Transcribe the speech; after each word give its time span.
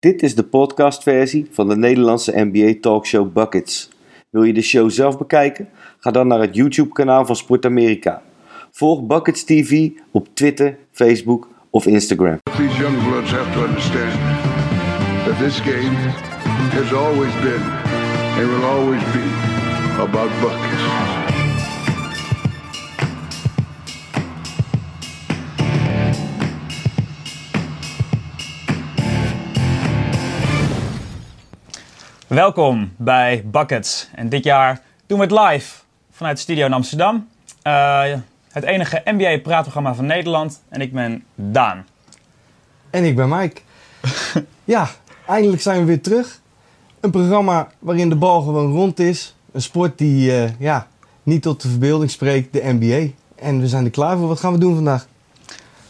Dit 0.00 0.22
is 0.22 0.34
de 0.34 0.42
podcastversie 0.42 1.46
van 1.50 1.68
de 1.68 1.76
Nederlandse 1.76 2.32
NBA 2.34 2.74
talkshow 2.80 3.32
Buckets. 3.32 3.88
Wil 4.30 4.42
je 4.42 4.52
de 4.52 4.62
show 4.62 4.90
zelf 4.90 5.18
bekijken? 5.18 5.68
Ga 5.98 6.10
dan 6.10 6.26
naar 6.26 6.40
het 6.40 6.54
YouTube-kanaal 6.54 7.26
van 7.26 7.36
Sport 7.36 7.64
Amerika. 7.64 8.22
Volg 8.70 9.06
Buckets 9.06 9.44
TV 9.44 9.90
op 10.10 10.28
Twitter, 10.34 10.78
Facebook 10.92 11.48
of 11.70 11.86
Instagram. 11.86 12.38
Game 12.44 12.66
always 16.92 17.34
been 17.42 17.62
will 18.48 18.64
always. 18.64 19.00
Welkom 32.30 32.92
bij 32.96 33.42
Buckets. 33.46 34.08
En 34.14 34.28
dit 34.28 34.44
jaar 34.44 34.80
doen 35.06 35.18
we 35.18 35.24
het 35.24 35.32
live 35.32 35.76
vanuit 36.10 36.36
de 36.36 36.42
studio 36.42 36.66
in 36.66 36.72
Amsterdam. 36.72 37.28
Uh, 37.66 38.02
het 38.50 38.64
enige 38.64 39.02
NBA-praatprogramma 39.04 39.94
van 39.94 40.06
Nederland. 40.06 40.62
En 40.68 40.80
ik 40.80 40.92
ben 40.92 41.24
Daan. 41.34 41.86
En 42.90 43.04
ik 43.04 43.16
ben 43.16 43.28
Mike. 43.28 43.60
ja, 44.64 44.88
eindelijk 45.26 45.62
zijn 45.62 45.78
we 45.78 45.84
weer 45.84 46.00
terug. 46.00 46.40
Een 47.00 47.10
programma 47.10 47.68
waarin 47.78 48.08
de 48.08 48.16
bal 48.16 48.42
gewoon 48.42 48.72
rond 48.72 48.98
is. 48.98 49.34
Een 49.52 49.62
sport 49.62 49.98
die 49.98 50.30
uh, 50.30 50.50
ja, 50.58 50.86
niet 51.22 51.42
tot 51.42 51.62
de 51.62 51.68
verbeelding 51.68 52.10
spreekt, 52.10 52.52
de 52.52 52.62
NBA. 52.78 53.12
En 53.34 53.60
we 53.60 53.68
zijn 53.68 53.84
er 53.84 53.90
klaar 53.90 54.16
voor. 54.16 54.28
Wat 54.28 54.40
gaan 54.40 54.52
we 54.52 54.58
doen 54.58 54.74
vandaag? 54.74 55.06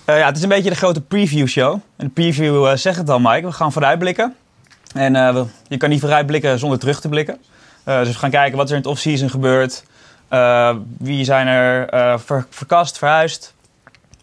Uh, 0.06 0.18
ja, 0.18 0.27
het 0.27 0.36
is 0.36 0.42
een 0.42 0.48
beetje 0.48 0.70
de 0.70 0.77
grote 0.77 1.00
preview 1.00 1.46
show. 1.46 1.72
En 1.72 2.06
de 2.06 2.12
preview 2.12 2.77
zegt 2.77 2.98
het 2.98 3.10
al, 3.10 3.20
Mike. 3.20 3.46
We 3.46 3.52
gaan 3.52 3.72
vooruitblikken. 3.72 4.36
En 4.94 5.14
uh, 5.14 5.42
je 5.68 5.76
kan 5.76 5.88
niet 5.88 6.00
vooruitblikken 6.00 6.58
zonder 6.58 6.78
terug 6.78 7.00
te 7.00 7.08
blikken. 7.08 7.38
Uh, 7.84 7.98
dus 7.98 8.12
we 8.12 8.19
gaan 8.19 8.30
kijken 8.30 8.56
wat 8.56 8.69
er 8.69 8.74
in 8.74 8.80
het 8.80 8.91
off-season 8.91 9.30
gebeurt. 9.30 9.84
Uh, 10.30 10.77
wie 10.98 11.24
zijn 11.24 11.47
er 11.47 11.88
ver 12.20 12.47
verkast, 12.50 12.98
verhuisd. 12.98 13.55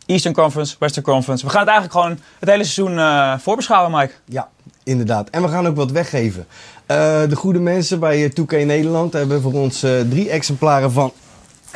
Eastern 0.05 0.33
Conference, 0.33 0.75
Western 0.79 1.05
Conference. 1.05 1.45
We 1.45 1.51
gaan 1.51 1.59
het 1.59 1.69
eigenlijk 1.69 1.99
gewoon 1.99 2.19
het 2.39 2.49
hele 2.49 2.63
seizoen 2.63 2.99
voorbeschouwen, 3.39 3.91
Mike. 3.91 4.13
Ja, 4.25 4.49
inderdaad. 4.83 5.29
En 5.29 5.41
we 5.41 5.47
gaan 5.47 5.67
ook 5.67 5.75
wat 5.75 5.91
weggeven. 5.91 6.47
de 6.87 7.35
goede 7.35 7.59
mensen 7.59 7.99
bij 7.99 8.31
2K 8.31 8.65
Nederland 8.65 9.13
hebben 9.13 9.41
voor 9.41 9.53
ons 9.53 9.79
drie 10.09 10.29
exemplaren 10.29 10.91
van 10.91 11.13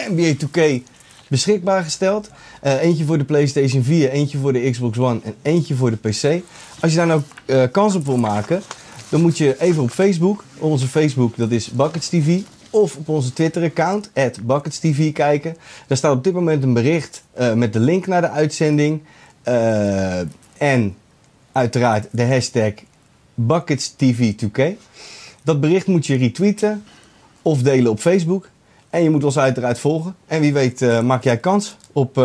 NBA 0.09 0.33
2K 0.33 0.83
beschikbaar 1.28 1.83
gesteld. 1.83 2.30
Eentje 2.61 3.05
voor 3.05 3.17
de 3.17 3.23
PlayStation 3.23 3.83
4, 3.83 4.09
eentje 4.09 4.38
voor 4.38 4.53
de 4.53 4.70
Xbox 4.70 4.98
One 4.98 5.20
en 5.23 5.36
eentje 5.42 5.76
voor 5.76 5.89
de 5.89 5.98
PC. 5.98 6.44
Als 6.81 6.92
je 6.92 6.98
daar 6.98 7.08
nou 7.08 7.22
uh, 7.45 7.64
kans 7.72 7.95
op 7.95 8.05
wil 8.05 8.17
maken, 8.17 8.61
dan 9.12 9.22
moet 9.22 9.38
je 9.38 9.62
even 9.62 9.84
op 9.84 9.90
Facebook, 9.90 10.44
onze 10.58 10.88
Facebook 10.88 11.38
dat 11.38 11.52
is 11.52 11.72
Buckets 11.72 12.09
TV, 12.09 12.40
of 12.70 12.95
op 12.95 13.09
onze 13.09 13.34
Twitter-account, 13.34 14.12
BucketsTV, 14.44 15.12
kijken. 15.12 15.58
Daar 15.88 15.98
staat 15.98 16.16
op 16.16 16.23
dit 16.23 16.34
moment 16.34 16.64
een 16.64 16.73
bericht 16.73 17.23
uh, 17.39 17.54
met 17.54 17.73
de 17.73 17.80
link 17.80 18.08
naar 18.08 18.22
de 18.22 18.30
uitzending. 18.30 19.02
en 20.58 20.95
uiteraard 21.52 22.08
de 22.12 22.26
hashtag 22.26 22.73
BucketsTV2K. 23.36 24.62
Dat 25.44 25.59
bericht 25.59 25.88
moet 25.88 26.08
je 26.08 26.16
retweeten 26.16 26.84
of 27.42 27.62
delen 27.62 27.92
op 27.92 28.00
Facebook. 28.00 28.50
En 28.89 29.04
je 29.04 29.09
moet 29.09 29.23
ons 29.23 29.38
uiteraard 29.38 29.80
volgen. 29.80 30.16
En 30.28 30.42
wie 30.42 30.54
weet 30.54 30.82
uh, 30.82 31.02
maak 31.02 31.23
jij 31.23 31.38
kans 31.38 31.78
op 31.92 32.16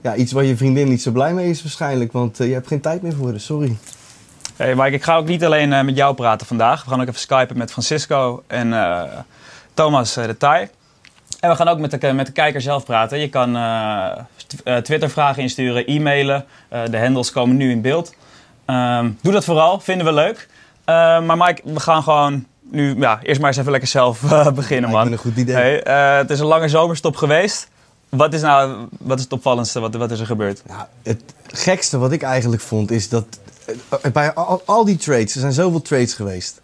ja, 0.00 0.16
iets 0.16 0.32
waar 0.32 0.44
je 0.44 0.56
vriendin 0.56 0.88
niet 0.88 1.02
zo 1.02 1.10
blij 1.10 1.34
mee 1.34 1.50
is 1.50 1.62
waarschijnlijk. 1.62 2.12
Want 2.12 2.36
je 2.36 2.44
hebt 2.44 2.66
geen 2.66 2.80
tijd 2.80 3.02
meer 3.02 3.14
voor, 3.14 3.40
sorry. 3.40 3.76
Hey 4.58 4.74
Mike, 4.74 4.90
ik 4.90 5.02
ga 5.02 5.16
ook 5.16 5.26
niet 5.26 5.44
alleen 5.44 5.68
met 5.68 5.96
jou 5.96 6.14
praten 6.14 6.46
vandaag. 6.46 6.84
We 6.84 6.90
gaan 6.90 7.00
ook 7.00 7.08
even 7.08 7.20
skypen 7.20 7.58
met 7.58 7.70
Francisco 7.70 8.42
en 8.46 8.74
Thomas 9.74 10.14
de 10.14 10.36
Thai. 10.36 10.68
En 11.40 11.50
we 11.50 11.56
gaan 11.56 11.68
ook 11.68 11.78
met 11.78 12.00
de, 12.00 12.12
met 12.12 12.26
de 12.26 12.32
kijker 12.32 12.60
zelf 12.60 12.84
praten. 12.84 13.18
Je 13.18 13.28
kan 13.28 13.58
Twitter-vragen 14.82 15.42
insturen, 15.42 15.86
e-mailen. 15.86 16.44
de 16.90 16.98
handles 16.98 17.32
komen 17.32 17.56
nu 17.56 17.70
in 17.70 17.80
beeld. 17.80 18.14
Ehm, 18.64 19.10
doe 19.20 19.32
dat 19.32 19.44
vooral, 19.44 19.80
vinden 19.80 20.06
we 20.06 20.12
leuk. 20.12 20.48
maar 21.26 21.36
Mike, 21.36 21.62
we 21.64 21.80
gaan 21.80 22.02
gewoon 22.02 22.46
nu, 22.70 22.94
ja, 22.98 23.20
eerst 23.22 23.40
maar 23.40 23.48
eens 23.48 23.58
even 23.58 23.70
lekker 23.70 23.88
zelf 23.88 24.20
beginnen, 24.54 24.90
man. 24.90 25.04
Ja, 25.06 25.12
een 25.12 25.18
goed 25.18 25.36
idee. 25.36 25.54
Hey, 25.54 26.16
het 26.18 26.30
is 26.30 26.40
een 26.40 26.46
lange 26.46 26.68
zomerstop 26.68 27.16
geweest. 27.16 27.68
Wat 28.08 28.32
is 28.34 28.40
nou, 28.40 28.86
wat 28.98 29.16
is 29.16 29.24
het 29.24 29.32
opvallendste? 29.32 29.80
Wat, 29.80 29.94
wat 29.94 30.10
is 30.10 30.20
er 30.20 30.26
gebeurd? 30.26 30.62
Nou, 30.66 30.82
het 31.02 31.22
gekste 31.46 31.98
wat 31.98 32.12
ik 32.12 32.22
eigenlijk 32.22 32.62
vond 32.62 32.90
is 32.90 33.08
dat 33.08 33.38
bij 34.12 34.32
al, 34.32 34.62
al, 34.64 34.84
die 34.84 34.96
trades, 34.96 35.34
er 35.34 35.40
zijn 35.40 35.52
zoveel 35.52 35.82
trades 35.82 36.14
geweest. 36.14 36.60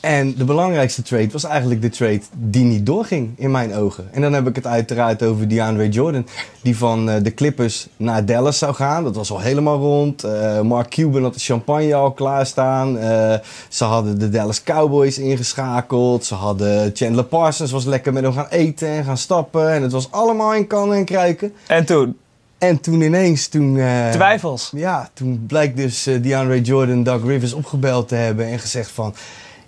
En 0.00 0.34
de 0.34 0.44
belangrijkste 0.44 1.02
trade 1.02 1.28
was 1.30 1.44
eigenlijk 1.44 1.82
de 1.82 1.88
trade 1.88 2.20
die 2.32 2.64
niet 2.64 2.86
doorging 2.86 3.32
in 3.36 3.50
mijn 3.50 3.74
ogen. 3.74 4.08
En 4.12 4.20
dan 4.20 4.32
heb 4.32 4.48
ik 4.48 4.56
het 4.56 4.66
uiteraard 4.66 5.22
over 5.22 5.48
DeAndre 5.48 5.88
Jordan, 5.88 6.26
die 6.62 6.76
van 6.76 7.08
uh, 7.08 7.14
de 7.22 7.34
Clippers 7.34 7.88
naar 7.96 8.24
Dallas 8.24 8.58
zou 8.58 8.74
gaan. 8.74 9.04
Dat 9.04 9.16
was 9.16 9.30
al 9.30 9.40
helemaal 9.40 9.78
rond. 9.78 10.24
Uh, 10.24 10.60
Mark 10.60 10.90
Cuban 10.90 11.22
had 11.22 11.34
de 11.34 11.40
champagne 11.40 11.94
al 11.94 12.12
klaarstaan. 12.12 12.96
Uh, 12.96 13.34
ze 13.68 13.84
hadden 13.84 14.18
de 14.18 14.28
Dallas 14.28 14.62
Cowboys 14.62 15.18
ingeschakeld. 15.18 16.24
Ze 16.24 16.34
hadden 16.34 16.90
Chandler 16.94 17.24
Parsons 17.24 17.70
was 17.70 17.84
lekker 17.84 18.12
met 18.12 18.22
hem 18.22 18.32
gaan 18.32 18.48
eten 18.50 18.88
en 18.88 19.04
gaan 19.04 19.18
stappen. 19.18 19.70
En 19.70 19.82
het 19.82 19.92
was 19.92 20.10
allemaal 20.10 20.54
in 20.54 20.66
kannen 20.66 20.96
en 20.96 21.04
kruiken. 21.04 21.52
En 21.66 21.84
toen? 21.84 22.16
En 22.58 22.80
toen 22.80 23.00
ineens, 23.00 23.48
toen... 23.48 23.72
Twijfels? 24.12 24.70
Ja, 24.74 25.10
toen 25.14 25.44
blijkt 25.46 25.76
dus 25.76 26.02
DeAndre 26.02 26.60
Jordan 26.60 27.02
Doug 27.02 27.24
Rivers 27.24 27.52
opgebeld 27.52 28.08
te 28.08 28.14
hebben 28.14 28.46
en 28.46 28.58
gezegd 28.58 28.90
van... 28.90 29.14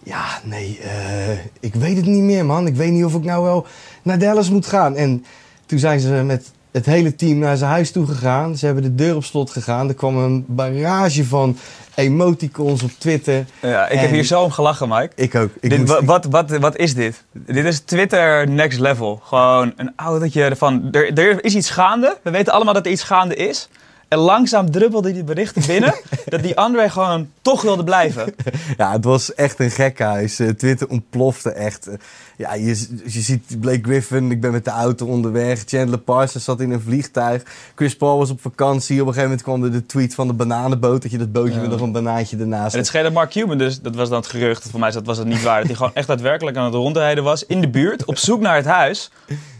Ja, 0.02 0.40
nee, 0.44 0.80
uh, 0.82 1.38
ik 1.60 1.74
weet 1.74 1.96
het 1.96 2.06
niet 2.06 2.22
meer, 2.22 2.44
man. 2.44 2.66
Ik 2.66 2.74
weet 2.74 2.92
niet 2.92 3.04
of 3.04 3.14
ik 3.14 3.24
nou 3.24 3.44
wel 3.44 3.66
naar 4.02 4.18
Dallas 4.18 4.50
moet 4.50 4.66
gaan. 4.66 4.96
En 4.96 5.24
toen 5.66 5.78
zijn 5.78 6.00
ze 6.00 6.08
met 6.08 6.50
het 6.78 6.86
hele 6.86 7.14
team 7.14 7.38
naar 7.38 7.56
zijn 7.56 7.70
huis 7.70 7.90
toe 7.90 8.06
gegaan. 8.06 8.56
Ze 8.56 8.66
hebben 8.66 8.82
de 8.82 8.94
deur 8.94 9.16
op 9.16 9.24
slot 9.24 9.50
gegaan. 9.50 9.88
Er 9.88 9.94
kwam 9.94 10.16
een 10.16 10.44
barrage 10.46 11.24
van 11.24 11.58
emoticons 11.94 12.82
op 12.82 12.90
Twitter. 12.98 13.44
Ja, 13.62 13.84
ik 13.84 13.92
en... 13.92 13.98
heb 13.98 14.10
hier 14.10 14.24
zo 14.24 14.42
om 14.42 14.50
gelachen, 14.50 14.88
Mike. 14.88 15.10
Ik 15.14 15.34
ook. 15.34 15.50
Ik 15.60 15.70
dit, 15.70 15.78
moest... 15.78 16.04
wat, 16.04 16.24
wat, 16.24 16.50
wat 16.50 16.76
is 16.76 16.94
dit? 16.94 17.24
Dit 17.32 17.64
is 17.64 17.80
Twitter 17.80 18.48
next 18.48 18.78
level. 18.78 19.20
Gewoon 19.24 19.72
een 19.76 19.92
autootje 19.96 20.56
van... 20.56 20.88
Er, 20.90 21.18
er 21.18 21.44
is 21.44 21.54
iets 21.54 21.70
gaande. 21.70 22.16
We 22.22 22.30
weten 22.30 22.52
allemaal 22.52 22.74
dat 22.74 22.86
er 22.86 22.92
iets 22.92 23.02
gaande 23.02 23.34
is. 23.34 23.68
En 24.08 24.18
langzaam 24.18 24.70
druppelde 24.70 25.12
die 25.12 25.24
berichten 25.24 25.62
binnen 25.66 25.94
dat 26.24 26.42
die 26.42 26.56
André 26.56 26.90
gewoon 26.90 27.30
toch 27.42 27.62
wilde 27.62 27.84
blijven. 27.84 28.34
Ja, 28.76 28.92
het 28.92 29.04
was 29.04 29.34
echt 29.34 29.60
een 29.60 29.70
gekhuis. 29.70 30.40
Uh, 30.40 30.48
Twitter 30.48 30.88
ontplofte 30.88 31.50
echt. 31.50 31.88
Uh, 31.88 31.94
ja, 32.36 32.54
je, 32.54 33.00
je 33.04 33.20
ziet 33.20 33.60
Blake 33.60 33.82
Griffin, 33.82 34.30
ik 34.30 34.40
ben 34.40 34.52
met 34.52 34.64
de 34.64 34.70
auto 34.70 35.06
onderweg. 35.06 35.62
Chandler 35.66 35.98
Parsons 35.98 36.44
zat 36.44 36.60
in 36.60 36.70
een 36.70 36.80
vliegtuig. 36.80 37.42
Chris 37.74 37.96
Paul 37.96 38.18
was 38.18 38.30
op 38.30 38.40
vakantie. 38.40 39.00
Op 39.00 39.06
een 39.06 39.14
gegeven 39.14 39.22
moment 39.22 39.42
kwam 39.42 39.64
er 39.64 39.72
de 39.72 39.86
tweet 39.86 40.14
van 40.14 40.26
de 40.26 40.32
bananenboot. 40.32 41.02
Dat 41.02 41.10
je 41.10 41.18
dat 41.18 41.32
bootje 41.32 41.54
ja. 41.54 41.60
met 41.60 41.70
nog 41.70 41.80
een 41.80 41.92
banaantje 41.92 42.36
ernaast. 42.36 42.72
En 42.72 42.78
het 42.78 42.88
scheen 42.88 43.12
Mark 43.12 43.30
Cuban 43.30 43.58
dus, 43.58 43.80
dat 43.80 43.94
was 43.94 44.08
dan 44.08 44.18
het 44.18 44.28
gerucht. 44.28 44.70
Voor 44.70 44.80
mij 44.80 44.92
was 45.04 45.16
dat 45.16 45.26
niet 45.26 45.42
waar. 45.42 45.58
Dat 45.58 45.66
hij 45.66 45.76
gewoon 45.76 45.94
echt 45.94 46.06
daadwerkelijk 46.06 46.56
aan 46.56 46.64
het 46.64 46.74
rondrijden 46.74 47.24
was 47.24 47.46
in 47.46 47.60
de 47.60 47.68
buurt. 47.68 48.04
Op 48.04 48.18
zoek 48.18 48.40
naar 48.40 48.56
het 48.56 48.66
huis. 48.66 49.10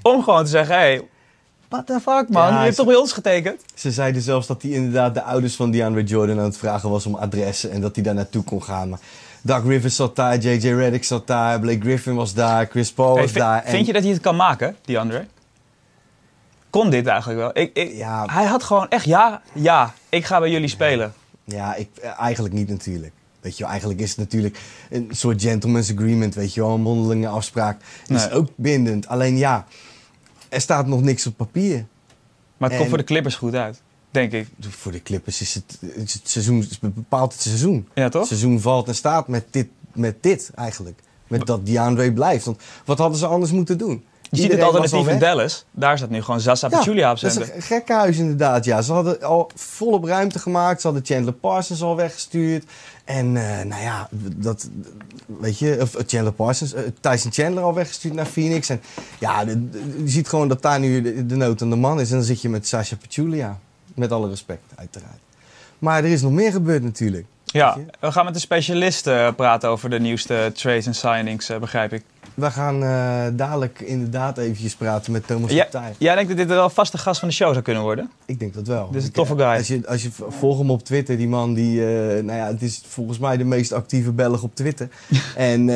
Om 0.03 0.23
gewoon 0.23 0.45
te 0.45 0.51
zeggen, 0.51 0.75
hey, 0.75 1.03
What 1.69 1.87
the 1.87 2.01
fuck, 2.01 2.29
man? 2.29 2.49
Ja, 2.49 2.59
je 2.59 2.65
hebt 2.65 2.77
toch 2.77 2.87
bij 2.87 2.97
ons 2.97 3.13
getekend? 3.13 3.63
Ze 3.75 3.91
zeiden 3.91 4.23
zelfs 4.23 4.47
dat 4.47 4.63
hij 4.63 4.71
inderdaad 4.71 5.15
de 5.15 5.23
ouders 5.23 5.57
van 5.57 5.71
DeAndre 5.71 6.05
Jordan 6.05 6.39
aan 6.39 6.45
het 6.45 6.57
vragen 6.57 6.91
was 6.91 7.07
om 7.07 7.15
adressen 7.15 7.71
en 7.71 7.81
dat 7.81 7.95
hij 7.95 8.05
daar 8.05 8.15
naartoe 8.15 8.45
kon 8.45 8.63
gaan. 8.63 8.89
Maar 8.89 8.99
Doug 9.43 9.65
Rivers 9.65 9.97
zat 9.97 10.17
daar, 10.17 10.39
JJ 10.39 10.69
Redick 10.69 11.05
zat 11.05 11.27
daar, 11.27 11.61
Blake 11.61 11.81
Griffin 11.81 12.15
was 12.15 12.35
daar, 12.35 12.67
Chris 12.71 12.93
Paul 12.93 13.15
hey, 13.15 13.23
was 13.23 13.33
daar. 13.33 13.65
En... 13.65 13.71
Vind 13.71 13.87
je 13.87 13.93
dat 13.93 14.03
hij 14.03 14.13
het 14.13 14.21
kan 14.21 14.37
maken, 14.37 14.77
DeAndre? 14.85 15.27
Kon 16.71 16.91
dit 16.91 17.07
eigenlijk 17.07 17.41
wel? 17.41 17.51
Ik, 17.63 17.77
ik, 17.77 17.93
ja. 17.95 18.27
Hij 18.31 18.45
had 18.45 18.63
gewoon 18.63 18.89
echt, 18.89 19.05
ja, 19.05 19.43
ja, 19.53 19.95
ik 20.09 20.25
ga 20.25 20.39
bij 20.39 20.51
jullie 20.51 20.69
spelen. 20.69 21.15
Ja, 21.45 21.75
ik, 21.75 21.89
eigenlijk 22.19 22.55
niet 22.55 22.69
natuurlijk. 22.69 23.13
Weet 23.41 23.53
je 23.57 23.63
wel, 23.63 23.71
eigenlijk 23.71 24.01
is 24.01 24.09
het 24.09 24.19
natuurlijk 24.19 24.61
een 24.91 25.09
soort 25.11 25.43
gentleman's 25.43 25.93
agreement, 25.93 26.35
weet 26.35 26.55
je 26.55 26.61
wel, 26.61 26.75
een 26.75 26.81
mondelinge 26.81 27.29
afspraak. 27.29 27.81
Dat 28.07 28.17
nee. 28.17 28.27
is 28.27 28.33
ook 28.33 28.49
bindend. 28.55 29.09
Alleen 29.09 29.37
ja, 29.37 29.67
er 30.49 30.61
staat 30.61 30.87
nog 30.87 31.03
niks 31.03 31.27
op 31.27 31.37
papier. 31.37 31.87
Maar 32.57 32.69
het 32.69 32.73
en 32.73 32.77
komt 32.77 32.89
voor 32.89 32.99
de 32.99 33.05
Clippers 33.05 33.35
goed 33.35 33.55
uit, 33.55 33.83
denk 34.11 34.33
ik. 34.33 34.49
Voor 34.61 34.93
de 34.93 35.03
Clippers 35.03 35.41
is 35.41 35.55
het, 35.55 35.79
is 35.81 36.13
het 36.13 36.29
seizoen, 36.29 36.61
het 36.61 36.95
bepaalt 36.95 37.33
het 37.33 37.43
seizoen. 37.43 37.89
Ja, 37.95 38.09
toch? 38.09 38.21
Het 38.21 38.29
seizoen 38.29 38.61
valt 38.61 38.89
en 38.89 38.95
staat 38.95 39.29
met 39.29 39.45
dit, 39.51 39.69
met 39.93 40.23
dit 40.23 40.51
eigenlijk. 40.55 41.01
Met 41.27 41.47
dat 41.47 41.67
DeAndre 41.67 42.13
blijft. 42.13 42.45
Want 42.45 42.63
wat 42.85 42.99
hadden 42.99 43.19
ze 43.19 43.27
anders 43.27 43.53
moeten 43.53 43.79
doen? 43.79 44.05
Je 44.31 44.41
ziet 44.41 44.53
het 44.53 44.63
alternatief 44.63 45.09
in 45.09 45.19
Dallas. 45.19 45.65
Daar 45.71 45.97
staat 45.97 46.11
nu 46.11 46.23
gewoon 46.23 46.41
Zaza 46.41 46.69
Pachulia 46.69 47.11
op 47.11 47.19
zender. 47.19 47.39
Dat 47.39 47.49
is 47.49 47.55
een 47.55 47.63
gekke 47.63 47.93
huis 47.93 48.19
inderdaad. 48.19 48.65
Ja, 48.65 48.83
ze 48.83 48.93
hadden 48.93 49.23
al 49.23 49.51
volop 49.55 50.05
ruimte 50.05 50.39
gemaakt. 50.39 50.81
Ze 50.81 50.87
hadden 50.87 51.07
Chandler 51.07 51.33
Parsons 51.33 51.83
al 51.83 51.97
weggestuurd. 51.97 52.65
En 53.09 53.27
uh, 53.27 53.63
nou 53.63 53.83
ja, 53.83 54.09
dat, 54.37 54.69
weet 55.27 55.59
je, 55.59 55.79
of 55.81 55.95
Chandler 56.07 56.33
Parsons, 56.33 56.75
uh, 56.75 56.81
Tyson 57.01 57.33
Chandler 57.33 57.63
al 57.63 57.75
weggestuurd 57.75 58.15
naar 58.15 58.27
Phoenix. 58.27 58.69
En 58.69 58.81
ja, 59.19 59.41
je 59.41 60.03
ziet 60.05 60.29
gewoon 60.29 60.49
dat 60.49 60.63
daar 60.63 60.81
nu 60.81 61.03
de, 61.03 61.27
de 61.27 61.37
nood 61.37 61.63
aan 61.63 61.71
de 61.71 61.77
man 61.77 62.01
is. 62.01 62.11
En 62.11 62.17
dan 62.17 62.25
zit 62.25 62.43
je 62.43 62.49
met 62.49 62.67
Sasha 62.67 62.97
Pachulia. 62.97 63.59
Met 63.95 64.13
alle 64.13 64.29
respect, 64.29 64.63
uiteraard. 64.75 65.19
Maar 65.79 66.05
er 66.05 66.11
is 66.11 66.23
nog 66.23 66.33
meer 66.33 66.53
gebeurd 66.53 66.83
natuurlijk. 66.83 67.27
Ja, 67.53 67.77
we 68.01 68.13
gaan 68.13 68.25
met 68.25 68.35
de 68.35 68.41
specialist 68.41 69.07
eh, 69.07 69.29
praten 69.37 69.69
over 69.69 69.91
de 69.91 70.01
nieuwste 70.01 70.51
trades 70.55 70.87
en 70.87 70.95
signings, 70.95 71.49
eh, 71.49 71.59
begrijp 71.59 71.93
ik. 71.93 72.03
We 72.35 72.51
gaan 72.51 72.83
eh, 72.83 73.25
dadelijk 73.33 73.81
inderdaad 73.81 74.39
eventjes 74.39 74.75
praten 74.77 75.13
met 75.13 75.27
Thomas 75.27 75.51
Ja, 75.51 75.63
Partij. 75.63 75.95
jij 75.99 76.15
denkt 76.15 76.29
dat 76.29 76.39
dit 76.39 76.49
wel 76.49 76.65
een 76.65 76.71
vaste 76.71 76.99
gast 76.99 77.21
van 77.21 77.29
de 77.29 77.35
show 77.35 77.51
zou 77.53 77.63
kunnen 77.63 77.83
worden? 77.83 78.11
Ik 78.27 78.39
denk 78.39 78.55
dat 78.55 78.67
wel. 78.67 78.89
Dit 78.91 79.01
is 79.01 79.07
een 79.07 79.13
toffe 79.15 79.35
guy. 79.37 79.45
Als 79.45 79.67
je, 79.69 79.81
als 79.87 80.03
je 80.03 80.09
volgt 80.29 80.59
hem 80.59 80.71
op 80.71 80.83
Twitter, 80.85 81.17
die 81.17 81.29
man 81.29 81.55
die, 81.55 81.81
nou 82.23 82.33
ja, 82.39 82.47
het 82.47 82.63
is 82.63 82.83
volgens 82.87 83.19
mij 83.19 83.37
de 83.37 83.45
meest 83.45 83.73
actieve 83.73 84.13
Belg 84.13 84.43
op 84.43 84.55
Twitter. 84.55 84.89
en 85.37 85.69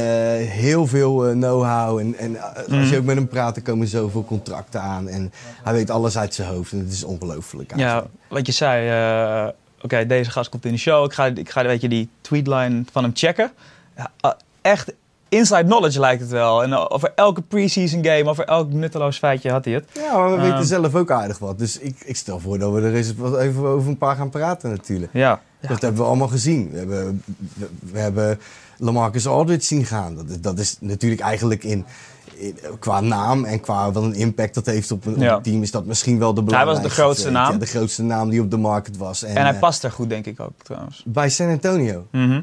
heel 0.49 0.87
veel 0.87 1.17
know-how. 1.31 1.99
En, 1.99 2.15
en 2.19 2.41
als 2.57 2.67
Mhm. 2.67 2.85
je 2.85 2.99
ook 2.99 3.05
met 3.05 3.17
hem 3.17 3.29
praat, 3.29 3.63
komen 3.63 3.87
zoveel 3.87 4.25
contracten 4.25 4.81
aan. 4.81 5.09
En 5.09 5.33
hij 5.63 5.73
weet 5.73 5.91
alles 5.91 6.19
uit 6.19 6.35
zijn 6.35 6.49
hoofd. 6.49 6.73
En 6.73 6.79
het 6.79 6.93
is 6.93 7.05
ongelooflijk. 7.05 7.73
Ja, 7.77 8.05
wat 8.29 8.47
je 8.47 8.53
zei, 8.53 9.53
oké, 9.83 10.07
deze 10.07 10.31
gast 10.31 10.51
komt 10.51 10.65
in 10.65 10.73
de 10.73 10.79
show. 10.79 11.05
Ik 11.05 11.13
ga, 11.13 11.27
ik 11.27 11.51
ga 11.51 11.63
weet 11.65 11.81
je, 11.81 11.89
die 11.89 12.09
tweetline 12.21 12.85
van 12.93 13.03
hem 13.03 13.13
checken. 13.15 13.51
Ja, 13.97 14.11
eh, 14.21 14.31
echt 14.63 14.93
inside 15.29 15.65
knowledge 15.65 16.01
lijkt 16.01 16.21
het 16.21 16.31
wel. 16.31 16.63
En 16.63 16.73
eh, 16.73 16.85
over 16.89 17.13
elke 17.15 17.43
preseason 17.43 18.05
game, 18.05 18.29
over 18.31 18.45
elk 18.45 18.73
nutteloos 18.73 19.19
feitje 19.19 19.51
had 19.51 19.65
hij 19.65 19.75
het. 19.75 19.85
Ja, 19.93 20.17
maar 20.17 20.31
we 20.31 20.37
Ehm. 20.37 20.51
weten 20.51 20.67
zelf 20.67 20.95
ook 20.95 21.11
aardig 21.11 21.39
wat. 21.39 21.59
Dus 21.59 21.79
ik, 21.79 21.97
ik 22.05 22.17
stel 22.17 22.39
voor 22.41 22.59
dat 22.59 22.73
we 22.73 22.81
er 22.81 22.95
eens 22.95 23.15
wat 23.15 23.39
even 23.39 23.65
over 23.67 23.89
een 23.89 23.99
paar 23.99 24.17
gaan 24.17 24.31
praten 24.31 24.71
natuurlijk. 24.71 25.13
Ja. 25.13 25.41
Dat 25.69 25.81
hebben 25.81 26.01
we 26.01 26.07
allemaal 26.09 26.29
gezien. 26.29 26.71
We 26.71 26.79
hebben, 26.79 27.23
we, 27.55 27.69
we 27.93 27.99
hebben 27.99 28.41
Lamarcus 28.83 29.27
Aldridge 29.27 29.67
zien 29.67 29.85
gaan. 29.85 30.15
Dat 30.15 30.29
is, 30.31 30.41
dat 30.41 30.59
is 30.59 30.77
natuurlijk 30.81 31.21
eigenlijk 31.21 31.65
in, 31.65 31.85
in- 32.35 32.57
qua 32.79 33.01
naam 33.01 33.45
en 33.45 33.61
qua 33.61 33.93
wat 33.93 34.03
een 34.03 34.15
impact 34.15 34.55
dat 34.55 34.67
heeft 34.67 34.91
op 34.91 35.07
een, 35.07 35.15
op 35.15 35.21
Ja. 35.21 35.37
een 35.37 35.43
team... 35.43 35.63
is 35.63 35.71
dat 35.71 35.85
misschien 35.87 36.19
wel 36.19 36.35
de 36.35 36.41
Hij 36.41 36.51
was 36.51 36.59
belangrijkste. 36.59 36.89
de 36.97 37.03
grootste 37.03 37.31
naam. 37.31 37.53
Ja, 37.53 37.59
de 37.59 37.67
grootste 37.67 38.03
naam 38.03 38.31
die 38.31 38.41
op 38.41 38.51
de 38.51 38.57
markt 38.57 38.97
was. 38.97 39.23
En, 39.23 39.37
En 39.37 39.43
hij 39.45 39.53
eh, 39.55 39.61
past 39.61 39.85
er 39.85 39.91
goed, 39.93 40.09
denk 40.09 40.27
ik 40.27 40.41
ook 40.41 40.53
trouwens. 40.63 41.03
bij 41.07 41.29
San 41.29 41.49
Antonio. 41.51 42.07
Mhm. 42.11 42.41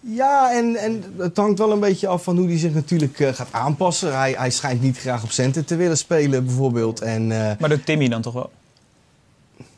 Ja, 0.00 0.52
en, 0.56 0.76
en 0.76 1.04
het 1.18 1.36
hangt 1.36 1.58
wel 1.58 1.72
een 1.72 1.80
beetje 1.80 2.06
af 2.08 2.22
van 2.22 2.36
hoe 2.36 2.46
hij 2.46 2.58
zich 2.58 2.74
natuurlijk 2.74 3.20
eh, 3.20 3.32
gaat 3.34 3.48
aanpassen. 3.50 4.16
Hij, 4.18 4.34
hij 4.38 4.50
schijnt 4.50 4.82
niet 4.82 4.98
graag 4.98 5.22
op 5.22 5.30
center 5.30 5.64
te 5.64 5.76
willen 5.76 5.96
spelen, 5.98 6.44
bijvoorbeeld. 6.44 7.00
En, 7.00 7.32
eh, 7.32 7.56
Maar 7.60 7.68
doet 7.68 7.86
Timmy 7.86 8.08
dan 8.08 8.22
toch 8.22 8.32
wel? 8.34 8.50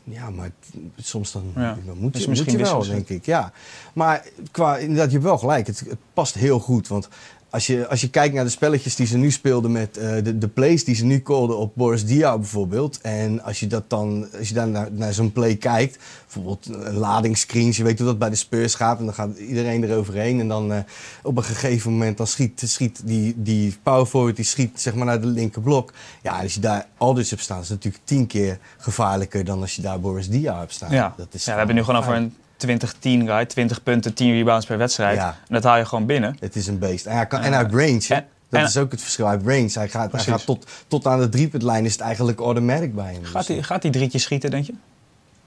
Ja, 0.09 0.29
maar 0.29 0.51
soms 0.95 1.31
dan, 1.31 1.51
Ja. 1.55 1.77
dan 1.85 1.97
moet 1.97 2.21
je, 2.21 2.29
misschien 2.29 2.57
moet 2.57 2.67
je 2.67 2.73
wel, 2.73 2.85
denk 2.85 3.09
ik. 3.09 3.25
Ja. 3.25 3.51
Maar 3.93 4.25
qua, 4.51 4.77
inderdaad, 4.77 5.05
je 5.05 5.11
hebt 5.11 5.23
wel 5.23 5.37
gelijk. 5.37 5.67
Het, 5.67 5.79
het 5.79 5.97
past 6.13 6.33
heel 6.33 6.59
goed. 6.59 6.87
Want 6.87 7.07
als 7.49 7.67
je, 7.67 7.87
als 7.87 8.01
je 8.01 8.09
kijkt 8.09 8.35
naar 8.35 8.43
de 8.43 8.49
spelletjes 8.49 8.95
die 8.95 9.07
ze 9.07 9.17
nu 9.17 9.31
speelden 9.31 9.71
met 9.71 9.97
eh, 9.97 10.23
de, 10.23 10.37
de 10.37 10.47
plays 10.47 10.83
die 10.83 10.95
ze 10.95 11.05
nu 11.05 11.21
callden 11.21 11.57
op 11.57 11.71
Boris 11.75 12.05
Diaw 12.05 12.39
bijvoorbeeld. 12.39 13.01
En 13.01 13.43
als 13.43 13.59
je, 13.59 13.67
dat 13.67 13.89
dan, 13.89 14.27
als 14.37 14.47
je 14.47 14.53
dan 14.53 14.71
naar, 14.71 14.91
naar 14.91 15.13
zo'n 15.13 15.31
play 15.31 15.55
kijkt, 15.55 15.99
bijvoorbeeld 16.23 16.65
een 16.65 16.97
ladingsscreens, 16.97 17.77
je 17.77 17.83
weet 17.83 17.97
hoe 17.97 18.07
dat 18.07 18.19
bij 18.19 18.29
de 18.29 18.35
Spurs 18.35 18.75
gaat. 18.75 18.99
En 18.99 19.05
dan 19.05 19.13
gaat 19.13 19.37
iedereen 19.37 19.83
eroverheen. 19.83 20.39
En 20.39 20.47
dan 20.47 20.73
eh, 20.73 20.79
op 21.23 21.37
een 21.37 21.43
gegeven 21.43 21.91
moment 21.91 22.17
dan 22.17 22.27
schiet, 22.27 22.61
schiet 22.65 23.01
die, 23.03 23.33
die 23.37 23.77
power 23.83 24.05
forward 24.05 24.35
die 24.35 24.45
schiet 24.45 24.81
zeg 24.81 24.95
maar 24.95 25.05
naar 25.05 25.21
de 25.21 25.27
linkerblok. 25.27 25.93
Ja, 26.21 26.41
als 26.41 26.53
je 26.53 26.59
daar 26.59 26.87
Aldridge 26.97 27.29
hebt 27.29 27.41
staan, 27.41 27.61
is 27.61 27.69
natuurlijk 27.69 28.03
tien 28.03 28.27
keer 28.27 28.59
gevaarlijker 28.77 29.45
dan 29.45 29.61
als 29.61 29.75
je 29.75 29.81
daar 29.81 29.99
Boris 29.99 30.29
Diaw 30.29 30.59
hebt 30.59 30.73
staan. 30.73 30.91
Ja. 30.91 31.13
Dat 31.17 31.27
is 31.31 31.45
ja, 31.45 31.51
we 31.51 31.57
hebben 31.57 31.75
nu 31.75 31.83
gewoon 31.83 31.99
over 31.99 32.15
een 32.15 32.33
20-10 32.57 33.25
guy. 33.25 33.45
20 33.45 33.83
punten, 33.83 34.13
10 34.13 34.31
rebounds 34.33 34.65
per 34.65 34.77
wedstrijd. 34.77 35.17
Ja. 35.17 35.27
En 35.47 35.53
dat 35.53 35.63
haal 35.63 35.77
je 35.77 35.85
gewoon 35.85 36.05
binnen. 36.05 36.37
Het 36.39 36.55
is 36.55 36.67
een 36.67 36.79
beest. 36.79 37.05
En 37.05 37.15
hij, 37.15 37.25
kan, 37.27 37.41
en 37.41 37.53
hij 37.53 37.61
heeft 37.61 37.73
range. 37.73 38.01
hè? 38.07 38.15
en- 38.15 38.27
dat 38.49 38.59
en- 38.61 38.65
is 38.67 38.77
ook 38.77 38.91
het 38.91 39.01
verschil. 39.01 39.25
Hij 39.25 39.33
heeft 39.35 39.47
range. 39.47 39.69
Hij 39.73 39.89
gaat, 39.89 40.11
hij 40.11 40.21
gaat 40.21 40.45
tot, 40.45 40.65
tot 40.87 41.07
aan 41.07 41.19
de 41.19 41.29
driepuntlijn 41.29 41.85
is 41.85 41.91
het 41.91 42.01
eigenlijk 42.01 42.39
automatic 42.39 42.95
bij 42.95 43.13
hem. 43.13 43.23
Gaat 43.23 43.47
Dus, 43.47 43.55
hij 43.55 43.63
gaat 43.63 43.81
die 43.81 43.91
drietje 43.91 44.19
schieten, 44.19 44.49
denk 44.51 44.65
je? 44.65 44.73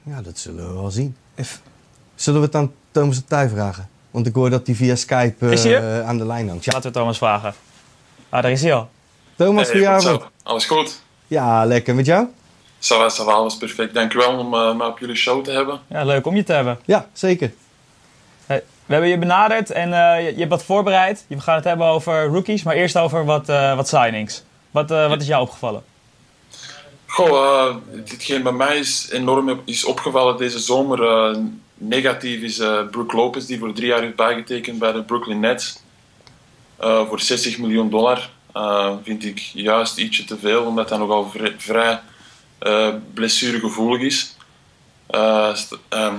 ja, 0.02 0.22
dat 0.22 0.38
zullen 0.38 0.68
we 0.68 0.72
wel 0.74 0.90
zien. 0.90 1.16
If- 1.34 1.60
Zullen 2.14 2.40
we 2.40 2.46
het 2.46 2.54
aan 2.54 2.72
Thomas 2.90 3.16
de 3.16 3.24
Tuy 3.24 3.48
vragen? 3.48 3.88
Want 4.10 4.26
ik 4.26 4.34
hoor 4.34 4.50
dat 4.50 4.66
hij 4.66 4.74
via 4.76 4.96
Skype 4.96 5.48
eh, 5.50 6.08
aan 6.08 6.18
de 6.18 6.26
lijn 6.26 6.48
hangt. 6.48 6.64
Ja. 6.64 6.72
Laten 6.72 6.92
we 6.92 6.98
Thomas 6.98 7.18
vragen. 7.18 7.54
Ah, 8.28 8.42
daar 8.42 8.50
is 8.50 8.62
hij 8.62 8.74
al. 8.74 8.88
Thomas, 9.36 9.62
Hey, 9.70 9.72
goedenavond. 9.72 10.22
Alles 10.42 10.64
goed? 10.64 11.00
Ja, 11.26 11.64
lekker. 11.64 11.94
Met 11.94 12.06
jou? 12.06 12.26
Ça 12.80 13.24
va, 13.24 13.32
alles 13.32 13.56
perfect. 13.56 13.94
Dankjewel 13.94 14.38
om 14.38 14.54
eh, 14.54 14.74
mij 14.74 14.86
op 14.86 14.98
jullie 14.98 15.16
show 15.16 15.44
te 15.44 15.50
hebben. 15.50 15.80
Ja, 15.88 16.04
leuk 16.04 16.26
om 16.26 16.36
je 16.36 16.42
te 16.42 16.52
hebben. 16.52 16.78
Ja, 16.84 17.08
zeker. 17.12 17.52
Hey, 18.46 18.62
we 18.86 18.92
hebben 18.92 19.10
je 19.10 19.18
benaderd 19.18 19.70
en 19.70 19.92
eh, 19.92 20.24
je, 20.24 20.32
je 20.32 20.38
hebt 20.38 20.50
wat 20.50 20.64
voorbereid. 20.64 21.24
We 21.28 21.40
gaan 21.40 21.54
het 21.54 21.64
hebben 21.64 21.86
over 21.86 22.26
rookies, 22.26 22.62
maar 22.62 22.74
eerst 22.74 22.96
over 22.98 23.24
wat, 23.24 23.48
eh, 23.48 23.76
wat 23.76 23.88
signings. 23.88 24.42
Wat, 24.70 24.90
eh, 24.90 25.08
wat 25.08 25.20
is 25.20 25.26
jou 25.26 25.42
opgevallen? 25.42 25.82
Goh, 27.06 27.28
eh 27.28 27.74
hetgeen 28.04 28.42
bij 28.42 28.52
mij 28.52 28.78
is 28.78 29.08
enorm 29.10 29.60
is 29.64 29.84
opgevallen 29.84 30.36
deze 30.36 30.58
zomer. 30.58 31.02
eh, 31.02 31.36
negatief 31.74 32.40
is 32.42 32.58
eh 32.58 32.86
Brook 32.90 33.12
Lopez, 33.12 33.44
die 33.46 33.58
voor 33.58 33.72
drie 33.72 33.86
jaar 33.88 34.00
heeft 34.00 34.16
bijgetekend 34.16 34.78
bij 34.78 34.92
de 34.92 35.02
Brooklyn 35.02 35.40
Nets. 35.40 35.82
Eh, 36.76 37.06
voor 37.08 37.20
60 37.20 37.58
miljoen 37.58 37.90
dollar. 37.90 38.30
Eh, 38.52 38.92
vind 39.02 39.24
ik 39.24 39.38
juist 39.38 39.98
ietsje 39.98 40.24
te 40.24 40.38
veel, 40.38 40.64
omdat 40.64 40.88
hij 40.88 40.98
nogal 40.98 41.30
vrij, 41.30 41.54
vrij 41.58 42.00
blessuregevoelig 43.14 44.00
is. 44.00 44.36
Eh, 45.06 45.56
ehm, 45.88 46.14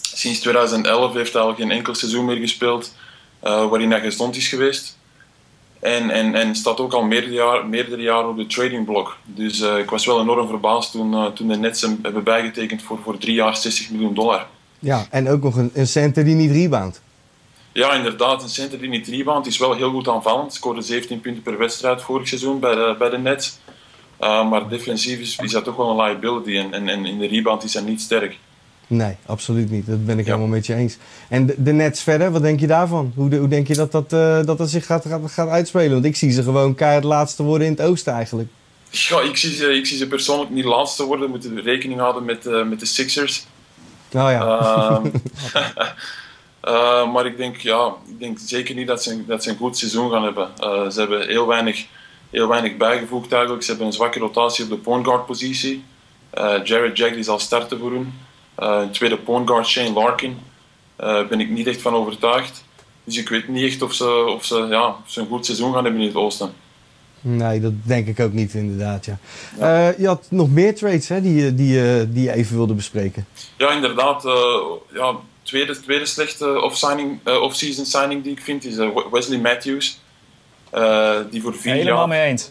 sinds 0.00 0.40
2011 0.40 1.14
heeft 1.14 1.32
hij 1.32 1.42
al 1.42 1.54
geen 1.54 1.70
enkel 1.70 1.94
seizoen 1.94 2.24
meer 2.24 2.36
gespeeld 2.36 2.92
eh, 3.40 3.68
waarin 3.68 3.90
hij 3.90 4.00
gezond 4.00 4.36
is 4.36 4.48
geweest. 4.48 4.96
En, 5.80 6.10
en, 6.10 6.34
en 6.34 6.54
staat 6.54 6.80
ook 6.80 6.92
al 6.92 7.02
meerdere 7.02 7.32
jaren 7.32 7.68
meerdere 7.68 8.02
jaren 8.02 8.28
op 8.28 8.36
de 8.36 8.46
trading 8.46 8.84
block. 8.84 9.16
Dus 9.24 9.60
eh, 9.60 9.78
ik 9.78 9.90
was 9.90 10.06
wel 10.06 10.20
enorm 10.20 10.48
verbaasd 10.48 10.90
toen, 10.90 11.14
eh, 11.14 11.26
toen 11.26 11.48
de 11.48 11.56
Nets 11.56 11.80
hem 11.80 11.98
hebben 12.02 12.24
bijgetekend 12.24 12.82
voor, 12.82 12.98
voor 13.02 13.18
drie 13.18 13.34
jaar 13.34 13.56
60 13.56 13.90
miljoen 13.90 14.14
dollar. 14.14 14.46
Ja, 14.78 15.06
en 15.10 15.28
ook 15.28 15.42
nog 15.42 15.56
een, 15.56 15.70
een 15.74 15.86
center 15.86 16.24
die 16.24 16.34
niet 16.34 16.50
rebound. 16.50 17.00
Ja, 17.72 17.92
inderdaad. 17.92 18.42
Een 18.42 18.48
center 18.48 18.78
die 18.78 18.88
niet 18.88 19.08
rebound 19.08 19.46
is 19.46 19.58
wel 19.58 19.74
heel 19.74 19.90
goed 19.90 20.08
aanvallend. 20.08 20.54
Scoorde 20.54 20.82
17 20.82 21.20
punten 21.20 21.42
per 21.42 21.58
wedstrijd 21.58 22.02
vorig 22.02 22.28
seizoen 22.28 22.60
bij 22.60 22.74
de, 22.74 22.94
bij 22.98 23.10
de 23.10 23.18
Nets. 23.18 23.58
Uh, 24.20 24.50
maar 24.50 24.68
defensief 24.68 25.18
is, 25.18 25.38
is 25.42 25.52
dat 25.52 25.64
toch 25.64 25.76
wel 25.76 25.90
een 25.90 25.96
liability. 26.06 26.56
En, 26.56 26.72
en, 26.74 26.88
en 26.88 27.06
in 27.06 27.18
de 27.18 27.26
rebound 27.26 27.64
is 27.64 27.74
hij 27.74 27.82
niet 27.82 28.00
sterk. 28.00 28.38
Nee, 28.86 29.16
absoluut 29.26 29.70
niet. 29.70 29.86
Dat 29.86 30.06
ben 30.06 30.18
ik 30.18 30.24
Ja. 30.26 30.30
helemaal 30.32 30.54
met 30.54 30.66
je 30.66 30.74
eens. 30.74 30.96
En 31.28 31.46
de, 31.46 31.54
de 31.58 31.72
Nets 31.72 32.02
verder, 32.02 32.30
wat 32.30 32.42
denk 32.42 32.60
je 32.60 32.66
daarvan? 32.66 33.12
Hoe, 33.14 33.28
de- 33.28 33.36
hoe 33.36 33.48
denk 33.48 33.66
je 33.66 33.74
dat 33.74 33.92
dat, 33.92 34.12
eh, 34.12 34.44
dat, 34.44 34.58
dat 34.58 34.70
zich 34.70 34.86
gaat, 34.86 35.06
gaat, 35.06 35.30
gaat 35.30 35.48
uitspelen? 35.48 35.92
Want 35.92 36.04
ik 36.04 36.16
zie 36.16 36.30
ze 36.30 36.42
gewoon 36.42 36.74
keihard 36.74 37.04
laatste 37.04 37.42
worden 37.42 37.66
in 37.66 37.72
het 37.72 37.82
oosten 37.82 38.12
eigenlijk. 38.12 38.48
Ja, 38.90 39.20
ik, 39.20 39.36
zie 39.36 39.52
ze, 39.52 39.66
ik 39.76 39.86
zie 39.86 39.96
ze 39.96 40.06
persoonlijk 40.06 40.50
niet 40.50 40.64
laatste 40.64 41.04
worden. 41.04 41.24
We 41.26 41.30
moeten 41.30 41.62
rekening 41.62 42.00
houden 42.00 42.24
met, 42.24 42.46
eh, 42.46 42.64
met 42.64 42.80
de 42.80 42.86
Sixers. 42.86 43.46
Nou 44.10 44.30
ja, 44.30 44.58
Ehm, 44.58 45.06
eh, 46.60 47.12
maar 47.12 47.26
ik 47.26 47.36
denk, 47.36 47.56
ja, 47.56 47.92
ik 48.08 48.18
denk 48.18 48.38
zeker 48.44 48.74
niet 48.74 48.86
dat 48.86 49.02
ze, 49.02 49.24
dat 49.26 49.42
ze 49.42 49.50
een 49.50 49.56
goed 49.56 49.78
seizoen 49.78 50.10
gaan 50.10 50.22
hebben. 50.24 50.48
Ze 50.92 51.00
hebben 51.00 51.26
heel 51.26 51.46
weinig, 51.46 51.86
heel 52.34 52.48
weinig 52.48 52.76
bijgevoegd 52.76 53.32
eigenlijk. 53.32 53.62
Ze 53.62 53.68
hebben 53.70 53.86
een 53.86 53.92
zwakke 53.92 54.18
rotatie 54.18 54.64
op 54.64 54.70
de 54.70 54.76
point 54.76 55.06
guard 55.06 55.26
positie. 55.26 55.84
Eh, 56.30 56.54
Jared 56.64 56.96
Jack 56.98 57.14
die 57.14 57.22
zal 57.22 57.38
starten 57.38 57.78
voor 57.78 57.90
hun. 57.92 58.12
Eh, 58.54 58.82
tweede 58.92 59.16
point 59.16 59.48
guard 59.48 59.66
Shane 59.66 59.92
Larkin. 59.92 60.38
Daar 60.96 61.26
ben 61.26 61.40
ik 61.40 61.50
niet 61.50 61.66
echt 61.66 61.82
van 61.82 61.94
overtuigd. 61.94 62.64
Dus 63.04 63.16
ik 63.18 63.28
weet 63.28 63.48
niet 63.48 63.64
echt 63.64 63.82
of 63.82 63.92
ze, 63.94 64.24
of 64.36 64.44
ze, 64.44 64.66
ja, 64.70 64.86
of 64.88 64.96
ze 65.10 65.20
een 65.20 65.26
goed 65.26 65.44
seizoen 65.46 65.72
gaan 65.74 65.84
hebben 65.84 66.00
in 66.02 66.06
het 66.06 66.16
oosten. 66.16 66.52
nee, 67.20 67.60
dat 67.60 67.72
denk 67.82 68.06
ik 68.06 68.20
ook 68.20 68.32
niet 68.32 68.54
inderdaad. 68.54 69.04
Ja. 69.04 69.18
Eh, 69.58 69.98
je 69.98 70.06
had 70.06 70.26
nog 70.30 70.50
meer 70.50 70.74
trades 70.74 71.08
hè, 71.08 71.20
die, 71.20 71.34
je- 71.44 71.54
die, 71.54 71.72
je- 71.72 72.06
die 72.10 72.22
je 72.22 72.32
even 72.32 72.56
wilde 72.56 72.74
bespreken. 72.74 73.26
Ja, 73.56 73.70
inderdaad. 73.72 74.24
eh 74.24 74.32
ja, 74.94 75.14
tweede, 75.42 75.80
tweede 75.80 76.06
slechte 76.06 76.60
off-signing, 76.62 77.18
eh, 77.24 77.40
off-season 77.42 77.84
signing 77.86 78.22
die 78.22 78.32
ik 78.32 78.40
vind 78.42 78.64
is 78.64 78.76
eh, 78.76 78.88
Wesley 79.10 79.38
Matthews. 79.38 80.00
Eh, 80.74 81.16
die 81.30 81.42
voor 81.42 81.54
vier 81.54 81.72
Helemaal 81.72 81.98
jaar... 81.98 82.08
mee 82.08 82.22
eens. 82.22 82.50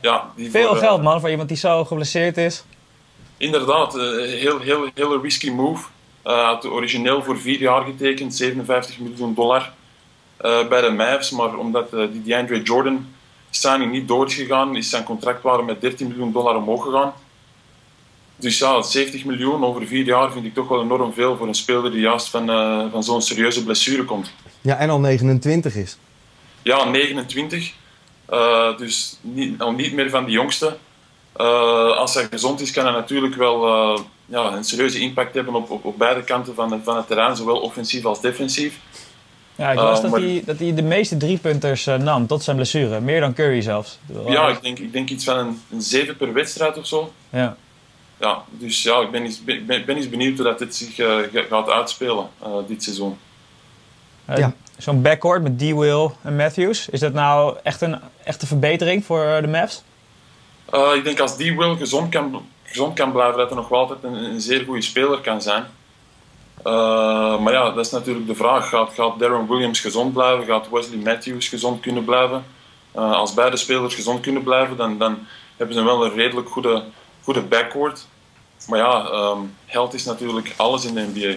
Ja, 0.00 0.30
die 0.36 0.50
Veel 0.50 0.66
voor, 0.66 0.76
eh, 0.76 0.82
geld, 0.82 1.02
man, 1.02 1.20
voor 1.20 1.30
iemand 1.30 1.48
die 1.48 1.58
zo 1.58 1.84
geblesseerd 1.84 2.36
is. 2.36 2.64
Inderdaad, 3.36 3.94
een 3.94 4.28
heel, 4.28 4.60
heel, 4.60 4.88
heel 4.94 5.22
risky 5.22 5.50
move. 5.50 5.86
Eh 6.22 6.44
had 6.46 6.66
origineel 6.66 7.22
voor 7.22 7.38
vier 7.38 7.60
jaar 7.60 7.84
getekend, 7.84 8.34
57 8.34 8.98
miljoen 8.98 9.34
dollar 9.34 9.72
eh, 10.36 10.68
bij 10.68 10.80
de 10.80 10.90
Mavs. 10.90 11.30
Maar 11.30 11.56
omdat 11.56 11.92
eh, 11.92 12.00
die 12.12 12.22
DeAndre 12.22 12.62
Jordan 12.62 13.06
signing 13.50 13.92
niet 13.92 14.08
door 14.08 14.26
is 14.26 14.34
gegaan, 14.34 14.76
is 14.76 14.90
zijn 14.90 15.04
contractwaarde 15.04 15.62
met 15.62 15.80
13 15.80 16.08
miljoen 16.08 16.32
dollar 16.32 16.56
omhoog 16.56 16.84
gegaan. 16.84 17.12
Dus 18.36 18.58
ja, 18.58 18.82
70 18.82 19.24
miljoen 19.24 19.64
over 19.64 19.86
vier 19.86 20.04
jaar 20.04 20.32
vind 20.32 20.44
ik 20.44 20.54
toch 20.54 20.68
wel 20.68 20.82
enorm 20.82 21.12
veel 21.12 21.36
voor 21.36 21.48
een 21.48 21.54
speler 21.54 21.90
die 21.90 22.00
juist 22.00 22.28
van, 22.28 22.50
eh, 22.50 22.84
van 22.90 23.04
zo'n 23.04 23.22
serieuze 23.22 23.64
blessure 23.64 24.04
komt. 24.04 24.32
Ja, 24.60 24.76
en 24.76 24.90
al 24.90 25.00
29 25.00 25.74
is. 25.74 25.98
Ja, 26.66 26.84
29. 26.84 27.72
Eh, 28.26 28.76
dus 28.76 29.18
niet, 29.20 29.60
al 29.60 29.72
niet 29.72 29.92
meer 29.92 30.10
van 30.10 30.24
de 30.24 30.30
jongste. 30.30 30.76
Eh, 31.32 31.96
als 31.96 32.14
hij 32.14 32.26
gezond 32.30 32.60
is, 32.60 32.70
kan 32.70 32.84
hij 32.84 32.92
natuurlijk 32.94 33.34
wel 33.34 33.66
eh, 33.66 34.00
ja, 34.26 34.52
een 34.52 34.64
serieuze 34.64 34.98
impact 34.98 35.34
hebben 35.34 35.54
op, 35.54 35.70
op, 35.70 35.84
op 35.84 35.98
beide 35.98 36.22
kanten 36.24 36.54
van 36.54 36.72
het, 36.72 36.80
van 36.84 36.96
het 36.96 37.06
terrein, 37.06 37.36
zowel 37.36 37.56
offensief 37.60 38.04
als 38.04 38.20
defensief. 38.20 38.78
Ja, 39.54 39.70
ik 39.70 39.76
las 39.78 39.96
Eh, 39.96 40.02
dat, 40.02 40.10
maar- 40.10 40.20
hij, 40.20 40.42
dat 40.46 40.58
hij 40.58 40.74
de 40.74 40.82
meeste 40.82 41.16
driepunters 41.16 41.86
eh, 41.86 41.98
nam 41.98 42.26
tot 42.26 42.42
zijn 42.42 42.56
blessure. 42.56 43.00
Meer 43.00 43.20
dan 43.20 43.34
Curry 43.34 43.60
zelfs. 43.60 43.98
Ja, 44.26 44.48
ik 44.48 44.62
denk, 44.62 44.78
ik 44.78 44.92
denk 44.92 45.10
iets 45.10 45.24
van 45.24 45.38
een, 45.38 45.62
een 45.70 45.82
7 45.82 46.16
per 46.16 46.32
wedstrijd 46.32 46.78
of 46.78 46.86
zo. 46.86 47.12
Ja. 47.30 47.56
Ja, 48.20 48.42
dus 48.50 48.82
ja, 48.82 49.00
ik 49.00 49.10
ben 49.10 49.22
eens, 49.22 49.44
ben, 49.44 49.66
ben 49.66 49.88
eens 49.96 50.08
benieuwd 50.08 50.36
hoe 50.36 50.46
dat 50.46 50.58
dit 50.58 50.74
zich 50.76 50.94
ga- 50.94 51.22
gaat 51.48 51.70
uitspelen 51.70 52.28
eh, 52.42 52.48
dit 52.68 52.82
seizoen. 52.82 53.18
Ja. 54.36 54.54
Zo'n 54.78 55.02
backcourt 55.02 55.42
met 55.42 55.58
D-Will 55.58 56.10
en 56.22 56.36
Matthews. 56.36 56.88
Is 56.88 57.00
dat 57.00 57.12
nou 57.12 57.56
echt 57.62 57.80
een 57.80 58.00
echte 58.24 58.46
verbetering 58.46 59.04
voor 59.04 59.24
eh, 59.24 59.40
de 59.40 59.48
Mavs? 59.48 59.82
Eh, 60.70 60.90
ik 60.94 61.04
denk 61.04 61.20
als 61.20 61.36
die 61.36 61.56
wil 61.56 61.76
gezond 61.76 62.10
kan, 62.10 62.46
gezond 62.62 62.94
kan 62.94 63.12
blijven, 63.12 63.38
dat 63.38 63.48
hij 63.48 63.56
nog 63.56 63.68
wel 63.68 63.78
altijd 63.78 64.02
een, 64.02 64.14
een 64.14 64.40
zeer 64.40 64.64
goede 64.64 64.82
speler 64.82 65.20
kan 65.20 65.42
zijn. 65.42 65.64
Eh, 66.62 67.38
maar 67.38 67.52
ja, 67.52 67.70
dat 67.70 67.86
is 67.86 67.92
natuurlijk 67.92 68.26
de 68.26 68.34
vraag. 68.34 68.68
Gaat, 68.68 68.92
gaat 68.94 69.18
Darren 69.18 69.48
Williams 69.48 69.80
gezond 69.80 70.12
blijven? 70.12 70.44
Gaat 70.44 70.70
Wesley 70.70 70.98
Matthews 70.98 71.48
gezond 71.48 71.80
kunnen 71.80 72.04
blijven? 72.04 72.44
Als 72.92 73.34
beide 73.34 73.56
spelers 73.56 73.94
gezond 73.94 74.20
kunnen 74.20 74.42
blijven, 74.42 74.76
dan, 74.76 74.98
dan 74.98 75.18
hebben 75.56 75.76
ze 75.76 75.82
wel 75.82 76.04
een 76.04 76.14
redelijk 76.14 76.48
goede, 76.48 76.82
goede 77.22 77.42
backcourt. 77.42 78.06
Maar 78.68 78.78
ja, 78.78 79.08
ehm 79.10 79.38
health 79.66 79.94
is 79.94 80.04
natuurlijk 80.04 80.54
alles 80.56 80.84
in 80.84 80.94
de 80.94 81.08
NBA. 81.14 81.36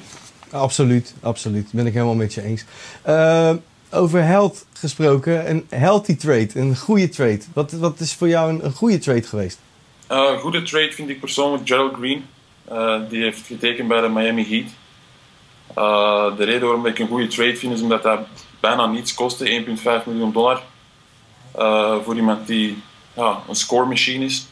Absoluut, 0.51 1.13
absoluut. 1.21 1.71
Ben 1.71 1.85
ik 1.85 1.93
helemaal 1.93 2.15
met 2.15 2.33
je 2.33 2.41
eens. 2.41 2.65
Eh, 3.01 3.53
over 3.91 4.23
health 4.23 4.65
gesproken, 4.73 5.49
een 5.49 5.65
healthy 5.69 6.15
trade, 6.15 6.49
een 6.53 6.77
goede 6.77 7.09
trade. 7.09 7.39
Wat, 7.53 7.71
wat 7.71 7.99
is 7.99 8.13
voor 8.13 8.27
jou 8.27 8.63
een, 8.63 8.71
goede 8.71 8.97
trade 8.97 9.23
geweest? 9.23 9.59
Eh, 10.07 10.29
Een 10.31 10.39
goede 10.39 10.61
trade 10.61 10.91
vind 10.91 11.09
ik 11.09 11.19
persoonlijk 11.19 11.67
Gerald 11.67 11.93
Green. 11.95 12.25
Eh, 12.65 12.95
die 13.09 13.23
heeft 13.23 13.45
getekend 13.45 13.87
bij 13.87 14.01
de 14.01 14.09
Miami 14.09 14.47
Heat. 14.49 14.71
Eh, 15.75 16.37
de 16.37 16.43
reden 16.43 16.61
waarom 16.67 16.85
ik 16.85 16.99
een 16.99 17.07
goede 17.07 17.27
trade 17.27 17.55
vind 17.55 17.73
is 17.73 17.81
omdat 17.81 18.03
hij 18.03 18.19
bijna 18.59 18.85
niets 18.85 19.13
kostte, 19.13 19.49
1,5 19.49 20.05
miljoen 20.05 20.31
dollar. 20.31 20.61
Eh, 21.51 21.95
voor 22.03 22.15
iemand 22.15 22.47
die 22.47 22.81
ja, 23.13 23.39
een 23.47 23.55
score 23.55 23.85
machine 23.85 24.25
is, 24.25 24.47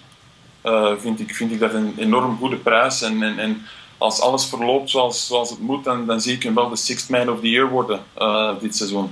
eh, 0.61 0.91
vind, 0.97 1.19
ik, 1.19 1.35
vind 1.35 1.51
ik 1.51 1.59
dat 1.59 1.73
een 1.73 1.93
enorm 1.97 2.37
goede 2.37 2.55
prijs. 2.55 3.01
En, 3.01 3.23
en, 3.23 3.39
en 3.39 3.65
als 3.97 4.21
alles 4.21 4.45
verloopt 4.45 4.89
zoals, 4.89 5.27
zoals 5.27 5.49
het 5.49 5.59
moet, 5.59 5.83
dan, 5.83 6.05
dan 6.05 6.21
zie 6.21 6.33
ik 6.33 6.43
hem 6.43 6.55
wel 6.55 6.69
de 6.69 6.75
sixth 6.75 7.09
man 7.09 7.29
of 7.29 7.39
the 7.39 7.49
year 7.49 7.69
worden 7.69 7.99
eh, 8.13 8.49
dit 8.61 8.75
seizoen. 8.75 9.11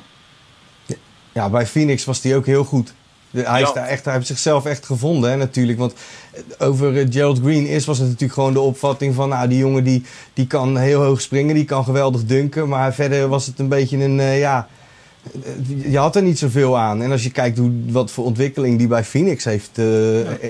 Ja, 1.32 1.50
bij 1.50 1.66
Phoenix 1.66 2.06
was 2.06 2.22
hij 2.22 2.36
ook 2.36 2.46
heel 2.46 2.64
goed. 2.64 2.94
De- 3.32 3.42
hij, 3.42 3.62
is 3.62 3.74
daar 3.74 3.88
echt, 3.88 4.06
hij 4.06 4.14
heeft 4.14 4.28
zichzelf 4.28 4.66
echt 4.66 4.86
gevonden, 4.86 5.30
hè, 5.30 5.36
natuurlijk. 5.36 5.80
Want 5.80 5.94
eh, 6.32 6.68
over 6.68 6.98
eh, 6.98 7.06
Gerald 7.10 7.40
Green 7.40 7.68
is, 7.68 7.86
was 7.86 7.98
het 7.98 8.08
natuurlijk 8.08 8.34
gewoon 8.34 8.54
de 8.54 8.60
opvatting 8.60 9.16
van... 9.16 9.30
Nou, 9.30 9.48
die 9.48 9.58
jongen 9.58 9.84
die, 9.84 10.06
die 10.34 10.48
kan 10.48 10.78
heel 10.78 11.02
hoog 11.02 11.22
springen, 11.22 11.56
die 11.56 11.66
kan 11.66 11.84
geweldig 11.84 12.26
dunken. 12.26 12.70
Maar 12.70 12.94
verder 12.94 13.28
was 13.28 13.46
het 13.46 13.60
een 13.60 13.70
beetje 13.70 13.98
een, 13.98 14.22
ja... 14.22 14.68
Je 15.66 15.98
had 15.98 16.16
er 16.16 16.24
niet 16.24 16.40
zoveel 16.40 16.78
aan. 16.78 17.02
En 17.02 17.12
als 17.12 17.24
je 17.24 17.32
kijkt 17.32 17.58
hoe, 17.58 17.72
wat 17.88 18.12
voor 18.12 18.26
ontwikkeling 18.26 18.78
die 18.78 18.88
bij 18.88 19.04
Phoenix 19.04 19.44
heeft, 19.44 19.78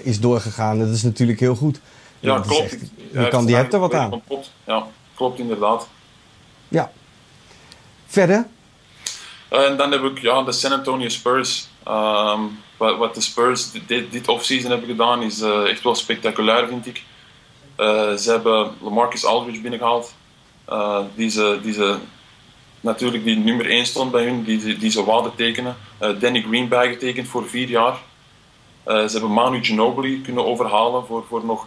is 0.04 0.20
doorgegaan... 0.20 0.80
Dat 0.80 0.90
is 0.90 1.04
natuurlijk 1.04 1.40
heel 1.40 1.56
goed. 1.56 1.80
Ja, 2.26 2.40
klopt. 2.40 2.62
echt- 2.74 2.92
je 3.12 3.28
kan, 3.28 3.46
die 3.46 3.56
hebt 3.56 3.74
er 3.74 3.80
wat 3.80 3.94
aan. 3.94 4.22
Ja, 4.66 4.88
klopt 5.16 5.40
inderdaad. 5.40 5.88
Ja. 6.68 6.92
Verder? 8.06 8.48
Eh, 9.50 9.64
En 9.66 9.78
dan 9.78 9.92
heb 9.92 10.04
ik 10.04 10.20
ja, 10.22 10.44
de 10.44 10.52
San 10.52 10.72
Antonio 10.72 11.10
Spurs. 11.10 11.68
Ehm, 11.84 12.40
wat, 12.78 12.98
wat 12.98 13.16
de 13.16 13.22
Spurs 13.22 13.72
dit- 13.72 14.12
dit, 14.12 14.28
offseason 14.28 14.70
hebben 14.72 14.90
gedaan 14.90 15.22
is 15.22 15.42
eh, 15.42 15.70
echt 15.70 15.84
wel 15.84 15.96
spectaculair, 15.96 16.68
vind 16.68 16.86
ik. 16.88 17.04
Eh, 17.76 18.14
ze 18.14 18.32
hebben 18.32 18.72
Lamarcus 18.82 19.26
Aldridge 19.26 19.62
binnengehaald. 19.62 20.14
eh, 20.66 21.00
die, 21.16 21.30
ze, 21.30 21.60
die 21.62 21.74
ze 21.74 21.96
natuurlijk 22.80 23.24
die 23.24 23.36
nummer 23.38 23.70
1 23.70 23.86
stond 23.86 24.12
bij 24.12 24.24
hun, 24.24 24.44
die, 24.44 24.78
die, 24.78 24.90
ze 24.92 25.04
wouden 25.04 25.36
tekenen. 25.36 25.76
Eh, 25.98 26.10
Danny 26.20 26.42
Green 26.42 26.68
bijgetekend 26.68 27.28
voor 27.28 27.48
vier 27.50 27.68
jaar. 27.70 27.98
Eh, 28.84 28.96
ze 29.06 29.12
hebben 29.12 29.32
Manu 29.32 29.64
Ginobili 29.64 30.22
kunnen 30.22 30.46
overhalen 30.46 31.06
voor, 31.06 31.26
voor 31.30 31.46
nog 31.46 31.66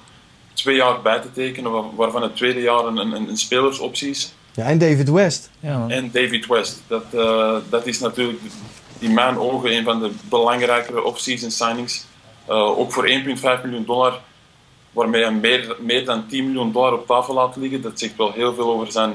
twee 0.58 0.76
jaar 0.76 1.02
bij 1.02 1.18
te 1.20 1.32
tekenen, 1.32 1.70
waar- 1.70 1.94
waarvan 1.96 2.22
het 2.22 2.36
tweede 2.36 2.60
jaar 2.60 2.84
een, 2.84 2.96
een, 2.96 3.12
een 3.28 3.36
spelersoptie 3.36 4.10
is. 4.10 4.32
Ja, 4.52 4.64
en 4.64 4.78
David 4.78 5.10
West. 5.10 5.50
Ja, 5.60 5.78
man. 5.78 5.90
En 5.90 6.10
David 6.12 6.46
West. 6.46 6.82
Dat, 6.86 7.04
eh, 7.12 7.56
dat 7.68 7.86
is 7.86 7.98
natuurlijk 7.98 8.40
in 8.98 9.14
mijn 9.14 9.38
ogen 9.38 9.72
een 9.76 9.84
van 9.84 10.00
de 10.00 10.10
belangrijkere 10.28 11.02
off-season 11.04 11.50
signings. 11.50 12.04
Eh, 12.46 12.78
ook 12.78 12.92
voor 12.92 13.04
1,5 13.08 13.62
miljoen 13.64 13.84
dollar, 13.84 14.20
waarmee 14.92 15.22
hij 15.22 15.32
meer, 15.32 15.76
meer 15.80 16.04
dan 16.04 16.26
10 16.26 16.44
miljoen 16.44 16.72
dollar 16.72 16.92
op 16.92 17.06
tafel 17.06 17.34
laat 17.34 17.56
liggen. 17.56 17.82
Dat 17.82 17.98
zegt 17.98 18.16
wel 18.16 18.32
heel 18.32 18.54
veel 18.54 18.72
over 18.72 18.92
zijn, 18.92 19.12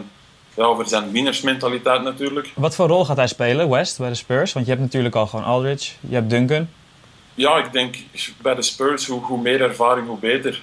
ja, 0.56 0.64
over 0.64 0.88
zijn 0.88 1.12
winnersmentaliteit 1.12 2.02
natuurlijk. 2.02 2.52
Wat 2.56 2.76
voor 2.76 2.88
rol 2.88 3.06
gaat 3.06 3.18
hij 3.18 3.28
spelen, 3.28 3.70
West, 3.70 3.98
bij 3.98 4.10
de 4.10 4.16
Spurs? 4.16 4.54
Want 4.54 4.66
je 4.66 4.72
hebt 4.72 4.84
natuurlijk 4.84 5.16
al 5.16 5.28
gewoon 5.28 5.46
Aldridge, 5.46 5.92
je 6.00 6.16
hebt 6.16 6.30
Duncan. 6.30 6.68
Ja, 7.36 7.58
ik 7.58 7.72
denk 7.72 7.96
bij 8.42 8.56
de 8.56 8.62
Spurs, 8.62 9.08
hoe, 9.08 9.22
hoe 9.22 9.42
meer 9.42 9.62
ervaring, 9.62 10.08
hoe 10.08 10.18
beter. 10.20 10.62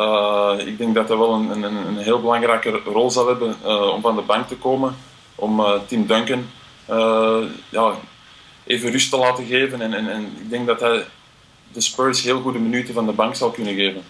Eh, 0.00 0.66
ik 0.66 0.78
denk 0.78 0.94
dat 0.94 1.08
hij 1.08 1.16
wel 1.16 1.34
een, 1.34 1.50
een, 1.50 1.76
een 1.86 1.96
heel 1.96 2.20
belangrijke 2.20 2.70
rol 2.70 3.10
zal 3.10 3.26
hebben 3.26 3.54
eh, 3.64 3.92
om 3.94 4.00
van 4.00 4.16
de 4.16 4.22
bank 4.22 4.48
te 4.48 4.56
komen. 4.56 4.94
Om 5.34 5.60
eh, 5.60 5.72
Tim 5.86 6.06
Duncan 6.06 6.44
ja, 7.68 7.92
even 8.66 8.90
rust 8.90 9.10
te 9.10 9.16
laten 9.16 9.46
geven. 9.46 9.80
En, 9.80 9.94
en, 9.94 10.10
en 10.10 10.22
ik 10.22 10.50
denk 10.50 10.66
dat 10.66 10.80
hij 10.80 11.04
de 11.72 11.80
Spurs 11.80 12.22
heel 12.22 12.40
goede 12.40 12.58
minuten 12.58 12.94
van 12.94 13.06
de 13.06 13.12
bank 13.12 13.34
zal 13.34 13.50
kunnen 13.50 13.74
geven. 13.74 14.02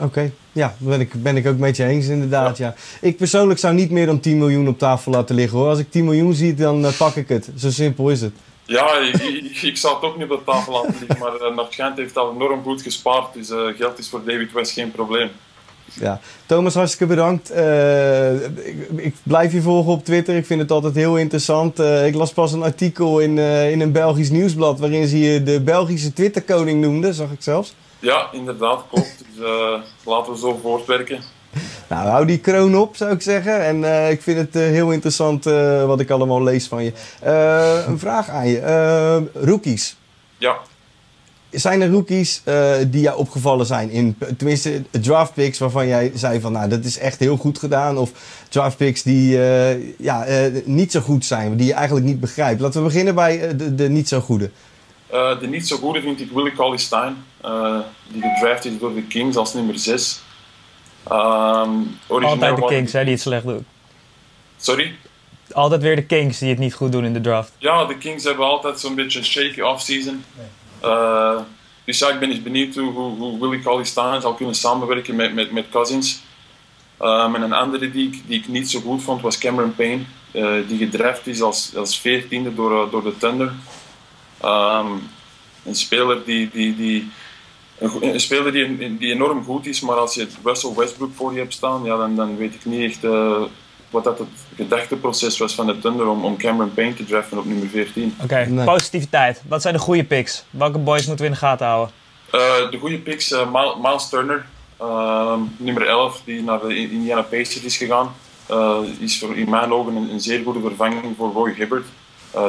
Oké, 0.00 0.32
ja, 0.52 0.74
ben 0.78 1.00
ik, 1.00 1.22
ben 1.22 1.36
ik 1.36 1.46
ook 1.46 1.58
met 1.58 1.76
je 1.76 1.84
eens 1.84 2.06
inderdaad. 2.06 2.56
Ja. 2.56 2.74
Ik 3.00 3.16
persoonlijk 3.16 3.58
zou 3.58 3.74
niet 3.74 3.90
meer 3.90 4.06
dan 4.06 4.20
10 4.20 4.38
miljoen 4.38 4.68
op 4.68 4.78
tafel 4.78 5.12
laten 5.12 5.34
liggen 5.34 5.58
hoor. 5.58 5.68
Als 5.68 5.78
ik 5.78 5.90
10 5.90 6.04
miljoen 6.04 6.34
zie, 6.34 6.54
dan 6.54 6.86
pak 6.98 7.14
ik 7.14 7.28
het. 7.28 7.50
Zo 7.56 7.70
simpel 7.70 8.10
is 8.10 8.20
het. 8.20 8.34
Ja, 8.68 8.98
ik, 8.98 9.14
ik, 9.14 9.62
ik 9.62 9.76
zal 9.76 9.94
het 9.94 10.02
ook 10.02 10.16
niet 10.16 10.30
op 10.30 10.38
de 10.38 10.52
tafel 10.52 10.72
laten 10.72 10.94
liggen, 10.98 11.18
maar 11.18 11.34
uh, 11.34 11.40
naar 11.40 11.64
het 11.64 11.72
schijnt 11.72 11.96
heeft 11.96 12.16
al 12.16 12.32
enorm 12.34 12.62
goed 12.62 12.82
gespaard. 12.82 13.34
Dus 13.34 13.50
uh, 13.50 13.76
geld 13.76 13.98
is 13.98 14.08
voor 14.08 14.24
David 14.24 14.52
West 14.52 14.72
geen 14.72 14.90
probleem. 14.90 15.30
Ja. 16.00 16.20
Thomas, 16.46 16.74
hartstikke 16.74 17.06
bedankt. 17.06 17.52
Uh, 17.52 18.44
ik, 18.44 18.88
ik, 18.96 19.14
blijf 19.22 19.52
je 19.52 19.62
volgen 19.62 19.92
op 19.92 20.04
Twitter. 20.04 20.36
Ik 20.36 20.46
vind 20.46 20.60
het 20.60 20.70
altijd 20.70 20.94
heel 20.94 21.16
interessant. 21.16 21.80
Uh, 21.80 22.06
ik 22.06 22.14
las 22.14 22.32
pas 22.32 22.52
een 22.52 22.62
artikel 22.62 23.18
in, 23.18 23.36
uh, 23.36 23.70
in 23.70 23.80
een 23.80 23.92
Belgisch 23.92 24.30
nieuwsblad 24.30 24.78
waarin 24.78 25.06
ze 25.06 25.18
je 25.18 25.42
de 25.42 25.60
Belgische 25.60 26.12
Twitterkoning 26.12 26.80
noemde, 26.80 27.12
zag 27.12 27.30
ik 27.30 27.42
zelfs. 27.42 27.74
Ja, 27.98 28.28
inderdaad, 28.32 28.84
klopt. 28.90 29.24
Dus 29.34 29.46
laten 30.04 30.32
we 30.32 30.38
zo 30.38 30.58
voortwerken. 30.62 31.22
Nou, 31.88 32.08
hou 32.08 32.26
die 32.26 32.38
kroon 32.38 32.76
op, 32.76 32.96
zou 32.96 33.12
ik 33.12 33.22
zeggen. 33.22 33.64
En 33.64 33.76
uh, 33.76 34.10
ik 34.10 34.22
vind 34.22 34.38
het 34.38 34.56
uh, 34.56 34.62
heel 34.62 34.90
interessant 34.90 35.46
uh, 35.46 35.84
wat 35.86 36.00
ik 36.00 36.10
allemaal 36.10 36.42
lees 36.42 36.66
van 36.66 36.84
je. 36.84 36.92
een 37.86 37.98
vraag 37.98 38.28
aan 38.28 38.48
je. 38.48 39.28
rookies. 39.34 39.96
Ja. 40.38 40.56
Zijn 41.50 41.80
er 41.80 41.90
rookies 41.90 42.42
die 42.88 43.00
jou 43.00 43.18
opgevallen 43.18 43.66
zijn? 43.66 43.90
In, 43.90 44.18
tenminste, 44.36 44.82
draft 44.90 45.34
picks 45.34 45.58
waarvan 45.58 45.86
jij 45.86 46.12
zei 46.14 46.40
van... 46.40 46.52
Nou, 46.52 46.68
dat 46.68 46.84
is 46.84 46.98
echt 46.98 47.18
heel 47.18 47.36
goed 47.36 47.58
gedaan. 47.58 47.98
Of 47.98 48.10
draft 48.48 48.76
picks 48.76 49.02
die 49.02 49.38
ja, 49.98 50.26
niet 50.64 50.92
zo 50.92 51.00
goed 51.00 51.24
zijn. 51.24 51.56
Die 51.56 51.66
je 51.66 51.72
eigenlijk 51.72 52.06
niet 52.06 52.20
begrijpt. 52.20 52.60
Laten 52.60 52.80
we 52.80 52.86
beginnen 52.86 53.14
bij 53.14 53.56
de, 53.56 53.74
de 53.74 53.88
niet 53.88 54.08
zo 54.08 54.20
goede. 54.20 54.50
de 55.10 55.46
niet 55.50 55.68
zo 55.68 55.76
goede 55.76 56.00
vind 56.00 56.20
ik 56.20 56.30
Willie 56.30 56.52
Cauley 56.52 56.78
Stein. 56.78 57.16
die 58.12 58.22
gedraft 58.22 58.64
is 58.64 58.78
door 58.78 58.94
de 58.94 59.02
Kings 59.02 59.36
als 59.36 59.54
nummer 59.54 59.78
6. 59.78 60.22
Um, 61.12 61.98
Altijd 62.06 62.56
de 62.56 62.64
Kings 62.66 62.92
hè, 62.92 63.02
die 63.02 63.12
het 63.12 63.20
slecht 63.20 63.44
doen. 63.44 63.66
Sorry? 64.56 64.94
Altijd 65.52 65.82
weer 65.82 65.96
de 65.96 66.04
Kings 66.04 66.38
die 66.38 66.48
het 66.48 66.58
niet 66.58 66.74
goed 66.74 66.92
doen 66.92 67.04
in 67.04 67.12
de 67.12 67.20
draft. 67.20 67.52
Ja, 67.58 67.84
de 67.84 67.98
Kings 67.98 68.24
hebben 68.24 68.46
altijd 68.46 68.80
zo'n 68.80 68.94
beetje 68.94 69.18
een 69.18 69.24
shaky 69.24 69.60
offseason. 69.60 70.24
Uh, 70.84 71.40
dus 71.84 71.98
ja, 71.98 72.08
ik 72.08 72.18
ben 72.20 72.30
eens 72.30 72.42
benieuwd 72.42 72.74
hoe, 72.74 72.92
hoe, 72.92 73.16
hoe 73.16 73.40
Willie 73.40 73.62
Cauley 73.62 73.84
Stein 73.84 74.20
zal 74.20 74.34
kunnen 74.34 74.54
samenwerken 74.54 75.16
met, 75.16 75.34
met, 75.34 75.52
met 75.52 75.68
Cousins. 75.70 76.20
Um, 77.00 77.34
en 77.34 77.42
een 77.42 77.52
andere 77.52 77.90
die 77.90 78.06
ik, 78.06 78.22
die 78.26 78.38
ik 78.38 78.48
niet 78.48 78.70
zo 78.70 78.80
goed 78.80 79.02
vond 79.02 79.20
was 79.20 79.38
Cameron 79.38 79.74
Payne. 79.74 80.02
Uh, 80.32 80.68
die 80.68 80.78
gedraft 80.78 81.26
is 81.26 81.42
als, 81.42 81.76
als 81.76 82.00
14e 82.00 82.54
door, 82.54 82.84
uh, 82.84 82.90
door 82.90 83.02
de 83.02 83.16
Thunder. 83.16 83.52
Um, 84.44 85.10
een 85.64 85.74
speler 85.74 86.24
die, 86.24 86.50
die, 86.52 86.76
die 86.76 87.10
een, 87.78 88.14
een, 88.14 88.20
speler 88.20 88.52
die, 88.52 88.96
die 88.96 89.12
enorm 89.12 89.44
goed 89.44 89.66
is, 89.66 89.80
maar 89.80 89.96
als 89.96 90.14
je 90.14 90.26
Russell 90.44 90.74
Westbrook 90.76 91.10
voor 91.14 91.32
je 91.32 91.38
hebt 91.38 91.52
staan, 91.52 91.84
ja, 91.84 91.96
dan, 91.96 92.16
dan 92.16 92.36
weet 92.36 92.54
ik 92.54 92.64
niet 92.64 92.90
echt 92.90 93.04
uh, 93.04 93.42
wat 93.90 94.04
dat 94.04 94.18
het 94.18 94.28
gedachteproces 94.56 95.38
was 95.38 95.54
van 95.54 95.66
de 95.66 95.78
Thunder 95.78 96.06
om, 96.06 96.24
om 96.24 96.36
Cameron 96.36 96.74
Payne 96.74 96.94
te 96.94 97.04
draften 97.04 97.38
op 97.38 97.44
nummer 97.44 97.68
14. 97.68 98.14
Oké, 98.14 98.24
okay, 98.24 98.44
nee. 98.44 98.64
positiviteit. 98.64 99.42
Wat 99.48 99.62
zijn 99.62 99.74
de 99.74 99.80
goede 99.80 100.04
picks? 100.04 100.44
Welke 100.50 100.78
boys 100.78 101.06
moeten 101.06 101.24
we 101.24 101.30
in 101.30 101.38
de 101.38 101.44
gaten 101.46 101.66
houden? 101.66 101.94
Uh, 102.34 102.70
de 102.70 102.78
goede 102.78 102.98
picks, 102.98 103.32
uh, 103.32 103.74
Miles 103.82 104.08
Turner, 104.08 104.46
nummer 105.56 105.86
11, 105.86 106.22
die 106.24 106.42
naar 106.42 106.60
de 106.60 106.76
Indiana 106.76 107.22
Pacers 107.22 107.60
is 107.60 107.76
gegaan. 107.76 108.14
Uh, 108.50 108.78
is 108.98 109.18
voor, 109.18 109.36
in 109.36 109.50
mijn 109.50 109.72
ogen 109.72 109.96
een, 109.96 110.10
een, 110.10 110.20
zeer 110.20 110.42
goede 110.42 110.60
vervanging 110.60 111.16
voor 111.16 111.32
Roy 111.32 111.54
Hibbert. 111.54 111.86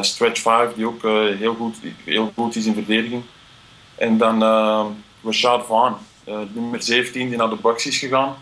stretch 0.01 0.41
5, 0.41 0.73
die 0.75 0.87
ook 0.87 1.01
heel, 1.37 1.55
goed, 1.55 1.75
heel 2.03 2.31
goed 2.35 2.55
is 2.55 2.65
in 2.65 2.73
verdediging. 2.73 3.23
En 3.95 4.17
dan 4.17 4.43
Rashad 5.23 5.65
Vaughn, 5.65 5.95
uh, 6.27 6.37
nummer 6.53 6.83
17, 6.83 7.29
die 7.29 7.37
naar 7.37 7.49
de 7.49 7.57
Bucks 7.61 7.85
is 7.85 7.97
gegaan. 7.97 8.35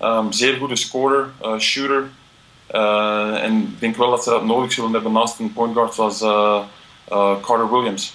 Um, 0.00 0.32
zeer 0.32 0.56
goede 0.56 0.76
scorer, 0.76 1.30
uh, 1.42 1.58
shooter. 1.58 2.08
Uh, 2.70 3.42
en 3.42 3.60
ik 3.60 3.80
denk 3.80 3.96
wel 3.96 4.10
dat 4.10 4.24
ze 4.24 4.30
dat 4.30 4.44
nodig 4.44 4.72
zullen 4.72 4.92
hebben 4.92 5.12
naast 5.12 5.38
een 5.38 5.52
point 5.52 5.74
guard 5.74 5.94
zoals 5.94 6.18
Carter 7.42 7.70
Williams. 7.70 8.14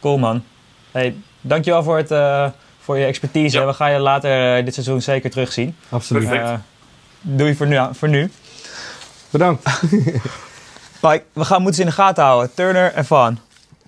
Cool 0.00 0.18
man. 0.18 0.44
Hey, 0.90 1.16
dankjewel 1.40 1.82
voor, 1.82 1.96
het, 1.96 2.52
voor 2.80 2.98
je 2.98 3.04
expertise. 3.04 3.58
Ja. 3.58 3.66
We 3.66 3.72
gaan 3.72 3.92
je 3.92 3.98
later 3.98 4.64
dit 4.64 4.74
seizoen 4.74 5.02
zeker 5.02 5.30
terugzien. 5.30 5.76
Absoluut. 5.88 6.28
Perfect. 6.28 6.60
doei 7.20 7.54
voor 7.54 7.66
nu. 7.66 7.78
Voor 7.92 8.08
nu. 8.08 8.30
Bedankt. 9.30 9.64
Mike, 11.02 11.24
we 11.32 11.44
gaan 11.44 11.62
moeten 11.62 11.74
ze 11.74 11.80
in 11.80 11.86
de 11.86 11.94
gaten 11.94 12.24
houden. 12.24 12.54
Turner 12.54 12.92
en 12.92 13.04
Van. 13.04 13.38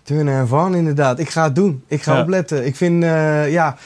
Turner 0.02 0.38
en 0.40 0.48
Van, 0.48 0.74
inderdaad. 0.74 1.18
Ik 1.18 1.28
ga 1.30 1.44
het 1.44 1.54
doen. 1.54 1.82
Ik 1.86 2.02
ga 2.02 2.14
Ja. 2.14 2.20
opletten. 2.22 2.66
Ik 2.66 2.76
vind, 2.76 3.02
eh, 3.02 3.50
ja, 3.52 3.76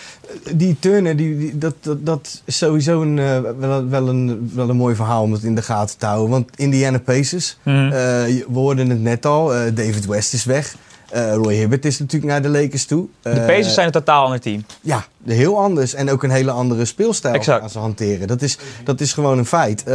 die 0.54 0.76
Turner, 0.80 1.16
die, 1.16 1.38
die- 1.38 1.58
dat, 1.58 1.75
dat, 1.80 2.06
dat 2.06 2.42
is 2.44 2.56
sowieso 2.56 3.02
een, 3.02 3.18
eh, 3.18 3.40
wel, 3.58 3.70
een- 3.78 3.88
wel, 3.90 4.08
een, 4.08 4.50
wel 4.54 4.68
een 4.68 4.76
mooi 4.76 4.94
verhaal 4.94 5.23
om 5.23 5.32
het 5.32 5.42
in 5.42 5.54
de 5.54 5.62
gaten 5.62 5.99
te 5.99 6.06
houden. 6.06 6.30
Want 6.30 6.49
Indiana 6.56 6.99
Pacers, 6.99 7.58
eh, 7.64 7.73
we 7.92 8.44
hoorden 8.52 8.90
het 8.90 9.00
net 9.00 9.26
al, 9.26 9.46
David 9.75 10.06
West 10.06 10.32
is 10.32 10.44
weg. 10.44 10.75
Eh, 11.10 11.34
Roy 11.34 11.54
Hibbert 11.54 11.84
is 11.84 11.98
natuurlijk 11.98 12.32
naar 12.32 12.42
de 12.42 12.48
Lakers 12.48 12.84
toe. 12.84 13.06
De 13.22 13.30
Eh, 13.30 13.46
Pacers 13.46 13.75
zijn 13.75 13.86
een 13.86 13.92
totaal 13.92 14.25
ander 14.25 14.40
team. 14.40 14.64
Ja, 14.80 15.04
heel 15.25 15.58
anders. 15.58 15.94
En 15.94 16.10
ook 16.10 16.22
een 16.22 16.30
hele 16.30 16.50
andere 16.50 16.84
speelstijl 16.84 17.34
Exact. 17.34 17.60
gaan 17.60 17.70
ze 17.70 17.78
hanteren. 17.78 18.26
Dat 18.26 18.42
is, 18.42 18.58
dat 18.84 19.00
is 19.00 19.12
gewoon 19.12 19.38
een 19.38 19.46
feit. 19.46 19.82
Eh, 19.82 19.94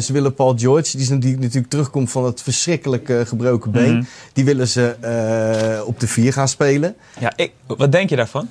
ze 0.00 0.08
willen 0.12 0.34
Paul 0.34 0.54
George, 0.56 1.18
die, 1.18 1.38
natuurlijk 1.38 1.68
terugkomt 1.68 2.10
van 2.10 2.24
het 2.24 2.42
verschrikkelijk 2.42 3.08
eh, 3.08 3.20
gebroken 3.24 3.70
been. 3.70 3.94
Mhm. 3.96 4.04
Die 4.32 4.44
willen 4.44 4.68
ze 4.68 4.96
eh, 5.00 5.86
op 5.86 6.00
de 6.00 6.08
vier 6.08 6.32
gaan 6.32 6.48
spelen. 6.48 6.94
Ja, 7.20 7.32
ik, 7.36 7.52
wat 7.66 7.92
denk 7.92 8.08
je 8.10 8.16
daarvan? 8.16 8.48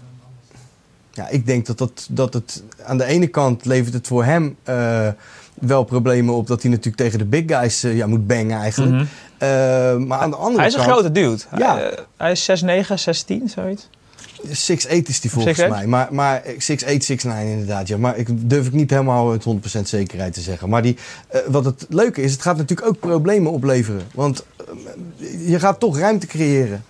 Ja, 1.12 1.30
ik 1.30 1.46
denk 1.46 1.66
dat, 1.66 1.78
dat, 1.78 2.08
dat 2.10 2.34
het 2.34 2.64
aan 2.86 2.98
de 2.98 3.06
ene 3.06 3.28
kant 3.28 3.66
levert 3.66 3.94
het 3.94 4.08
voor 4.08 4.24
hem 4.24 4.56
eh, 4.64 5.08
wel 5.60 5.84
problemen 5.84 6.34
op 6.34 6.48
dat 6.48 6.62
hij 6.62 6.72
natuurlijk 6.72 6.98
tegen 6.98 7.20
de 7.20 7.26
big 7.26 7.44
guys 7.48 7.84
eh, 7.84 7.96
ja, 7.98 8.08
moet 8.08 8.28
bangen 8.28 8.60
eigenlijk. 8.60 8.92
Mhm. 8.94 9.02
Eh, 9.02 9.08
maar 10.08 10.20
aan 10.20 10.30
de 10.30 10.36
andere 10.36 10.58
Hij 10.58 10.68
is 10.68 10.74
een 10.74 10.82
grote 10.82 11.12
dude. 11.12 11.42
Ja. 11.58 11.76
Hij, 11.76 11.90
eh, 11.90 11.98
hij 12.18 12.32
is 12.32 12.46
6'9, 12.46 13.00
6'10, 13.00 13.50
zoiets. 13.50 13.90
6'8 14.48 15.10
is 15.10 15.22
die 15.22 15.32
volgens 15.32 15.58
6'8? 15.58 15.70
mij. 15.70 15.88
Maar, 15.88 16.08
maar 16.12 16.42
6'8, 16.58 17.04
6'9 17.04 17.48
inderdaad. 17.50 17.88
Ja. 17.88 17.98
Maar 17.98 18.18
ik 18.18 18.50
durf 18.50 18.68
ik 18.68 18.74
niet 18.74 18.90
helemaal 18.90 19.26
met 19.26 19.44
100% 19.44 19.88
zekerheid 19.88 20.34
te 20.34 20.42
zeggen. 20.42 20.70
Maar 20.70 20.82
die, 20.82 20.98
eh, 21.28 21.42
wat 21.48 21.66
het 21.66 21.86
leuke 21.90 22.22
is, 22.22 22.32
het 22.32 22.42
gaat 22.42 22.58
natuurlijk 22.58 22.88
ook 22.88 23.00
problemen 23.00 23.52
opleveren. 23.52 24.02
Want 24.14 24.46
eh, 24.58 25.50
je 25.50 25.60
gaat 25.60 25.80
toch 25.80 25.98
ruimte 25.98 26.28
creëren. 26.28 26.84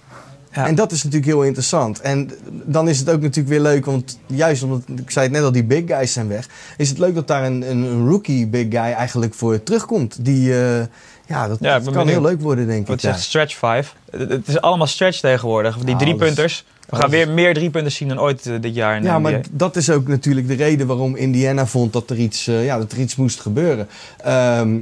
Ja. 0.53 0.67
En 0.67 0.75
dat 0.75 0.91
is 0.91 1.03
natuurlijk 1.03 1.31
heel 1.31 1.43
interessant. 1.43 2.01
En 2.01 2.31
dan 2.65 2.87
is 2.87 2.99
het 2.99 3.09
ook 3.09 3.21
natuurlijk 3.21 3.47
weer 3.47 3.61
leuk, 3.61 3.85
want 3.85 4.19
juist 4.25 4.63
omdat, 4.63 4.81
ik 4.95 5.11
zei 5.11 5.25
het 5.25 5.33
net 5.35 5.43
al, 5.43 5.51
die 5.51 5.63
big 5.63 5.83
guys 5.87 6.13
zijn 6.13 6.27
weg. 6.27 6.47
Is 6.77 6.89
het 6.89 6.97
leuk 6.97 7.15
dat 7.15 7.27
daar 7.27 7.43
een, 7.43 7.69
een, 7.69 8.07
rookie 8.07 8.47
big 8.47 8.65
guy 8.69 8.75
eigenlijk 8.75 9.33
voor 9.33 9.63
terugkomt. 9.63 10.25
Die, 10.25 10.61
eh, 10.61 10.85
ja, 11.25 11.47
dat, 11.47 11.57
Ja, 11.61 11.79
kan 11.91 12.07
heel 12.07 12.21
leuk 12.21 12.41
worden 12.41 12.67
denk 12.67 12.87
Wat 12.87 12.95
ik. 12.95 13.01
zegt 13.01 13.15
ja. 13.15 13.21
stretch 13.21 13.55
5? 13.55 13.95
Het, 14.11 14.47
is 14.47 14.61
allemaal 14.61 14.87
stretch 14.87 15.19
tegenwoordig. 15.19 15.77
Die 15.77 15.89
Ja, 15.89 15.97
drie 15.97 16.15
punters. 16.15 16.65
We 16.89 16.95
gaan 16.95 17.09
weer 17.09 17.29
meer 17.29 17.53
drie 17.53 17.69
punters 17.69 17.95
zien 17.95 18.07
dan 18.07 18.19
ooit 18.19 18.45
eh, 18.45 18.53
dit 18.61 18.75
jaar 18.75 18.95
in 18.95 19.03
Ja, 19.03 19.19
maar 19.19 19.41
dat 19.51 19.75
is 19.75 19.89
ook 19.89 20.07
natuurlijk 20.07 20.47
de 20.47 20.53
reden 20.53 20.87
waarom 20.87 21.15
Indiana 21.15 21.65
vond 21.65 21.93
dat 21.93 22.09
er 22.09 22.17
iets, 22.17 22.47
eh, 22.47 22.65
ja, 22.65 22.77
dat 22.77 22.91
er 22.91 22.99
iets 22.99 23.15
moest 23.15 23.39
gebeuren. 23.39 23.87
Ehm, 24.17 24.77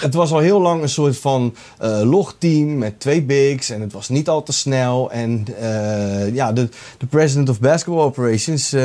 het 0.00 0.14
was 0.14 0.32
al 0.32 0.38
heel 0.38 0.60
lang 0.60 0.82
een 0.82 0.88
soort 0.88 1.16
van 1.16 1.54
eh 1.78 2.00
logteam 2.02 2.78
met 2.78 3.00
twee 3.00 3.22
bigs 3.22 3.70
en 3.70 3.80
het 3.80 3.92
was 3.92 4.08
niet 4.08 4.28
al 4.28 4.42
te 4.42 4.52
snel. 4.52 5.10
En 5.10 5.44
eh, 5.60 6.34
ja, 6.34 6.52
de, 6.52 6.68
de 6.98 7.06
president 7.06 7.48
of 7.48 7.60
basketball 7.60 8.02
operations, 8.02 8.72
eh, 8.72 8.80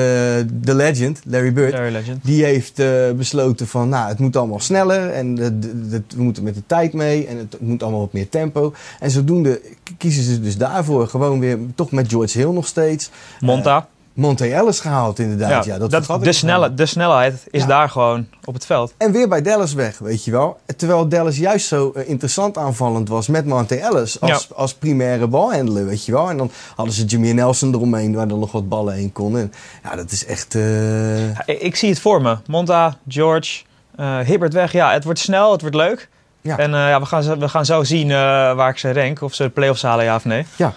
de 0.53 0.75
legend, 0.75 1.21
Larry 1.25 1.53
Bird, 1.53 1.73
Larry 1.73 1.91
Legend. 1.91 2.23
die 2.23 2.43
heeft 2.43 2.81
besloten 3.17 3.67
van, 3.67 3.89
nou, 3.89 4.07
het 4.07 4.19
moet 4.19 4.35
allemaal 4.35 4.59
sneller 4.59 5.09
en 5.09 5.35
de, 5.35 6.01
we 6.15 6.23
moeten 6.23 6.43
met 6.43 6.55
de 6.55 6.63
tijd 6.65 6.93
mee 6.93 7.27
en 7.27 7.37
het 7.37 7.55
moet 7.59 7.83
allemaal 7.83 8.01
wat 8.01 8.13
meer 8.13 8.29
tempo. 8.29 8.73
En 8.99 9.11
zodoende 9.11 9.61
kiezen 9.97 10.23
ze 10.23 10.41
dus 10.41 10.57
daarvoor 10.57 11.07
gewoon 11.07 11.39
weer, 11.39 11.59
toch 11.75 11.91
met 11.91 12.09
George 12.09 12.37
Hill 12.37 12.51
nog 12.51 12.67
steeds, 12.67 13.09
Monta. 13.39 13.87
Monte 14.17 14.53
Ellis 14.53 14.79
gehaald 14.79 15.19
inderdaad. 15.19 15.65
Ja, 15.65 15.77
dat 15.77 15.89
vergat 15.91 16.17
ik 16.19 16.23
de, 16.23 16.31
snelle, 16.31 16.73
de 16.73 16.85
snelheid 16.85 17.43
is 17.51 17.61
Ja. 17.61 17.67
daar 17.67 17.89
gewoon 17.89 18.27
op 18.45 18.53
het 18.53 18.65
veld. 18.65 18.93
En 18.97 19.11
weer 19.11 19.27
bij 19.29 19.41
Dallas 19.41 19.73
weg, 19.73 19.97
weet 19.99 20.23
je 20.25 20.31
wel. 20.31 20.59
Terwijl 20.77 21.07
Dallas 21.07 21.37
juist 21.37 21.67
zo 21.67 21.91
eh, 21.95 22.09
interessant 22.09 22.57
aanvallend 22.57 23.09
was 23.09 23.27
met 23.27 23.45
Monte 23.45 23.75
Ellis 23.79 24.21
als, 24.21 24.53
als 24.53 24.73
primaire 24.73 25.27
balhandler, 25.27 25.85
weet 25.85 26.05
je 26.05 26.11
wel. 26.11 26.29
En 26.29 26.37
dan 26.37 26.51
hadden 26.75 26.93
ze 26.95 27.05
Jimmy 27.05 27.31
Nelson 27.31 27.73
eromheen, 27.73 28.15
waar 28.15 28.27
dan 28.27 28.39
nog 28.39 28.51
wat 28.51 28.69
ballen 28.69 28.93
heen 28.93 29.11
konden. 29.11 29.41
En 29.41 29.51
ja, 29.83 29.95
dat 29.95 30.11
is 30.11 30.25
echt... 30.25 30.55
eh, 30.55 31.29
Ja, 31.33 31.43
Ik, 31.45 31.59
ik 31.59 31.75
zie 31.75 31.89
het 31.89 31.99
voor 31.99 32.21
me. 32.21 32.37
Monta, 32.47 32.97
George, 33.07 33.63
eh 33.95 34.19
Hibbert 34.19 34.53
weg. 34.53 34.71
Ja, 34.71 34.91
het 34.91 35.03
wordt 35.03 35.19
snel, 35.19 35.51
het 35.51 35.61
wordt 35.61 35.75
leuk. 35.75 36.09
Ja. 36.41 36.57
En 36.57 36.71
ja, 36.71 36.99
we, 36.99 37.05
gaan 37.05 37.23
zo, 37.23 37.37
we 37.37 37.49
gaan 37.49 37.65
zo 37.65 37.83
zien 37.83 38.07
waar 38.55 38.69
ik 38.69 38.77
ze 38.77 38.93
rank. 38.93 39.21
Of 39.21 39.33
ze 39.33 39.43
de 39.43 39.49
play-offs 39.49 39.81
halen, 39.81 40.05
ja 40.05 40.15
of 40.15 40.25
nee. 40.25 40.45
Ja. 40.55 40.73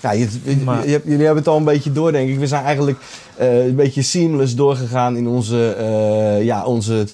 Ja, 0.00 0.10
je, 0.12 0.28
je- 0.42 0.56
Maar- 0.64 0.84
je 0.86 0.90
hebt- 0.92 1.04
jullie 1.04 1.24
hebben 1.24 1.42
het 1.42 1.48
al 1.52 1.56
een 1.56 1.64
beetje 1.64 1.92
door, 1.92 2.12
denk 2.12 2.28
ik. 2.28 2.38
We 2.38 2.46
zijn 2.46 2.64
eigenlijk 2.64 2.98
eh, 3.36 3.66
een 3.66 3.74
beetje 3.74 4.02
seamless 4.02 4.54
doorgegaan 4.54 5.16
in 5.16 5.26
onze, 5.28 5.72
eh, 5.78 6.44
ja, 6.44 6.64
onze 6.64 7.06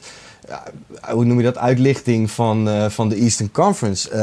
hoe 1.13 1.25
noem 1.25 1.39
je 1.39 1.45
dat, 1.45 1.59
uitlichting 1.59 2.31
van, 2.31 2.69
eh, 2.69 2.89
van 2.89 3.09
de 3.09 3.15
Eastern 3.17 3.51
Conference. 3.53 4.17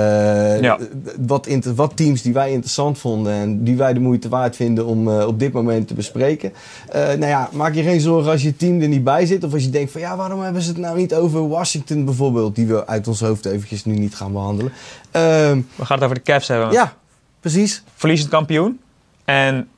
Ja. 0.62 0.78
wat, 1.19 1.47
wat 1.76 1.91
teams 1.95 2.21
die 2.21 2.34
wij 2.34 2.50
interessant 2.52 2.97
vonden 2.97 3.34
en 3.34 3.63
die 3.63 3.76
wij 3.78 3.93
de 3.93 4.00
moeite 4.00 4.30
waard 4.30 4.56
vinden 4.56 4.86
om 4.86 5.08
op 5.08 5.39
dit 5.39 5.52
moment 5.54 5.88
te 5.88 5.93
bespreken. 5.93 6.54
Nou 6.93 7.26
ja, 7.26 7.50
maak 7.52 7.74
je 7.74 7.84
geen 7.84 8.00
zorgen 8.02 8.32
als 8.32 8.41
je 8.41 8.56
team 8.56 8.82
er 8.82 8.88
niet 8.88 9.04
bij 9.04 9.26
zit. 9.26 9.43
Of 9.43 9.54
als 9.54 9.63
je 9.63 9.69
denkt 9.69 9.91
van 9.91 10.02
ja, 10.02 10.15
waarom 10.15 10.41
hebben 10.41 10.62
ze 10.62 10.69
het 10.69 10.78
nou 10.78 10.97
niet 10.97 11.13
over 11.15 11.47
Washington 11.47 12.06
bijvoorbeeld, 12.06 12.56
die 12.56 12.65
we 12.65 12.88
uit 12.88 13.08
ons 13.08 13.19
hoofd 13.19 13.45
eventjes 13.45 13.86
nu 13.86 13.93
niet 13.97 14.15
gaan 14.15 14.32
behandelen. 14.32 14.71
Ehm, 15.12 15.60
We 15.76 15.86
gaan 15.86 15.95
het 15.97 16.04
over 16.04 16.15
de 16.15 16.21
Cavs 16.21 16.47
hebben. 16.47 16.71
ja, 16.71 16.93
precies. 17.41 17.84
Verliezend 17.95 18.30
kampioen. 18.30 18.80
En 19.25 19.69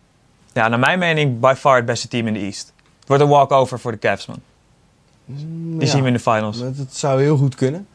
ja, 0.54 0.68
naar 0.68 0.80
mijn 0.80 1.00
mening 1.00 1.40
by 1.40 1.54
far 1.58 1.76
het 1.76 1.86
beste 1.86 2.08
team 2.08 2.28
in 2.28 2.34
de 2.34 2.40
East. 2.40 2.74
Het 3.00 3.08
wordt 3.08 3.24
een 3.24 3.30
walkover 3.30 3.80
voor 3.80 3.92
de 3.92 4.00
Cavs, 4.00 4.26
man. 4.26 4.40
Die 5.26 5.80
Ja. 5.80 5.86
zien 5.86 6.02
we 6.02 6.08
in 6.08 6.14
de 6.14 6.20
finals. 6.20 6.60
Dat, 6.60 6.74
zou 6.90 7.22
heel 7.22 7.38
goed 7.38 7.56
kunnen. 7.56 7.88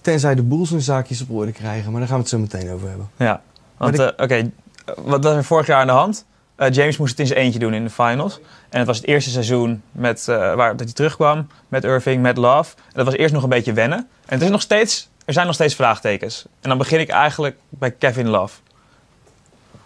Tenzij 0.00 0.34
de 0.34 0.42
Bulls 0.42 0.70
hun 0.70 0.80
zaakjes 0.80 1.20
op 1.22 1.30
orde 1.30 1.52
krijgen. 1.52 1.90
Maar 1.90 2.00
daar 2.00 2.08
gaan 2.08 2.16
we 2.16 2.22
het 2.22 2.32
zo 2.32 2.38
meteen 2.38 2.70
over 2.70 2.88
hebben. 2.88 3.10
Ja, 3.16 3.42
want 3.76 3.98
eh, 3.98 4.06
oké, 4.16 4.50
wat 4.96 5.24
was 5.24 5.34
er 5.34 5.44
vorig 5.44 5.66
jaar 5.66 5.80
aan 5.80 5.86
de 5.86 5.92
hand? 5.92 6.24
Eh, 6.56 6.70
James 6.72 6.96
moest 6.96 7.10
het 7.10 7.20
in 7.20 7.26
zijn 7.26 7.38
eentje 7.38 7.58
doen 7.58 7.74
in 7.74 7.84
de 7.84 7.90
finals. 7.90 8.40
En 8.68 8.78
het 8.78 8.86
was 8.86 8.96
het 8.96 9.06
eerste 9.06 9.30
seizoen 9.30 9.82
met, 9.92 10.28
eh, 10.28 10.54
waar, 10.54 10.70
dat 10.70 10.86
hij 10.86 10.92
terugkwam 10.94 11.46
met 11.68 11.84
Irving, 11.84 12.22
met 12.22 12.36
Love. 12.36 12.74
En 12.76 12.92
dat 12.92 13.04
was 13.04 13.14
eerst 13.14 13.34
nog 13.34 13.42
een 13.42 13.48
beetje 13.48 13.72
wennen. 13.72 13.98
En 13.98 14.34
het 14.34 14.42
is 14.42 14.50
nog 14.50 14.60
steeds, 14.60 15.08
er 15.24 15.32
zijn 15.32 15.46
nog 15.46 15.54
steeds 15.54 15.74
vraagtekens. 15.74 16.46
En 16.60 16.68
dan 16.68 16.78
begin 16.78 17.00
ik 17.00 17.08
eigenlijk 17.08 17.56
bij 17.68 17.90
Kevin 17.90 18.28
Love. 18.28 18.58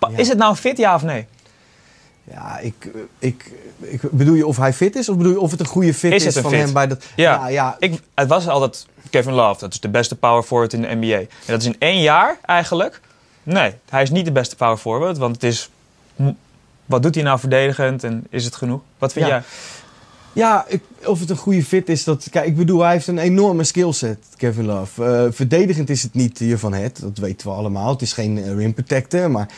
Ja. 0.00 0.16
Is 0.16 0.28
het 0.28 0.38
nou 0.38 0.54
fit, 0.56 0.76
ja 0.78 0.94
of 0.94 1.02
nee? 1.02 1.26
Ja, 2.24 2.58
ik, 2.58 2.90
ik, 3.18 3.52
ik 3.80 4.00
bedoel 4.10 4.34
je 4.34 4.46
of 4.46 4.56
hij 4.56 4.72
fit 4.72 4.96
is? 4.96 5.08
Of 5.08 5.16
bedoel 5.16 5.32
je 5.32 5.40
of 5.40 5.50
het 5.50 5.60
een 5.60 5.66
goede 5.66 5.94
fit 5.94 6.12
Is 6.12 6.34
van 6.38 6.50
fit? 6.50 6.60
hem 6.60 6.72
bij 6.72 6.86
dat... 6.86 7.04
Ja. 7.16 7.34
ja, 7.34 7.46
ja, 7.48 7.76
Ik, 7.78 8.00
het 8.14 8.28
was 8.28 8.48
altijd 8.48 8.86
Kevin 9.10 9.32
Love, 9.32 9.60
dat 9.60 9.72
is 9.72 9.80
de 9.80 9.88
beste 9.88 10.16
power 10.16 10.42
forward 10.42 10.72
in 10.72 10.80
de 10.82 10.94
NBA. 10.94 11.16
En 11.18 11.28
dat 11.46 11.60
is 11.60 11.66
in 11.66 11.76
één 11.78 12.00
jaar 12.00 12.38
eigenlijk. 12.44 13.00
Nee, 13.42 13.74
hij 13.88 14.02
is 14.02 14.10
niet 14.10 14.24
de 14.24 14.32
beste 14.32 14.56
power 14.56 14.76
forward, 14.76 15.18
want 15.18 15.34
het 15.34 15.44
is... 15.44 15.70
Wat 16.86 17.02
doet 17.02 17.14
hij 17.14 17.24
nou 17.24 17.38
verdedigend 17.38 18.04
en 18.04 18.26
is 18.30 18.44
het 18.44 18.56
genoeg? 18.56 18.80
Wat 18.98 19.12
vind 19.12 19.26
Ja. 19.26 19.30
jij? 19.32 19.42
Ja, 20.32 20.64
ik, 20.68 20.82
of 21.04 21.20
het 21.20 21.30
een 21.30 21.36
goede 21.36 21.64
fit 21.64 21.88
is, 21.88 22.04
dat... 22.04 22.26
Kijk, 22.30 22.46
ik 22.46 22.56
bedoel, 22.56 22.80
hij 22.80 22.92
heeft 22.92 23.06
een 23.06 23.18
enorme 23.18 23.64
skillset, 23.64 24.18
Kevin 24.36 24.66
Love. 24.66 25.04
Eh, 25.04 25.26
verdedigend 25.30 25.90
is 25.90 26.02
het 26.02 26.14
niet 26.14 26.38
hiervan 26.38 26.72
het, 26.74 27.00
dat 27.00 27.18
weten 27.18 27.46
we 27.48 27.52
allemaal. 27.54 27.90
Het 27.90 28.02
is 28.02 28.12
geen 28.12 28.38
eh, 28.38 28.54
rim 28.54 28.74
protector, 28.74 29.30
maar 29.30 29.48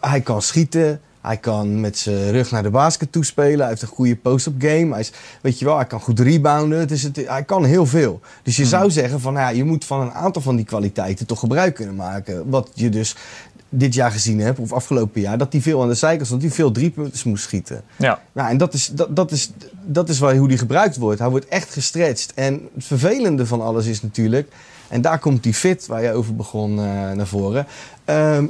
hij 0.00 0.20
kan 0.22 0.42
schieten. 0.42 1.00
Hij 1.20 1.36
kan 1.36 1.80
met 1.80 1.98
zijn 1.98 2.30
rug 2.30 2.50
naar 2.50 2.62
de 2.62 2.70
basket 2.70 3.12
toespelen. 3.12 3.58
Hij 3.58 3.68
heeft 3.68 3.82
een 3.82 3.88
goede 3.88 4.16
post-up 4.16 4.54
game. 4.58 4.90
Hij, 4.90 5.00
is, 5.00 5.12
weet 5.40 5.58
je 5.58 5.64
wel, 5.64 5.76
hij 5.76 5.86
kan 5.86 6.00
goed 6.00 6.20
rebounden. 6.20 6.78
Het 6.78 6.90
is 6.90 7.02
het, 7.02 7.16
hij 7.26 7.44
kan 7.44 7.64
heel 7.64 7.86
veel. 7.86 8.20
Dus 8.42 8.56
je 8.56 8.66
zou 8.66 8.90
zeggen 8.90 9.20
van, 9.20 9.32
nou 9.32 9.50
ja, 9.50 9.56
je 9.56 9.64
moet 9.64 9.84
van 9.84 10.00
een 10.00 10.12
aantal 10.12 10.42
van 10.42 10.56
die 10.56 10.64
kwaliteiten 10.64 11.26
toch 11.26 11.38
gebruik 11.38 11.74
kunnen 11.74 11.94
maken. 11.94 12.50
Wat 12.50 12.70
je 12.74 12.88
dus 12.88 13.16
dit 13.68 13.94
jaar 13.94 14.10
gezien 14.10 14.40
hebt, 14.40 14.58
of 14.58 14.72
afgelopen 14.72 15.20
jaar, 15.20 15.38
dat 15.38 15.52
hij 15.52 15.62
veel 15.62 15.82
aan 15.82 15.88
de 15.88 15.94
zijkant 15.94 16.26
stond, 16.26 16.40
dat 16.40 16.50
hij 16.50 16.60
veel 16.60 16.72
driepunters 16.72 17.24
moest 17.24 17.42
schieten. 17.42 17.82
Ja. 17.96 18.20
Nou, 18.32 18.50
en 18.50 18.56
dat 18.56 18.74
is, 18.74 18.90
dat, 18.92 19.16
dat 19.16 19.30
is, 19.30 19.50
dat 19.84 20.08
is 20.08 20.20
hoe 20.20 20.48
die 20.48 20.58
gebruikt 20.58 20.96
wordt. 20.96 21.18
Hij 21.18 21.28
wordt 21.28 21.48
echt 21.48 21.72
gestretched. 21.72 22.32
En 22.34 22.68
het 22.74 22.84
vervelende 22.84 23.46
van 23.46 23.60
alles 23.60 23.86
is 23.86 24.02
natuurlijk, 24.02 24.52
en 24.88 25.00
daar 25.00 25.18
komt 25.18 25.42
die 25.42 25.54
fit 25.54 25.86
waar 25.86 26.02
je 26.02 26.12
over 26.12 26.36
begon 26.36 26.78
eh, 26.78 26.84
naar 27.10 27.26
voren. 27.26 27.66
Ehm, 28.04 28.46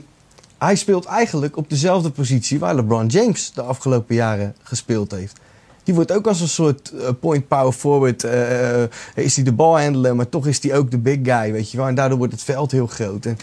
hij 0.58 0.76
speelt 0.76 1.04
eigenlijk 1.04 1.56
op 1.56 1.70
dezelfde 1.70 2.10
positie 2.10 2.58
waar 2.58 2.74
LeBron 2.74 3.06
James 3.06 3.52
de 3.54 3.62
afgelopen 3.62 4.14
jaren 4.14 4.54
gespeeld 4.62 5.10
heeft. 5.10 5.38
Die 5.84 5.94
wordt 5.94 6.12
ook 6.12 6.26
als 6.26 6.40
een 6.40 6.48
soort 6.48 6.92
eh, 6.92 7.08
point 7.20 7.48
power 7.48 7.72
forward. 7.72 8.24
eh, 8.24 8.82
is 9.14 9.34
hij 9.34 9.44
de 9.44 9.52
balhandler, 9.52 10.16
maar 10.16 10.28
toch 10.28 10.46
is 10.46 10.62
hij 10.62 10.76
ook 10.76 10.90
de 10.90 10.98
big 10.98 11.18
guy, 11.22 11.52
weet 11.52 11.70
je 11.70 11.76
wel. 11.76 11.86
En 11.86 11.94
daardoor 11.94 12.18
wordt 12.18 12.32
het 12.32 12.42
veld 12.42 12.70
heel 12.70 12.86
groot. 12.86 13.26
En 13.26 13.38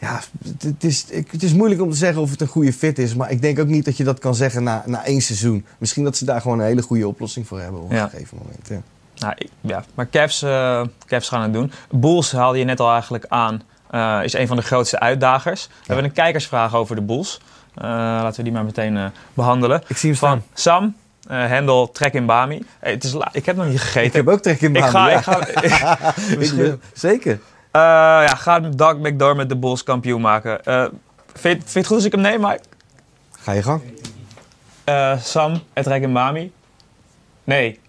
ja, 0.00 0.20
het, 0.58 0.84
is, 0.84 1.06
het 1.30 1.42
is 1.42 1.52
moeilijk 1.52 1.80
om 1.82 1.90
te 1.90 1.96
zeggen 1.96 2.22
of 2.22 2.30
het 2.30 2.40
een 2.40 2.46
goede 2.46 2.72
fit 2.72 2.98
is. 2.98 3.14
Maar 3.14 3.30
ik 3.30 3.42
denk 3.42 3.58
ook 3.58 3.66
niet 3.66 3.84
dat 3.84 3.96
je 3.96 4.04
dat 4.04 4.18
kan 4.18 4.34
zeggen 4.34 4.62
na, 4.62 4.82
na 4.86 5.04
één 5.04 5.20
seizoen. 5.20 5.64
Misschien 5.78 6.04
dat 6.04 6.16
ze 6.16 6.24
daar 6.24 6.40
gewoon 6.40 6.58
een 6.58 6.64
hele 6.64 6.82
goede 6.82 7.08
oplossing 7.08 7.46
voor 7.46 7.60
hebben 7.60 7.80
op 7.80 7.90
een 7.90 8.10
gegeven 8.10 8.38
moment. 8.42 8.68
Ja. 8.68 8.82
Nou, 9.18 9.34
ja. 9.60 9.84
Maar 9.94 10.08
Cavs, 10.08 10.42
eh, 10.42 10.82
Cavs 11.06 11.28
gaan 11.28 11.42
het 11.42 11.52
doen. 11.52 11.72
Bulls 11.90 12.32
haalde 12.32 12.58
je 12.58 12.64
net 12.64 12.80
al 12.80 12.90
eigenlijk 12.90 13.24
aan. 13.28 13.62
Eh, 13.90 14.20
is 14.22 14.32
een 14.32 14.46
van 14.46 14.56
de 14.56 14.62
grootste 14.62 15.00
uitdagers. 15.00 15.66
We 15.66 15.72
hebben 15.86 16.04
een 16.04 16.12
kijkersvraag 16.12 16.74
over 16.74 16.94
de 16.96 17.02
Bulls. 17.02 17.40
Eh, 17.74 17.82
laten 17.84 18.36
we 18.36 18.42
die 18.42 18.52
maar 18.52 18.64
meteen 18.64 18.96
eh, 18.96 19.04
behandelen. 19.34 19.82
Ik 19.86 19.96
zie 19.96 20.10
hem 20.10 20.18
Van 20.18 20.42
staan. 20.54 20.82
Sam. 20.82 20.96
Hendel, 21.28 21.90
trek 21.90 22.12
in 22.14 22.26
Bami. 22.26 22.62
Hey, 22.78 22.92
het 22.92 23.04
is 23.04 23.16
ik 23.32 23.46
heb 23.46 23.56
nog 23.56 23.66
niet 23.66 23.80
gegeten. 23.80 24.04
Ik 24.06 24.12
heb 24.12 24.28
ook 24.28 24.40
trek 24.40 24.60
in 24.60 24.74
ik 24.74 24.80
baan. 24.80 24.90
ga, 24.90 25.08
ja. 25.10 25.16
ik 25.16 25.22
ga, 25.72 25.98
Ik- 26.38 26.74
Zeker. 26.92 27.32
Eh, 27.70 27.80
ja, 27.80 28.26
ga 28.34 28.60
Doug 28.60 28.96
McDermott 28.96 29.48
de 29.48 29.56
Bulls 29.56 29.82
kampioen 29.82 30.20
maken. 30.20 30.60
Vind, 30.62 30.92
je- 31.42 31.68
vind 31.68 31.72
je 31.72 31.78
het 31.78 31.86
goed 31.86 31.96
als 31.96 32.04
ik 32.04 32.12
hem 32.12 32.20
neem, 32.20 32.40
Mike? 32.40 32.60
Ga 33.38 33.52
je 33.52 33.62
gang. 33.62 33.82
Sam, 35.22 35.60
het 35.72 35.86
Rek 35.86 36.02
en 36.02 36.12
Bami? 36.12 36.52
Nee. 37.44 37.80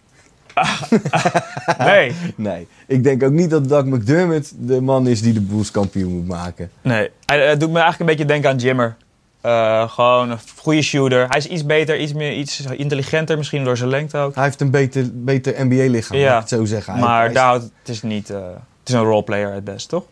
nee. 1.78 2.12
Nee, 2.36 2.68
ik 2.88 3.04
denk 3.04 3.24
ook 3.24 3.32
niet 3.32 3.50
dat 3.50 3.70
Doug 3.70 3.86
McDermott 3.86 4.52
de 4.58 4.82
man 4.82 5.08
is 5.08 5.22
die 5.22 5.34
de 5.34 5.42
Bulls 5.42 5.72
kampioen 5.72 6.12
moet 6.16 6.28
maken. 6.28 6.72
Nee. 6.82 7.10
Hij 7.26 7.48
eh, 7.52 7.60
doet 7.60 7.72
me 7.72 7.80
eigenlijk 7.80 8.00
een 8.00 8.06
beetje 8.06 8.26
denken 8.34 8.50
aan 8.50 8.58
Jimmer. 8.58 8.96
Eh, 9.42 9.90
gewoon 9.90 10.30
een 10.32 10.38
goede 10.58 10.82
shooter. 10.82 11.28
Hij 11.28 11.38
is 11.38 11.48
iets 11.48 11.66
beter, 11.66 12.00
iets, 12.00 12.14
meer, 12.14 12.34
iets 12.34 12.60
intelligenter, 12.62 13.38
misschien 13.38 13.64
door 13.64 13.78
zijn 13.78 13.90
lengte 13.90 14.18
ook. 14.18 14.36
Hij 14.36 14.44
heeft 14.44 14.62
een 14.62 14.72
beter, 14.72 15.10
beter 15.14 15.66
NBA-lichaam, 15.66 16.18
Ja, 16.18 16.34
ik 16.34 16.40
het 16.40 16.50
zo 16.50 16.66
zeggen. 16.66 16.94
Hij- 16.94 17.02
maar 17.02 17.18
hij 17.20 17.28
is- 17.28 17.34
daar 17.34 17.46
houdt, 17.46 17.64
het 17.64 17.90
is 17.90 18.02
niet... 18.02 18.30
eh, 18.30 18.38
het 18.80 18.90
is 18.90 18.94
een 18.94 19.02
roleplayer 19.02 19.54
het 19.54 19.64
best, 19.64 19.90
toch? 19.90 20.04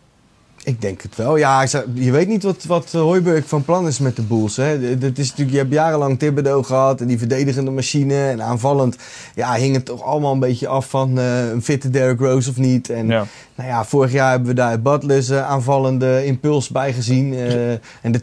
Ik 0.66 0.80
denk 0.80 1.02
het 1.02 1.16
wel. 1.16 1.36
Ja, 1.36 1.62
je 1.94 2.10
weet 2.10 2.28
niet 2.28 2.42
wat, 2.42 2.64
wat 2.64 2.92
Hooiberg 2.92 3.48
van 3.48 3.64
plan 3.64 3.86
is 3.86 3.98
met 3.98 4.16
de 4.16 4.22
Bulls. 4.22 4.56
Hè. 4.56 4.98
Dat 4.98 5.18
is 5.18 5.28
natuurlijk, 5.28 5.50
je 5.50 5.56
hebt 5.62 5.72
jarenlang 5.72 6.18
Thibodeau 6.18 6.64
gehad 6.64 7.00
en 7.00 7.06
die 7.06 7.18
verdedigende 7.18 7.70
machine. 7.70 8.28
En 8.28 8.42
aanvallend 8.42 8.96
ja, 9.34 9.54
hing 9.54 9.74
het 9.74 9.84
toch 9.84 10.02
allemaal 10.02 10.32
een 10.32 10.38
beetje 10.38 10.68
af 10.68 10.88
van 10.88 11.18
eh, 11.18 11.50
een 11.50 11.62
fitte 11.62 11.90
Derrick 11.90 12.20
Rose 12.20 12.50
of 12.50 12.56
niet. 12.56 12.90
En 12.90 13.06
Ja. 13.06 13.26
nou 13.54 13.68
ja, 13.68 13.84
vorig 13.84 14.12
jaar 14.12 14.30
hebben 14.30 14.48
we 14.48 14.54
daar 14.54 14.80
Butler's 14.82 15.28
eh, 15.28 15.48
aanvallende 15.48 16.24
impuls 16.24 16.68
bij 16.68 16.92
gezien. 16.92 17.34
eh, 17.34 17.70
en 17.70 18.12
de 18.12 18.20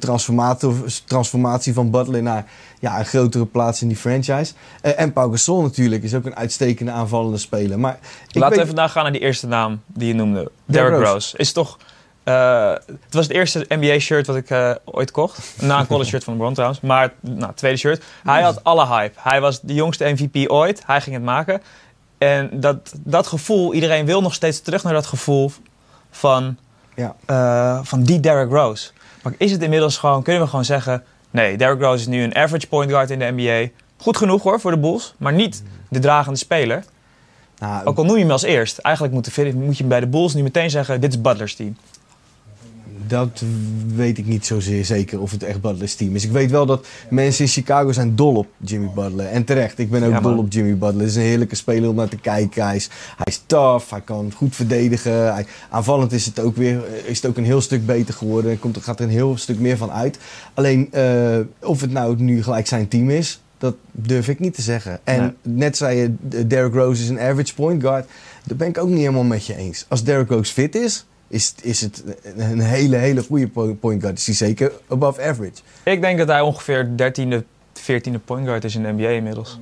transformatie, 1.06 1.74
van 1.74 1.90
Butler 1.92 2.22
naar 2.24 2.46
ja, 2.80 3.00
een 3.00 3.06
grotere 3.06 3.46
plaats 3.46 3.82
in 3.82 3.88
die 3.88 3.98
franchise. 3.98 4.54
En 4.82 5.14
Pau 5.14 5.32
Gasol 5.32 5.62
natuurlijk 5.62 6.04
is 6.04 6.14
ook 6.14 6.26
een 6.26 6.36
uitstekende 6.36 6.92
aanvallende 6.92 7.38
speler. 7.38 7.80
Maar 7.80 7.94
ik 7.94 8.00
Laten 8.02 8.40
we 8.40 8.40
weet- 8.42 8.52
even 8.54 8.68
vandaag 8.68 8.92
gaan 8.92 9.04
naar 9.04 9.12
die 9.12 9.22
eerste 9.22 9.48
naam 9.48 9.82
die 9.88 10.08
je 10.08 10.14
noemde. 10.14 10.52
Derrick 10.66 10.94
Rose. 11.00 11.12
Rose. 11.12 11.38
Is 11.38 11.52
toch... 11.52 11.78
eh, 12.24 12.70
het 12.72 13.14
was 13.14 13.28
het 13.28 13.36
eerste 13.36 13.66
NBA-shirt 13.70 14.28
wat 14.28 14.36
ik 14.36 14.50
eh, 14.50 14.72
ooit 14.86 15.12
kocht. 15.12 15.54
Na 15.62 15.80
een 15.80 15.88
college 15.88 16.10
shirt 16.10 16.24
van 16.24 16.34
LeBron 16.34 16.54
trouwens. 16.54 16.82
Maar 16.82 17.14
nou, 17.20 17.46
het 17.46 17.58
tweede 17.58 17.78
shirt. 17.78 18.04
Hij 18.24 18.42
had 18.42 18.64
alle 18.64 18.88
hype. 18.88 19.20
Hij 19.20 19.42
was 19.42 19.62
de 19.62 19.74
jongste 19.74 20.06
MVP 20.16 20.50
ooit. 20.52 20.84
Hij 20.86 21.02
ging 21.02 21.16
het 21.16 21.26
maken. 21.26 21.62
En 22.18 22.50
dat, 22.60 22.94
dat 22.98 23.28
gevoel, 23.28 23.74
iedereen 23.74 24.06
wil 24.06 24.22
nog 24.22 24.34
steeds 24.34 24.62
terug 24.62 24.84
naar 24.84 24.94
dat 24.94 25.06
gevoel 25.06 25.52
van, 26.12 26.58
Ja. 26.96 27.16
eh, 27.26 27.80
van 27.84 28.04
die 28.04 28.20
Derrick 28.20 28.52
Rose. 28.52 28.90
Maar 29.24 29.34
is 29.38 29.52
het 29.52 29.62
inmiddels 29.62 29.98
gewoon, 29.98 30.24
kunnen 30.24 30.42
we 30.42 30.48
gewoon 30.48 30.66
zeggen... 30.66 31.04
Nee, 31.32 31.58
Derrick 31.58 31.82
Rose 31.82 32.00
is 32.00 32.08
nu 32.08 32.24
een 32.24 32.36
average 32.36 32.68
point 32.68 32.92
guard 32.92 33.10
in 33.10 33.20
de 33.20 33.32
NBA. 33.36 33.70
Goed 33.98 34.18
genoeg 34.18 34.44
hoor 34.44 34.60
voor 34.60 34.72
de 34.72 34.78
Bulls, 34.78 35.14
maar 35.18 35.34
niet 35.34 35.64
de 35.90 36.00
dragende 36.00 36.38
speler. 36.40 36.84
nou, 37.58 37.86
Ook 37.86 37.98
al 37.98 38.04
noem 38.06 38.16
je 38.16 38.22
hem 38.22 38.32
als 38.32 38.44
eerst. 38.44 38.78
Eigenlijk 38.78 39.16
moet, 39.16 39.36
de, 39.36 39.56
moet 39.56 39.78
je 39.78 39.84
bij 39.84 40.00
de 40.00 40.08
Bulls 40.08 40.34
nu 40.34 40.44
meteen 40.44 40.70
zeggen... 40.70 41.02
dit 41.02 41.14
is 41.14 41.22
Butler's 41.22 41.56
team. 41.56 41.78
Dat 43.08 43.44
weet 43.96 44.18
ik 44.18 44.26
niet 44.26 44.46
zozeer 44.46 44.86
zeker 44.86 45.22
of 45.22 45.32
het 45.32 45.44
echt 45.44 45.62
Butler's 45.62 45.96
team 45.96 46.16
is. 46.16 46.24
Ik 46.26 46.32
weet 46.32 46.52
wel 46.52 46.66
dat 46.66 46.86
mensen 47.10 47.44
in 47.46 47.50
Chicago 47.52 47.92
zijn 47.92 48.16
dol 48.16 48.36
op 48.36 48.48
Jimmy 48.58 48.90
Butler. 48.96 49.26
En 49.26 49.44
terecht, 49.44 49.80
ik 49.80 49.90
ben 49.90 50.04
ook 50.04 50.12
Ja, 50.12 50.20
dol 50.22 50.38
op 50.38 50.52
Jimmy 50.54 50.78
Butler. 50.78 51.00
Het 51.02 51.10
is 51.10 51.16
een 51.16 51.22
heerlijke 51.22 51.56
speler 51.56 51.90
om 51.90 51.96
naar 51.96 52.08
te 52.10 52.18
kijken. 52.18 52.66
Hij 52.66 52.76
is, 52.76 52.90
hij 53.18 53.26
is 53.26 53.42
tough, 53.46 53.92
hij 53.92 54.02
kan 54.02 54.32
goed 54.36 54.56
verdedigen. 54.56 55.34
Hij, 55.34 55.46
aanvallend 55.70 56.12
is 56.12 56.26
het, 56.26 56.40
ook 56.40 56.56
weer, 56.56 56.82
is 57.06 57.22
het 57.22 57.26
ook 57.26 57.38
een 57.38 57.46
heel 57.46 57.62
stuk 57.62 57.86
beter 57.86 58.14
geworden. 58.14 58.52
Er 58.52 58.58
komt, 58.58 58.78
gaat 58.82 59.00
er 59.00 59.06
een 59.06 59.12
heel 59.12 59.38
stuk 59.38 59.60
meer 59.60 59.78
van 59.78 59.92
uit. 59.92 60.18
Alleen 60.54 60.88
eh, 60.92 61.40
of 61.60 61.82
het 61.82 61.92
nou 61.92 62.16
nu 62.22 62.44
gelijk 62.44 62.68
zijn 62.68 62.88
team 62.88 63.10
is, 63.10 63.42
dat 63.58 63.76
durf 63.92 64.28
ik 64.28 64.40
niet 64.40 64.54
te 64.54 64.62
zeggen. 64.62 65.00
En 65.04 65.20
Nee. 65.44 65.56
net 65.56 65.78
zei 65.78 65.98
je, 65.98 66.46
Derrick 66.48 66.74
Rose 66.74 67.02
is 67.04 67.10
een 67.10 67.20
average 67.20 67.54
point 67.54 67.82
guard. 67.82 68.08
Daar 68.46 68.58
ben 68.58 68.68
ik 68.68 68.78
ook 68.78 68.90
niet 68.90 68.98
helemaal 68.98 69.24
met 69.24 69.46
je 69.46 69.56
eens. 69.56 69.86
Als 69.88 70.04
Derrick 70.04 70.30
Rose 70.30 70.54
fit 70.54 70.76
is, 70.76 71.06
is, 71.28 71.54
is 71.62 71.82
het 71.82 72.04
een 72.38 72.60
hele, 72.60 72.96
hele 72.96 73.24
goede 73.24 73.48
po- 73.48 73.74
point 73.80 74.02
guard. 74.02 74.18
Is 74.18 74.26
hij 74.26 74.36
zeker 74.36 74.72
above 74.90 75.22
average. 75.22 75.54
Ik 75.84 76.02
denk 76.02 76.18
dat 76.18 76.28
hij 76.28 76.42
ongeveer 76.42 76.90
13e, 76.96 77.42
14e 77.82 78.24
point 78.26 78.46
guard 78.48 78.64
is 78.64 78.76
in 78.76 78.84
de 78.84 78.92
NBA 78.92 79.08
inmiddels. 79.08 79.60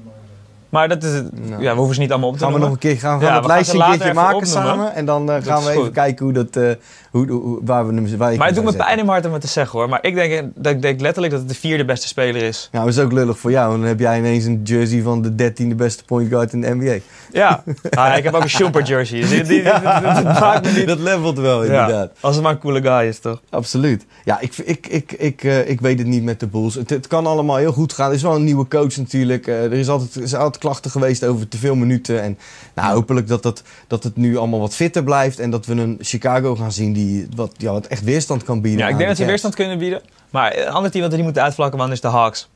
Maar 0.69 0.87
dat 0.87 1.03
is, 1.03 1.13
het- 1.13 1.49
Nou. 1.49 1.61
ja, 1.61 1.71
we 1.71 1.77
hoeven 1.77 1.95
ze 1.95 2.01
niet 2.01 2.11
allemaal 2.11 2.29
op 2.29 2.37
te 2.37 2.43
Gaan 2.43 2.53
we 2.53 2.59
nog 2.59 2.71
een 2.71 2.77
keer 2.77 2.97
gaan, 2.97 3.19
we 3.19 3.25
Ja, 3.25 3.31
gaan 3.31 3.41
we 3.43 3.53
het 3.53 3.67
gaan 3.67 3.77
lijstje 3.77 3.83
een 3.93 3.97
keertje 3.97 4.13
maken 4.13 4.35
opnoemen. 4.35 4.63
samen. 4.63 4.93
En 4.93 5.05
dan 5.05 5.31
eh, 5.31 5.43
gaan 5.43 5.63
we 5.63 5.69
even 5.69 5.83
goed. 5.83 5.91
kijken 5.91 6.25
hoe 6.25 6.33
dat, 6.33 6.55
eh, 6.55 6.69
hoe, 7.11 7.27
hoe- 7.31 7.59
waar 7.63 7.87
we 7.87 7.93
hem 7.93 8.17
waar 8.17 8.37
Maar 8.37 8.47
het 8.47 8.55
doet 8.55 8.63
me 8.65 8.73
pijn 8.75 8.89
in 8.89 8.95
mijn 9.05 9.07
hart 9.07 9.25
om 9.25 9.31
het 9.33 9.41
te 9.41 9.47
zeggen 9.47 9.79
hoor. 9.79 9.89
Maar 9.89 9.99
ik 10.05 10.15
denk, 10.15 10.51
dat 10.55 10.73
ik 10.73 10.81
denk 10.81 11.01
letterlijk 11.01 11.33
dat 11.33 11.41
het 11.41 11.49
de 11.49 11.55
vierde 11.55 11.85
beste 11.85 12.07
speler 12.07 12.41
is. 12.41 12.69
Nou, 12.71 12.85
dat 12.85 12.93
is 12.93 12.99
ook 13.03 13.11
lullig 13.11 13.39
voor 13.39 13.51
jou. 13.51 13.71
Dan 13.77 13.87
heb 13.87 13.99
jij 13.99 14.17
ineens 14.17 14.45
een 14.45 14.61
jersey 14.63 15.01
van 15.01 15.21
de 15.21 15.35
dertiende 15.35 15.75
beste 15.75 16.03
point 16.05 16.29
guard 16.29 16.53
in 16.53 16.61
de 16.61 16.69
NBA. 16.75 16.97
Ja, 17.33 17.63
Ah, 17.89 18.17
ik 18.17 18.23
heb 18.23 18.33
ook 18.33 18.41
een 18.43 18.49
Schumper 18.49 18.83
jersey. 18.83 19.19
Dus 19.19 19.47
die, 19.47 19.63
dat 19.63 19.83
maakt 20.23 20.65
me 20.65 20.71
niet... 20.71 20.87
Dat 20.87 20.99
levelt 20.99 21.37
wel, 21.37 21.63
inderdaad. 21.63 21.89
Ja, 22.13 22.19
als 22.19 22.35
het 22.35 22.43
maar 22.43 22.53
een 22.53 22.59
coole 22.59 22.81
guy 22.81 23.07
is 23.07 23.19
toch? 23.19 23.41
Absoluut. 23.49 24.05
Ja, 24.25 24.39
ik, 24.39 24.57
ik, 24.57 24.87
ik, 24.87 25.11
ik, 25.11 25.43
eh, 25.43 25.69
ik 25.69 25.81
weet 25.81 25.97
het 25.97 26.07
niet 26.07 26.23
met 26.23 26.39
de 26.39 26.47
Bulls. 26.47 26.75
Het, 26.75 26.89
het 26.89 27.07
kan 27.07 27.25
allemaal 27.27 27.55
heel 27.55 27.71
goed 27.71 27.93
gaan. 27.93 28.09
Er 28.09 28.15
is 28.15 28.21
wel 28.21 28.35
een 28.35 28.43
nieuwe 28.43 28.67
coach 28.67 28.97
natuurlijk. 28.97 29.47
Eh, 29.47 29.63
er 29.63 29.73
is 29.73 29.87
altijd, 29.89 30.15
er 30.15 30.27
zijn 30.27 30.41
altijd 30.41 30.61
klachten 30.63 30.91
geweest 30.91 31.25
over 31.25 31.47
te 31.47 31.57
veel 31.57 31.75
minuten. 31.75 32.21
En 32.21 32.37
nou, 32.75 32.93
hopelijk 32.93 33.27
dat, 33.27 33.43
dat, 33.43 33.63
dat 33.87 34.03
het 34.03 34.15
nu 34.15 34.37
allemaal 34.37 34.59
wat 34.59 34.75
fitter 34.75 35.03
blijft. 35.03 35.39
En 35.39 35.49
dat 35.49 35.65
we 35.65 35.73
een 35.73 35.97
Chicago 36.01 36.55
gaan 36.55 36.71
zien 36.71 36.93
die 36.93 37.27
wat, 37.35 37.51
ja, 37.57 37.71
wat 37.71 37.87
echt 37.87 38.03
weerstand 38.03 38.43
kan 38.43 38.61
bieden. 38.61 38.79
Ja, 38.79 38.87
ik 38.87 38.95
denk 38.97 39.07
dat 39.09 39.17
ze 39.17 39.25
weerstand 39.25 39.55
kunnen 39.55 39.77
bieden. 39.77 40.01
Maar 40.29 40.57
een 40.57 40.69
ander 40.69 40.91
team 40.91 41.01
dat 41.01 41.09
we 41.11 41.15
niet 41.17 41.25
moeten 41.25 41.43
uitvlakken 41.43 41.77
man 41.79 41.91
is 41.91 42.01
de 42.01 42.07
Hawks. 42.07 42.49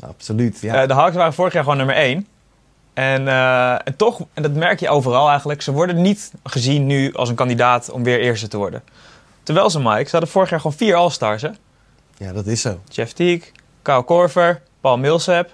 Absoluut, 0.00 0.58
ja. 0.60 0.82
Eh, 0.82 0.88
de 0.88 0.94
Hawks 0.94 1.16
waren 1.16 1.34
vorig 1.34 1.52
jaar 1.52 1.62
gewoon 1.62 1.78
nummer 1.78 1.96
1. 1.96 2.26
En, 2.98 3.28
eh, 3.28 3.72
en 3.72 3.96
toch, 3.96 4.20
en 4.34 4.42
dat 4.42 4.52
merk 4.52 4.80
je 4.80 4.88
overal 4.88 5.28
eigenlijk, 5.28 5.62
ze 5.62 5.72
worden 5.72 6.02
niet 6.02 6.32
gezien 6.44 6.86
nu 6.86 7.12
als 7.14 7.28
een 7.28 7.34
kandidaat 7.34 7.90
om 7.90 8.02
weer 8.04 8.20
eerste 8.20 8.48
te 8.48 8.56
worden. 8.56 8.82
Terwijl 9.42 9.70
ze, 9.70 9.80
Mike, 9.80 10.04
ze 10.04 10.10
hadden 10.10 10.28
vorig 10.30 10.50
jaar 10.50 10.60
gewoon 10.60 10.76
vier 10.76 10.94
All-Stars. 10.94 11.42
Hè? 11.42 11.48
ja, 12.16 12.32
dat 12.32 12.46
is 12.46 12.60
zo. 12.60 12.80
Jeff 12.88 13.12
Teague, 13.12 13.42
Kyle 13.82 14.02
Korver, 14.02 14.62
Paul 14.80 14.98
Millsap, 14.98 15.48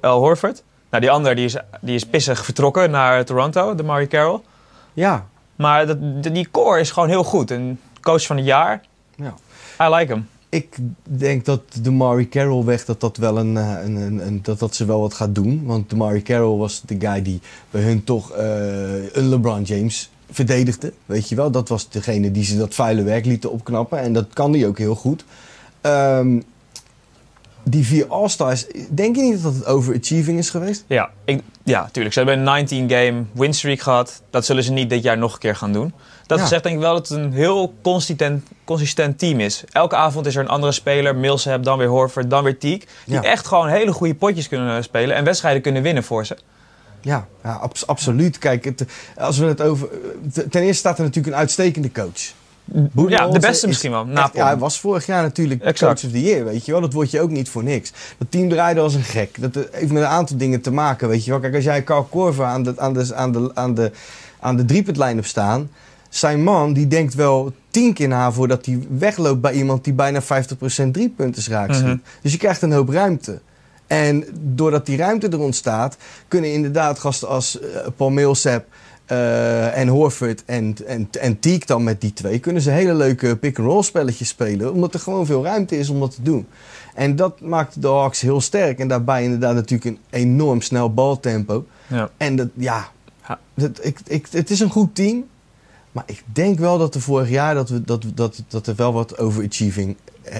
Al 0.00 0.18
Horford. 0.18 0.62
Nou, 0.90 1.02
die 1.02 1.10
andere 1.10 1.34
die 1.34 1.44
is, 1.44 1.56
die 1.80 1.94
is 1.94 2.06
pissig 2.06 2.44
vertrokken 2.44 2.90
naar 2.90 3.24
Toronto, 3.24 3.74
de 3.74 3.82
Murray 3.82 4.06
Carroll. 4.06 4.40
Ja, 4.92 5.26
Maar 5.56 5.86
dat, 5.86 5.98
die- 6.00 6.32
die 6.32 6.50
core 6.50 6.80
is 6.80 6.90
gewoon 6.90 7.08
heel 7.08 7.24
goed. 7.24 7.50
En 7.50 7.80
coach 8.00 8.26
van 8.26 8.36
het 8.36 8.44
jaar, 8.46 8.80
ja. 9.16 9.34
I 9.86 9.94
like 9.94 10.12
hem. 10.12 10.28
Ik 10.50 10.76
denk 11.02 11.44
dat 11.44 11.60
de 11.82 11.90
Murray 11.90 12.28
Carroll 12.28 12.64
weg 12.64 12.84
dat 12.84 13.00
dat 13.00 13.16
wel 13.16 13.38
een, 13.38 13.56
eh, 13.56 13.74
een, 13.84 13.96
een, 13.96 14.26
een- 14.26 14.40
dat 14.42 14.58
dat 14.58 14.74
ze 14.74 14.84
wel 14.84 15.00
wat 15.00 15.14
gaat 15.14 15.34
doen. 15.34 15.62
Want 15.64 15.90
de 15.90 15.96
Murray 15.96 16.22
Carroll 16.22 16.58
was 16.58 16.82
de 16.86 16.96
guy 16.98 17.22
die 17.22 17.40
bij 17.70 17.82
hun 17.82 18.04
toch 18.04 18.32
eh, 18.32 19.14
een 19.14 19.28
LeBron 19.28 19.62
James 19.62 20.10
verdedigde. 20.30 20.92
Weet 21.06 21.28
je 21.28 21.34
wel, 21.34 21.50
dat 21.50 21.68
was 21.68 21.90
degene 21.90 22.30
die 22.30 22.44
ze 22.44 22.56
dat 22.58 22.74
vuile 22.74 23.02
werk 23.02 23.24
lieten 23.24 23.50
opknappen. 23.52 23.98
En 23.98 24.12
dat 24.12 24.26
kan 24.32 24.52
die 24.52 24.66
ook 24.66 24.78
heel 24.78 24.94
goed. 24.94 25.24
Ehm, 25.80 26.40
die 27.62 27.84
vier 27.86 28.06
All-Stars, 28.06 28.66
denk 28.90 29.16
je 29.16 29.22
niet 29.22 29.42
dat 29.42 29.54
het 29.54 29.66
overachieving 29.66 30.38
is 30.38 30.50
geweest? 30.50 30.84
Ja, 30.86 31.10
ik, 31.24 31.42
ja, 31.68 31.88
tuurlijk. 31.92 32.14
Ze 32.14 32.20
hebben 32.22 32.46
een 32.46 32.66
19-game 32.68 33.24
winstreak 33.32 33.80
gehad. 33.80 34.22
Dat 34.30 34.44
zullen 34.44 34.62
ze 34.62 34.72
niet 34.72 34.90
dit 34.90 35.02
jaar 35.02 35.18
nog 35.18 35.32
een 35.32 35.38
keer 35.38 35.56
gaan 35.56 35.72
doen. 35.72 35.92
Dat 36.26 36.38
Ja. 36.38 36.44
gezegd 36.44 36.62
denk 36.62 36.74
ik 36.74 36.80
wel 36.80 36.94
dat 36.94 37.08
het 37.08 37.18
een 37.18 37.32
heel 37.32 37.74
consistent, 37.82 38.46
consistent 38.64 39.18
team 39.18 39.40
is. 39.40 39.64
Elke 39.72 39.96
avond 39.96 40.26
is 40.26 40.34
er 40.36 40.42
een 40.42 40.48
andere 40.48 40.72
speler. 40.72 41.16
Millsap, 41.16 41.64
dan 41.64 41.78
weer 41.78 41.88
Horford, 41.88 42.30
dan 42.30 42.44
weer 42.44 42.58
Teague. 42.58 42.82
Die 43.06 43.14
Ja. 43.14 43.22
echt 43.22 43.46
gewoon 43.46 43.68
hele 43.68 43.92
goede 43.92 44.14
potjes 44.14 44.48
kunnen 44.48 44.82
spelen. 44.84 45.16
En 45.16 45.24
wedstrijden 45.24 45.62
kunnen 45.62 45.82
winnen 45.82 46.04
voor 46.04 46.26
ze. 46.26 46.36
Ja, 47.00 47.26
ja 47.42 47.52
abs- 47.52 47.86
absoluut. 47.86 48.38
Kijk, 48.38 48.64
het, 48.64 48.84
als 49.16 49.38
we 49.38 49.46
het 49.46 49.62
over. 49.62 49.88
Ten 50.32 50.62
eerste 50.62 50.72
staat 50.78 50.98
er 50.98 51.04
natuurlijk 51.04 51.34
een 51.34 51.40
uitstekende 51.40 51.92
coach. 51.92 52.32
Ja, 53.08 53.26
de 53.26 53.38
beste 53.38 53.48
is 53.48 53.66
misschien 53.66 53.90
wel. 53.90 54.06
echt- 54.14 54.34
ja, 54.34 54.46
hij 54.46 54.56
was 54.58 54.80
vorig 54.80 55.06
jaar 55.06 55.22
natuurlijk 55.22 55.62
Exact. 55.62 56.00
coach 56.00 56.10
of 56.10 56.16
the 56.18 56.22
year, 56.24 56.44
weet 56.44 56.64
je 56.64 56.72
wel. 56.72 56.80
Dat 56.80 56.92
word 56.92 57.10
je 57.10 57.20
ook 57.20 57.30
niet 57.30 57.48
voor 57.48 57.62
niks. 57.64 57.92
Dat 58.18 58.30
team 58.30 58.48
draaide 58.48 58.80
als 58.80 58.94
een 58.94 59.02
gek. 59.02 59.36
Dat 59.40 59.54
heeft 59.72 59.92
met 59.92 60.02
een 60.02 60.08
aantal 60.08 60.36
dingen 60.36 60.60
te 60.60 60.70
maken, 60.72 61.08
weet 61.08 61.24
je 61.24 61.30
wel. 61.30 61.40
Kijk, 61.40 61.54
als 61.54 61.64
jij 61.64 61.84
Carl 61.84 62.04
Korver 62.04 62.44
aan 62.44 62.62
de, 62.62 62.74
aan 62.76 62.92
de, 62.92 63.14
aan 63.14 63.32
de, 63.32 63.50
aan 63.54 63.74
de, 63.74 63.92
aan 64.40 64.56
de 64.56 64.64
driepuntlijn 64.64 65.16
hebt 65.16 65.28
staan... 65.28 65.70
Zijn 66.08 66.42
man, 66.42 66.72
die 66.72 66.86
denkt 66.86 67.14
wel 67.14 67.52
tien 67.70 67.92
keer 67.92 68.08
na 68.08 68.32
voordat 68.32 68.66
hij 68.66 68.78
wegloopt 68.98 69.40
bij 69.40 69.52
iemand 69.52 69.84
die 69.84 69.92
bijna 69.92 70.22
50% 70.22 70.26
driepunters 70.92 71.48
raakt. 71.48 71.82
Mhm. 71.82 71.96
Dus 72.22 72.32
je 72.32 72.38
krijgt 72.38 72.62
een 72.62 72.72
hoop 72.72 72.88
ruimte. 72.88 73.40
En 73.86 74.24
doordat 74.40 74.86
die 74.86 74.96
ruimte 74.96 75.28
er 75.28 75.38
ontstaat, 75.40 75.96
kunnen 76.28 76.52
inderdaad 76.52 76.98
gasten 76.98 77.28
als 77.28 77.60
eh, 77.60 77.66
Paul 77.96 78.10
Millsap 78.10 78.64
eh, 79.08 79.78
en 79.78 79.88
Horford 79.88 80.42
en, 80.44 80.76
en, 80.86 81.08
en 81.20 81.38
Teague 81.38 81.66
dan 81.66 81.82
met 81.82 82.00
die 82.00 82.12
twee... 82.12 82.38
kunnen 82.38 82.62
ze 82.62 82.70
hele 82.70 82.94
leuke 82.94 83.36
pick-and-roll 83.36 83.82
spelletjes 83.82 84.28
spelen. 84.28 84.72
Omdat 84.72 84.94
er 84.94 85.00
gewoon 85.00 85.26
veel 85.26 85.44
ruimte 85.44 85.78
is 85.78 85.88
om 85.88 86.00
dat 86.00 86.14
te 86.14 86.22
doen. 86.22 86.46
En 86.94 87.16
dat 87.16 87.40
maakt 87.40 87.82
de 87.82 87.88
Hawks 87.88 88.20
heel 88.20 88.40
sterk. 88.40 88.78
En 88.78 88.88
daarbij 88.88 89.22
inderdaad 89.22 89.54
natuurlijk 89.54 89.90
een 89.90 89.98
enorm 90.10 90.60
snel 90.60 90.94
baltempo. 90.94 91.66
Ja. 91.86 92.10
En 92.16 92.36
dat, 92.36 92.48
ja, 92.54 92.88
Ja. 93.28 93.38
dat, 93.54 93.84
ik, 93.84 93.98
ik, 94.06 94.26
het 94.30 94.50
is 94.50 94.60
een 94.60 94.70
goed 94.70 94.94
team. 94.94 95.24
Maar 95.92 96.04
ik 96.06 96.22
denk 96.32 96.58
wel 96.58 96.78
dat 96.78 96.94
er 96.94 97.00
vorig 97.00 97.30
jaar 97.30 97.54
dat, 97.54 97.68
we, 97.68 97.84
dat, 97.84 98.04
dat, 98.14 98.42
dat 98.48 98.66
er 98.66 98.74
wel 98.74 98.92
wat 98.92 99.18
overachieving 99.18 99.96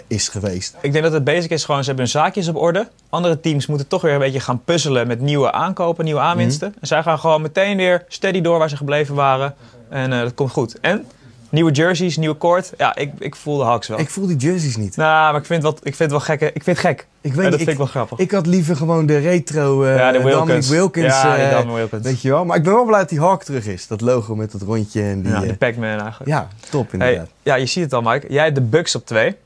is 0.07 0.29
geweest. 0.29 0.75
Ik 0.81 0.93
denk 0.93 1.05
dat 1.05 1.13
het 1.13 1.25
basic 1.25 1.51
is 1.51 1.65
gewoon, 1.65 1.81
ze 1.81 1.87
hebben 1.87 2.05
hun 2.05 2.15
zaakjes 2.15 2.49
op 2.49 2.57
orde. 2.57 2.89
Andere 3.09 3.41
teams 3.41 3.67
moeten 3.67 3.89
toch 3.89 4.03
weer 4.03 4.13
een 4.13 4.19
beetje 4.19 4.41
gaan 4.41 4.65
puzzelen 4.65 5.07
met 5.07 5.21
nieuwe 5.21 5.53
aankopen, 5.53 6.05
nieuwe 6.05 6.21
aanwinsten. 6.21 6.75
En 6.81 6.87
zij 6.87 7.03
gaan 7.03 7.19
gewoon 7.19 7.43
meteen 7.43 7.77
weer 7.77 8.05
steady 8.09 8.41
door 8.41 8.59
waar 8.59 8.69
ze 8.69 8.77
gebleven 8.77 9.15
waren. 9.15 9.55
En 9.89 10.13
eh, 10.13 10.21
dat 10.21 10.35
komt 10.35 10.51
goed. 10.51 10.81
En 10.81 11.07
nieuwe 11.51 11.71
jerseys, 11.71 12.17
nieuwe 12.17 12.35
koord. 12.35 12.73
Ja, 12.77 12.97
ik, 12.97 13.13
ik 13.19 13.37
voel 13.37 13.57
de 13.57 13.65
Hawks 13.65 13.89
wel. 13.89 13.99
Ik 13.99 14.11
voel 14.11 14.27
die 14.27 14.37
jerseys 14.37 14.77
niet. 14.77 14.97
Nou, 14.97 15.33
maar 15.33 15.41
ik 15.41 15.47
vind, 15.47 15.63
wat, 15.63 15.77
ik 15.77 15.95
vind 15.95 15.99
het 15.99 16.11
wel 16.11 16.21
gek. 16.21 16.41
Ik 16.41 16.63
vind 16.63 16.77
het 16.77 16.87
gek. 16.87 17.07
Ik 17.21 17.31
Ja, 17.31 17.37
weet 17.37 17.51
dat 17.51 17.51
niet, 17.51 17.59
vind 17.59 17.71
ik 17.71 17.77
wel 17.77 17.87
grappig. 17.87 18.19
ik 18.19 18.31
had 18.31 18.47
liever 18.47 18.77
gewoon 18.77 19.07
de 19.07 19.19
retro 19.19 19.87
ja, 19.87 20.13
de 20.13 20.23
Wilkins. 20.23 20.69
Wilkins. 20.69 21.07
Ja, 21.23 21.35
die 21.37 21.45
eh, 21.45 21.75
Wilkins. 21.75 22.03
weet 22.03 22.23
je 22.23 22.29
wel. 22.29 22.45
Maar 22.45 22.57
ik 22.57 22.63
ben 22.63 22.73
wel 22.73 22.85
blij 22.85 22.99
dat 22.99 23.09
die 23.09 23.21
Hawk 23.21 23.43
terug 23.43 23.67
is. 23.67 23.87
Dat 23.87 24.01
logo 24.01 24.37
met 24.37 24.53
dat 24.53 24.63
rondje 24.63 25.03
en 25.03 25.23
die... 25.23 25.33
ja, 25.33 25.41
de 25.41 25.55
Pac-Man 25.57 26.01
eigenlijk. 26.01 26.27
ja, 26.27 26.49
top 26.71 26.93
inderdaad. 26.93 27.17
Hey, 27.17 27.27
ja, 27.43 27.55
je 27.55 27.67
ziet 27.67 27.83
het 27.83 27.93
al, 27.93 28.03
Mike. 28.03 28.27
Jij 28.33 28.43
hebt 28.45 28.55
de 28.55 28.61
Bucks 28.61 28.95
op 28.95 29.07
twee. 29.07 29.37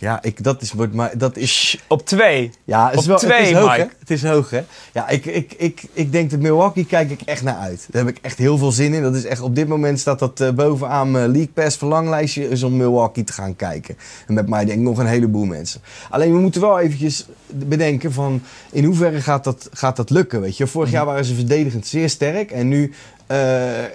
Ja, 0.00 0.22
ik, 0.22 0.44
dat 0.44 0.62
is... 0.62 0.72
Maar 0.92 1.18
dat 1.18 1.36
is 1.36 1.80
op 1.88 2.06
twee. 2.06 2.50
Ja, 2.64 2.84
het 2.90 2.94
is 2.94 3.00
Op 3.00 3.06
wel, 3.06 3.18
twee, 3.18 3.38
het 3.38 3.48
is 3.48 3.54
hoog, 3.54 3.68
Mike. 3.70 3.80
hè? 3.80 3.86
Het 3.98 4.10
is 4.10 4.22
hoog, 4.24 4.50
hè? 4.50 4.62
Ja, 4.92 5.08
ik, 5.08 5.24
ik, 5.24 5.52
ik, 5.56 5.82
ik 5.92 6.12
denk 6.12 6.30
dat 6.30 6.40
Milwaukee 6.40 6.86
kijk 6.86 7.10
ik 7.10 7.20
echt 7.20 7.42
naar 7.42 7.56
uit. 7.56 7.86
Daar 7.90 8.04
heb 8.04 8.16
ik 8.16 8.22
echt 8.22 8.38
heel 8.38 8.58
veel 8.58 8.72
zin 8.72 8.94
in. 8.94 9.02
Dat 9.02 9.14
is 9.14 9.24
echt, 9.24 9.40
op 9.40 9.54
dit 9.54 9.68
moment 9.68 10.00
staat 10.00 10.18
dat 10.18 10.40
eh, 10.40 10.50
bovenaan 10.50 11.10
mijn 11.10 11.30
League 11.30 11.50
Pass 11.54 11.76
verlanglijstje 11.76 12.48
is 12.48 12.62
om 12.62 12.76
Milwaukee 12.76 13.24
te 13.24 13.32
gaan 13.32 13.56
kijken. 13.56 13.96
En 14.26 14.34
met 14.34 14.48
mij 14.48 14.64
denk 14.64 14.78
ik 14.78 14.84
nog 14.84 14.98
een 14.98 15.06
heleboel 15.06 15.44
mensen. 15.44 15.80
Alleen 16.10 16.32
we 16.32 16.38
moeten 16.38 16.60
wel 16.60 16.80
eventjes 16.80 17.26
bedenken 17.46 18.12
van 18.12 18.42
in 18.72 18.84
hoeverre 18.84 19.20
gaat 19.20 19.44
dat, 19.44 19.68
gaat 19.72 19.96
dat 19.96 20.10
lukken, 20.10 20.40
weet 20.40 20.56
je? 20.56 20.66
Vorig 20.66 20.90
jaar 20.90 21.04
waren 21.04 21.24
ze 21.24 21.34
verdedigend 21.34 21.86
zeer 21.86 22.08
sterk 22.10 22.50
en 22.50 22.68
nu 22.68 22.92
eh, 23.30 23.36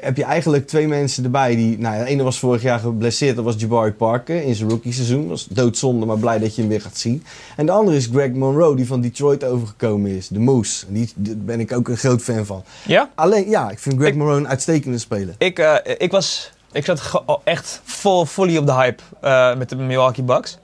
heb 0.01 0.17
je 0.17 0.23
eigenlijk 0.23 0.67
twee 0.67 0.87
mensen 0.87 1.23
erbij 1.23 1.55
die... 1.55 1.79
Nou, 1.79 2.03
de 2.03 2.09
ene 2.09 2.23
was 2.23 2.39
vorig 2.39 2.61
jaar 2.61 2.79
geblesseerd, 2.79 3.35
dat 3.35 3.45
was 3.45 3.55
Jabari 3.57 3.91
Parker 3.91 4.41
in 4.43 4.55
zijn 4.55 4.69
rookie 4.69 4.93
seizoen. 4.93 5.21
Dat 5.21 5.29
was 5.29 5.45
doodzonde, 5.49 6.05
maar 6.05 6.17
blij 6.17 6.39
dat 6.39 6.55
je 6.55 6.61
hem 6.61 6.69
weer 6.69 6.81
gaat 6.81 6.97
zien. 6.97 7.23
En 7.55 7.65
de 7.65 7.71
andere 7.71 7.97
is 7.97 8.05
Greg 8.11 8.31
Monroe, 8.31 8.75
die 8.75 8.87
van 8.87 9.01
Detroit 9.01 9.43
overgekomen 9.43 10.11
is. 10.11 10.27
De 10.27 10.39
Moose. 10.39 10.85
Die, 10.89 11.11
daar 11.15 11.35
ben 11.37 11.59
ik 11.59 11.71
ook 11.73 11.87
een 11.87 11.97
groot 11.97 12.21
fan 12.21 12.45
van. 12.45 12.63
Ja? 12.85 13.09
Alleen, 13.15 13.49
ja, 13.49 13.69
ik 13.69 13.79
vind 13.79 13.95
Greg 13.95 14.09
Ik- 14.09 14.15
Monroe 14.15 14.37
een 14.37 14.47
uitstekende 14.47 14.97
speler. 14.97 15.35
Ik, 15.37 15.59
eh, 15.59 15.75
ik 15.97 16.11
was... 16.11 16.51
Ik 16.71 16.85
zat 16.85 17.21
al 17.25 17.41
echt 17.43 17.81
vol, 17.83 18.25
fully 18.25 18.57
op 18.57 18.65
de 18.65 18.73
hype 18.73 19.03
eh, 19.21 19.55
met 19.57 19.69
de 19.69 19.75
Milwaukee 19.75 20.23
Bucks. 20.23 20.57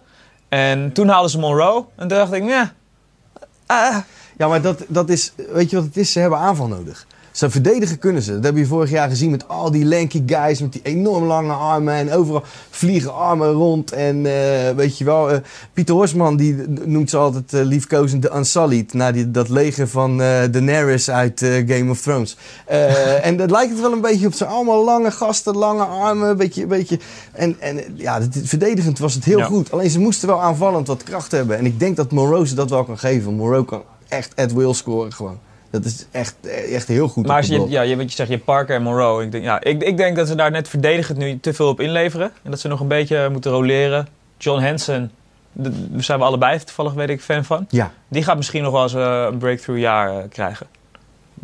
En 0.49 0.91
toen 0.93 1.07
haalden 1.07 1.31
ze 1.31 1.39
Monroe. 1.39 1.85
En 1.95 2.07
toen 2.07 2.17
dacht 2.17 2.33
ik, 2.33 2.43
ja... 2.47 2.73
ah, 3.65 3.97
Ja, 4.37 4.47
maar 4.47 4.61
dat, 4.61 4.83
dat 4.87 5.09
is, 5.09 5.33
weet 5.51 5.69
je 5.69 5.75
wat 5.75 5.85
het 5.85 5.97
is? 5.97 6.11
Ze 6.11 6.19
hebben 6.19 6.39
aanval 6.39 6.67
nodig. 6.67 7.07
Ze 7.31 7.49
verdedigen 7.49 7.97
kunnen 7.99 8.21
ze. 8.21 8.33
Dat 8.33 8.43
heb 8.43 8.57
je 8.57 8.65
vorig 8.65 8.89
jaar 8.89 9.09
gezien 9.09 9.29
met 9.31 9.47
al 9.47 9.71
die 9.71 9.85
lanky 9.85 10.23
guys 10.25 10.61
met 10.61 10.73
die 10.73 10.81
enorm 10.83 11.23
lange 11.23 11.53
armen. 11.53 11.93
En 11.93 12.11
overal 12.13 12.43
vliegen 12.69 13.13
armen 13.15 13.51
rond. 13.51 13.91
En 13.91 14.25
eh, 14.25 14.75
weet 14.75 14.97
je 14.97 15.03
wel, 15.03 15.31
eh, 15.31 15.37
Pieter 15.73 15.95
Horsman 15.95 16.37
die 16.37 16.55
noemt 16.85 17.09
ze 17.09 17.17
altijd 17.17 17.53
eh, 17.53 17.61
liefkozend 17.63 18.21
de 18.21 18.31
Unsullied. 18.35 18.93
Na 18.93 19.11
die, 19.11 19.31
dat 19.31 19.49
leger 19.49 19.87
van 19.87 20.17
Daenerys 20.17 21.09
uit 21.09 21.39
Game 21.67 21.89
of 21.91 22.01
Thrones. 22.01 22.37
En 23.21 23.37
dat 23.37 23.51
lijkt 23.51 23.71
het 23.71 23.81
wel 23.81 23.91
een 23.91 24.01
beetje 24.01 24.27
op. 24.27 24.33
Ze 24.33 24.45
allemaal 24.45 24.83
lange 24.83 25.11
gasten, 25.11 25.57
lange 25.57 25.83
armen. 25.83 26.37
Beetje, 26.37 26.65
beetje. 26.65 26.99
En, 27.31 27.55
en 27.59 27.79
ja, 27.95 28.19
dit- 28.19 28.41
verdedigend 28.43 28.99
was 28.99 29.13
het 29.13 29.23
heel 29.25 29.37
Ja. 29.37 29.45
goed. 29.45 29.71
Alleen 29.71 29.89
ze 29.89 29.99
moesten 29.99 30.27
wel 30.27 30.41
aanvallend 30.41 30.87
wat 30.87 31.03
kracht 31.03 31.31
hebben. 31.31 31.57
En 31.57 31.65
ik 31.65 31.79
denk 31.79 31.95
dat 31.95 32.11
Monroe 32.11 32.47
ze 32.47 32.55
dat 32.55 32.69
wel 32.69 32.83
kan 32.83 32.97
geven. 32.97 33.33
Monroe 33.33 33.65
kan 33.65 33.81
echt 34.07 34.35
at 34.35 34.53
will 34.53 34.73
scoren 34.73 35.13
gewoon. 35.13 35.37
Dat 35.71 35.85
is 35.85 36.05
echt, 36.11 36.35
echt 36.71 36.87
heel 36.87 37.07
goed. 37.07 37.25
Maar 37.25 37.37
als 37.37 37.47
je, 37.47 37.65
ja, 37.69 37.81
je, 37.81 37.95
wat 37.95 38.09
je 38.09 38.15
zegt, 38.15 38.29
je 38.29 38.37
Parker 38.37 38.75
en 38.75 38.81
Monroe. 38.81 39.23
Ik 39.23 39.31
denk, 39.31 39.43
ja, 39.43 39.63
ik, 39.63 39.83
ik 39.83 39.97
denk 39.97 40.15
dat 40.15 40.27
ze 40.27 40.35
daar 40.35 40.51
net 40.51 40.67
verdedigend 40.67 41.17
nu 41.17 41.39
te 41.39 41.53
veel 41.53 41.67
op 41.67 41.79
inleveren. 41.79 42.31
En 42.43 42.51
dat 42.51 42.59
ze 42.59 42.67
nog 42.67 42.79
een 42.79 42.87
beetje 42.87 43.29
moeten 43.29 43.51
roleren. 43.51 44.07
John 44.37 44.61
Hansen, 44.63 45.11
daar 45.51 45.71
zijn 45.97 46.19
we 46.19 46.25
allebei 46.25 46.59
toevallig, 46.59 46.93
weet 46.93 47.09
ik, 47.09 47.21
fan 47.21 47.45
van. 47.45 47.65
Ja. 47.69 47.91
Die 48.07 48.23
gaat 48.23 48.37
misschien 48.37 48.63
nog 48.63 48.71
wel 48.71 48.83
eens 48.83 48.93
eh, 48.93 49.27
een 49.31 49.37
breakthrough 49.37 49.81
jaar 49.81 50.17
eh, 50.17 50.23
krijgen. 50.29 50.67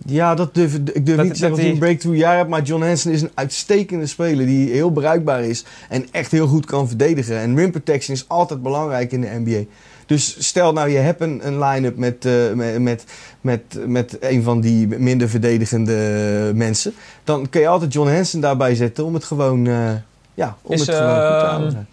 Ja, 0.06 0.36
dat 0.36 0.54
durf, 0.54 0.74
ik 0.76 1.06
durf 1.06 1.18
Dat- 1.18 1.26
niet 1.26 1.34
te 1.34 1.40
zeggen 1.40 1.50
dat 1.50 1.66
hij 1.66 1.70
een 1.74 1.80
breakthrough 1.80 2.20
jaar 2.20 2.36
hebt. 2.38 2.50
Maar 2.50 2.62
John 2.62 2.84
Hansen 2.84 3.12
is 3.12 3.22
een 3.22 3.32
uitstekende 3.34 4.06
speler 4.06 4.46
die 4.46 4.70
heel 4.72 4.90
bruikbaar 4.90 5.44
is. 5.44 5.66
En 5.90 6.06
echt 6.12 6.32
heel 6.32 6.48
goed 6.48 6.66
kan 6.66 6.88
verdedigen. 6.88 7.38
En 7.38 7.56
rim 7.58 7.72
protection 7.72 8.16
is 8.16 8.26
altijd 8.28 8.62
belangrijk 8.62 9.12
in 9.12 9.22
de 9.22 9.28
NBA. 9.46 9.64
Dus 10.08 10.46
stel 10.48 10.74
nou 10.74 10.90
je 10.90 10.98
hebt 10.98 11.22
een, 11.22 11.48
een 11.48 11.60
line-up 11.64 11.98
met, 11.98 12.26
eh, 12.26 12.52
met, 12.54 12.80
met, 12.80 13.06
met, 13.42 13.88
met 13.88 14.18
een 14.20 14.44
van 14.44 14.62
die 14.62 14.88
minder 14.88 15.30
verdedigende 15.30 16.52
mensen. 16.56 16.94
Dan 17.24 17.50
kun 17.50 17.62
je 17.62 17.68
altijd 17.68 17.94
John 17.94 18.10
Hansen 18.10 18.40
daarbij 18.40 18.76
zetten 18.76 19.06
om 19.06 19.14
het 19.14 19.24
gewoon, 19.24 19.68
eh, 19.68 19.92
ja, 20.34 20.58
om 20.62 20.74
Is, 20.74 20.80
het 20.80 20.96
gewoon 20.96 21.10
goed 21.10 21.20
te 21.20 21.46
ehm, 21.46 21.46
houden. 21.46 21.88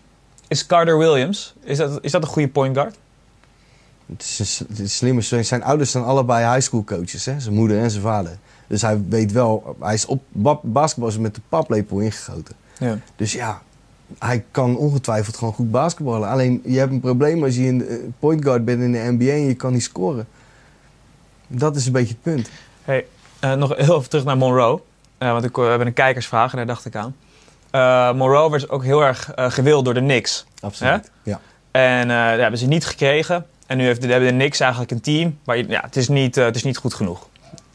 Is 0.48 0.66
Carter 0.66 0.98
Williams, 0.98 1.54
is 1.62 1.78
dat, 1.78 1.98
is 2.02 2.10
dat 2.10 2.22
een 2.22 2.28
goede 2.28 2.48
point 2.48 2.76
guard? 2.76 2.96
Het 4.06 4.22
is 4.22 4.60
een, 5.00 5.16
het 5.16 5.32
is. 5.32 5.48
Zijn 5.48 5.62
ouders 5.62 5.90
zijn 5.90 6.04
allebei 6.04 6.52
high 6.52 6.66
school 6.66 6.84
coaches, 6.84 7.24
hè? 7.24 7.40
zijn 7.40 7.54
moeder 7.54 7.78
en 7.78 7.90
zijn 7.90 8.02
vader. 8.02 8.38
Dus 8.66 8.82
hij 8.82 9.02
weet 9.08 9.32
wel, 9.32 9.76
hij 9.80 9.94
is 9.94 10.06
op 10.06 10.22
ba- 10.28 10.60
basketbal 10.62 11.08
is 11.08 11.18
met 11.18 11.34
de 11.34 11.40
paplepel 11.48 11.98
ingegoten. 11.98 12.54
Ja. 12.78 12.98
Dus 13.16 13.32
ja, 13.32 13.62
hij 14.18 14.44
kan 14.50 14.76
ongetwijfeld 14.76 15.36
gewoon 15.36 15.54
goed 15.54 15.70
basketballen. 15.70 16.28
Alleen 16.28 16.62
je 16.64 16.78
hebt 16.78 16.92
een 16.92 17.00
probleem 17.00 17.44
als 17.44 17.56
je 17.56 17.66
een 17.66 17.88
eh, 17.88 17.96
point 18.18 18.44
guard 18.44 18.64
bent 18.64 18.82
in 18.82 18.92
de 18.92 18.98
NBA 18.98 19.32
en 19.32 19.46
je 19.46 19.54
kan 19.54 19.72
niet 19.72 19.82
scoren. 19.82 20.26
Dat 21.46 21.76
is 21.76 21.86
een 21.86 21.92
beetje 21.92 22.14
het 22.14 22.22
punt. 22.22 22.50
Hey, 22.84 23.06
eh, 23.40 23.52
nog 23.52 23.76
heel 23.76 23.96
even 23.96 24.08
terug 24.08 24.24
naar 24.24 24.36
Monroe. 24.36 24.80
Eh, 25.18 25.32
want 25.32 25.44
ik, 25.44 25.56
we 25.56 25.62
hebben 25.62 25.86
een 25.86 25.92
kijkersvraag 25.92 26.50
en 26.50 26.56
daar 26.56 26.66
dacht 26.66 26.84
ik 26.84 26.96
aan. 26.96 27.16
Monroe 28.16 28.50
werd 28.50 28.70
ook 28.70 28.84
heel 28.84 29.04
erg 29.04 29.30
gewild 29.36 29.84
door 29.84 29.94
de 29.94 30.00
Knicks. 30.00 30.44
Absoluut. 30.60 31.10
Ja. 31.22 31.40
En 31.70 32.08
dat 32.08 32.38
hebben 32.40 32.58
ze 32.58 32.66
niet 32.66 32.86
gekregen. 32.86 33.46
En 33.66 33.76
nu 33.76 33.84
heeft 33.84 34.00
de, 34.00 34.08
hebben 34.08 34.28
de 34.28 34.34
Knicks 34.34 34.60
eigenlijk 34.60 34.90
een 34.90 35.00
team. 35.00 35.38
Maar 35.44 35.56
ja, 35.56 35.80
het, 35.80 35.96
is 35.96 36.08
niet, 36.08 36.34
het 36.34 36.56
is 36.56 36.62
niet 36.62 36.76
goed 36.76 36.94
genoeg. 36.94 37.28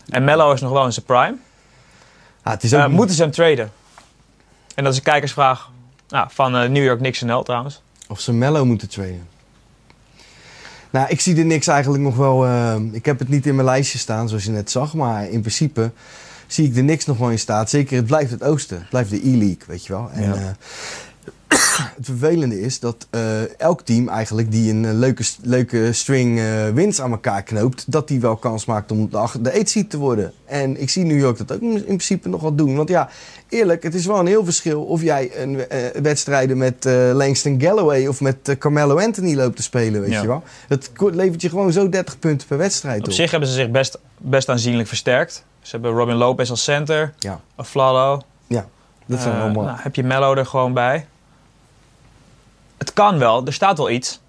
En 0.10 0.24
Mello 0.24 0.52
is 0.52 0.62
nog 0.62 0.72
wel 0.72 0.86
in 0.86 0.94
zijn 0.94 1.06
prime. 1.06 1.36
Ah, 2.44 2.54
het 2.54 2.64
is 2.64 2.74
ook 2.74 2.88
moeten 2.88 3.16
ze 3.16 3.22
hem 3.22 3.32
traden? 3.32 3.72
En 4.76 4.84
dat 4.84 4.94
is 4.94 5.00
een 5.00 5.06
kijkersvraag 5.06 5.70
nou, 6.10 6.28
van 6.32 6.56
eh, 6.56 6.70
New 6.70 6.84
York 6.84 6.98
Knicks 7.00 7.22
NL 7.22 7.44
trouwens. 7.44 7.82
Of 8.08 8.20
ze 8.20 8.34
Mello 8.34 8.66
moeten 8.66 8.90
trainen. 8.90 9.28
Nou, 10.90 11.10
ik 11.10 11.22
zie 11.22 11.38
er 11.38 11.46
niks 11.46 11.68
eigenlijk 11.68 12.04
nog 12.04 12.16
wel. 12.16 12.46
eh, 12.46 12.76
ik 12.92 13.06
heb 13.06 13.20
het 13.20 13.30
niet 13.30 13.46
in 13.46 13.56
mijn 13.56 13.68
lijstje 13.68 13.98
staan, 13.98 14.28
zoals 14.30 14.44
je 14.44 14.52
net 14.52 14.72
zag. 14.72 14.94
Maar 14.94 15.30
in 15.30 15.40
principe 15.40 15.92
zie 16.48 16.68
ik 16.70 16.76
er 16.78 16.84
niks 16.84 17.06
nog 17.06 17.18
wel 17.18 17.30
in 17.30 17.40
staat. 17.40 17.70
Zeker, 17.70 17.98
het 17.98 18.06
blijft 18.06 18.32
het 18.32 18.44
oosten. 18.44 18.78
Het 18.80 18.90
blijft 18.90 19.10
de 19.10 19.22
E-League, 19.28 19.64
weet 19.68 19.86
je 19.86 19.94
wel. 19.94 20.10
En, 20.14 20.34
Ja. 20.34 20.56
Het 21.96 22.06
vervelende 22.06 22.62
is 22.62 22.80
dat 22.80 23.08
eh, 23.10 23.60
elk 23.60 23.82
team 23.82 24.08
eigenlijk 24.10 24.52
die 24.52 24.72
een 24.72 24.86
eh, 24.86 24.94
leuke, 24.94 25.24
leuke 25.42 25.94
string 25.94 26.40
eh, 26.40 26.70
wins 26.70 27.02
aan 27.02 27.12
elkaar 27.12 27.44
knoopt, 27.44 27.92
dat 27.92 28.08
die 28.08 28.20
wel 28.20 28.36
kans 28.36 28.66
maakt 28.66 28.92
om 28.92 29.10
de, 29.10 29.28
de 29.42 29.62
seed 29.64 29.90
te 29.90 29.98
worden. 29.98 30.34
En 30.46 30.82
ik 30.82 30.90
zie 30.90 31.04
New 31.06 31.20
York 31.20 31.38
dat 31.38 31.52
ook 31.52 31.62
in 31.62 31.84
principe 31.84 32.30
nog 32.30 32.42
wel 32.42 32.56
doen. 32.56 32.76
Want 32.76 32.90
ja, 32.90 33.10
eerlijk, 33.50 33.84
het 33.84 33.94
is 33.96 34.06
wel 34.06 34.20
een 34.20 34.28
heel 34.28 34.44
verschil 34.44 34.84
of 34.84 35.02
jij 35.02 35.42
een 35.42 35.68
eh, 35.70 36.02
wedstrijden 36.02 36.58
met 36.58 36.86
eh, 36.86 37.10
Langston 37.14 37.62
Galloway 37.62 38.08
of 38.08 38.22
met 38.22 38.56
Carmelo 38.60 39.00
Anthony 39.00 39.36
loopt 39.36 39.56
te 39.56 39.64
spelen, 39.64 40.02
weet 40.02 40.12
Ja. 40.12 40.22
je 40.22 40.28
wel. 40.28 40.44
Dat 40.68 40.92
levert 40.98 41.42
je 41.42 41.50
gewoon 41.50 41.72
zo 41.72 41.90
30 41.90 42.20
punten 42.20 42.48
per 42.48 42.58
wedstrijd 42.58 43.00
op. 43.00 43.08
Op 43.08 43.12
zich 43.14 43.32
hebben 43.32 43.50
ze 43.50 43.56
zich 43.56 43.72
best, 43.72 44.00
best 44.18 44.50
aanzienlijk 44.50 44.88
versterkt. 44.88 45.44
Ze 45.62 45.72
hebben 45.72 45.92
Robin 45.92 46.16
Lopez 46.16 46.50
als 46.50 46.64
center. 46.64 47.14
Ja. 47.20 47.42
Aflalo. 47.56 48.22
Dat 49.10 49.22
zijn 49.22 49.42
allemaal... 49.42 49.64
nou, 49.64 49.78
heb 49.82 49.96
je 49.96 50.04
Mello 50.04 50.36
er 50.36 50.46
gewoon 50.46 50.74
bij. 50.74 51.08
Het 53.00 53.08
kan 53.10 53.20
wel, 53.20 53.46
er 53.46 53.54
staat 53.54 53.78
wel 53.78 53.90
iets. 53.90 54.20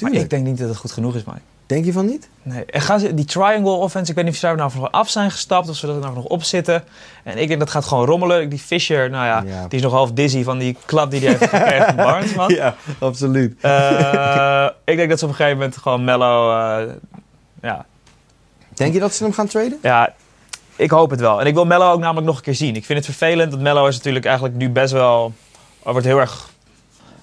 Maar 0.00 0.12
ik 0.12 0.30
denk 0.30 0.44
niet 0.44 0.58
dat 0.58 0.68
het 0.68 0.76
goed 0.78 0.92
genoeg 0.92 1.14
is, 1.14 1.24
Mike. 1.24 1.40
Denk 1.66 1.84
je 1.84 1.92
van 1.92 2.06
niet? 2.06 2.28
Nee. 2.42 2.64
En 2.64 2.80
gaan 2.80 3.00
ze, 3.00 3.14
die 3.14 3.24
triangle 3.24 3.70
offense, 3.70 4.10
ik 4.10 4.16
weet 4.16 4.24
niet 4.24 4.34
of 4.34 4.40
ze 4.40 4.46
daar 4.46 4.56
nou 4.56 4.70
van 4.70 4.90
af 4.90 5.08
zijn 5.08 5.30
gestapt 5.30 5.68
of 5.68 5.76
ze 5.76 5.88
er 5.88 5.94
nou 5.94 6.14
nog 6.14 6.24
op 6.24 6.42
zitten. 6.42 6.84
En 7.24 7.38
ik 7.38 7.48
denk 7.48 7.60
dat 7.60 7.70
gaat 7.70 7.84
gewoon 7.84 8.06
rommelen. 8.06 8.48
Die 8.48 8.58
Fisher, 8.58 9.10
nou 9.10 9.24
ja, 9.26 9.42
Ja. 9.54 9.62
die 9.68 9.78
is 9.78 9.84
nog 9.84 9.92
half 9.92 10.12
dizzy 10.12 10.42
van 10.44 10.58
die 10.58 10.76
klap 10.84 11.10
die 11.10 11.20
hij 11.20 11.28
heeft 11.28 11.42
gekregen 11.50 11.86
van 11.86 11.96
Barnes, 12.06 12.34
man. 12.34 12.54
Ja, 12.54 12.74
absoluut. 12.98 13.56
Eh, 13.60 14.68
ik 14.84 14.96
denk 14.96 15.08
dat 15.08 15.18
ze 15.18 15.24
op 15.24 15.30
een 15.30 15.36
gegeven 15.36 15.58
moment 15.58 15.76
gewoon 15.76 16.04
Mello, 16.04 16.50
eh, 16.58 16.92
ja, 17.62 17.86
Denk 18.74 18.92
je 18.94 19.00
dat 19.00 19.14
ze 19.14 19.22
hem 19.24 19.32
gaan 19.32 19.46
traden? 19.46 19.78
ja, 19.82 20.14
ik 20.76 20.90
hoop 20.90 21.10
het 21.10 21.20
wel. 21.20 21.40
En 21.40 21.46
ik 21.46 21.54
wil 21.54 21.64
Mello 21.64 21.92
ook 21.92 22.00
namelijk 22.00 22.26
nog 22.26 22.36
een 22.36 22.42
keer 22.42 22.54
zien. 22.54 22.76
Ik 22.76 22.84
vind 22.84 22.98
het 23.06 23.16
vervelend, 23.16 23.50
dat 23.50 23.60
Mello 23.60 23.86
is 23.86 23.96
natuurlijk 23.96 24.24
eigenlijk 24.24 24.56
nu 24.56 24.70
best 24.70 24.92
wel... 24.92 25.32
Wordt 25.82 26.06
heel 26.06 26.18
erg 26.18 26.50